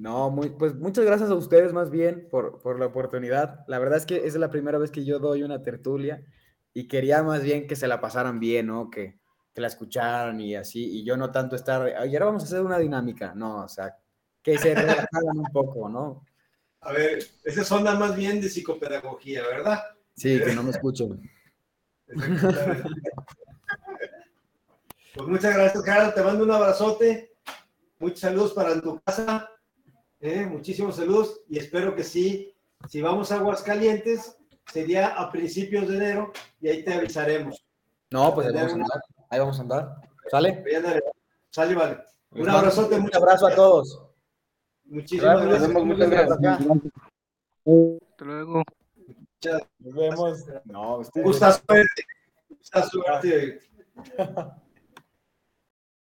No, 0.00 0.30
muy, 0.30 0.48
pues 0.48 0.74
muchas 0.76 1.04
gracias 1.04 1.28
a 1.28 1.34
ustedes 1.34 1.74
más 1.74 1.90
bien 1.90 2.26
por, 2.30 2.58
por 2.62 2.78
la 2.78 2.86
oportunidad. 2.86 3.66
La 3.68 3.78
verdad 3.78 3.98
es 3.98 4.06
que 4.06 4.26
es 4.26 4.34
la 4.36 4.48
primera 4.50 4.78
vez 4.78 4.90
que 4.90 5.04
yo 5.04 5.18
doy 5.18 5.42
una 5.42 5.62
tertulia 5.62 6.24
y 6.72 6.88
quería 6.88 7.22
más 7.22 7.42
bien 7.42 7.66
que 7.66 7.76
se 7.76 7.86
la 7.86 8.00
pasaran 8.00 8.40
bien, 8.40 8.68
¿no? 8.68 8.88
Que, 8.88 9.18
que 9.52 9.60
la 9.60 9.66
escucharan 9.66 10.40
y 10.40 10.54
así, 10.54 11.00
y 11.00 11.04
yo 11.04 11.18
no 11.18 11.30
tanto 11.30 11.54
estar, 11.54 11.82
"Ay, 11.98 12.14
ahora 12.14 12.26
vamos 12.26 12.44
a 12.44 12.46
hacer 12.46 12.62
una 12.62 12.78
dinámica, 12.78 13.34
no, 13.34 13.64
o 13.64 13.68
sea, 13.68 13.94
que 14.42 14.56
se 14.56 14.74
relajaran 14.74 15.36
un 15.36 15.52
poco, 15.52 15.88
¿no? 15.90 16.24
A 16.80 16.92
ver, 16.92 17.18
esa 17.44 17.60
es 17.60 17.70
onda 17.70 17.94
más 17.98 18.16
bien 18.16 18.40
de 18.40 18.48
psicopedagogía, 18.48 19.42
¿verdad? 19.42 19.82
Sí, 20.16 20.40
que 20.42 20.54
no 20.54 20.62
me 20.62 20.70
escuchen. 20.70 21.20
Pues 25.14 25.28
muchas 25.28 25.54
gracias, 25.54 25.84
Gerardo. 25.84 26.14
Te 26.14 26.22
mando 26.22 26.44
un 26.44 26.50
abrazote. 26.52 27.34
Muchos 27.98 28.20
saludos 28.20 28.54
para 28.54 28.80
tu 28.80 28.98
casa. 29.00 29.50
¿Eh? 30.20 30.46
Muchísimos 30.46 30.96
saludos. 30.96 31.40
Y 31.48 31.58
espero 31.58 31.94
que 31.94 32.04
sí. 32.04 32.54
Si 32.88 33.00
vamos 33.02 33.30
a 33.32 33.36
Aguascalientes, 33.36 34.36
sería 34.72 35.08
a 35.08 35.30
principios 35.30 35.88
de 35.88 35.96
enero 35.96 36.32
y 36.60 36.68
ahí 36.68 36.84
te 36.84 36.94
avisaremos. 36.94 37.64
No, 38.10 38.34
pues 38.34 38.46
ahí 38.46 38.54
vamos 38.54 38.72
a 38.72 38.74
andar, 38.74 39.02
ahí 39.28 39.38
vamos 39.38 39.58
a 39.58 39.62
andar. 39.62 39.96
¿Sale? 40.30 40.64
Sale, 41.50 41.74
vale. 41.74 41.98
Les 42.32 42.44
Un 42.44 42.50
abrazote. 42.50 42.94
Un 42.96 43.02
muchas 43.02 43.22
abrazo 43.22 43.46
a 43.46 43.48
gracias. 43.50 43.56
todos. 43.56 44.02
Muchísimas 44.84 45.44
gracias. 45.44 45.70
muchas 45.70 46.10
gracias. 46.10 46.38
Hasta 48.10 48.24
luego. 48.24 48.62
Nos 49.78 49.94
vemos. 49.94 50.44
No, 50.64 51.02
gustazo 51.14 51.62
verte. 51.68 52.04
Un 52.48 52.56
gustazo 52.56 53.02
verte. 53.06 53.60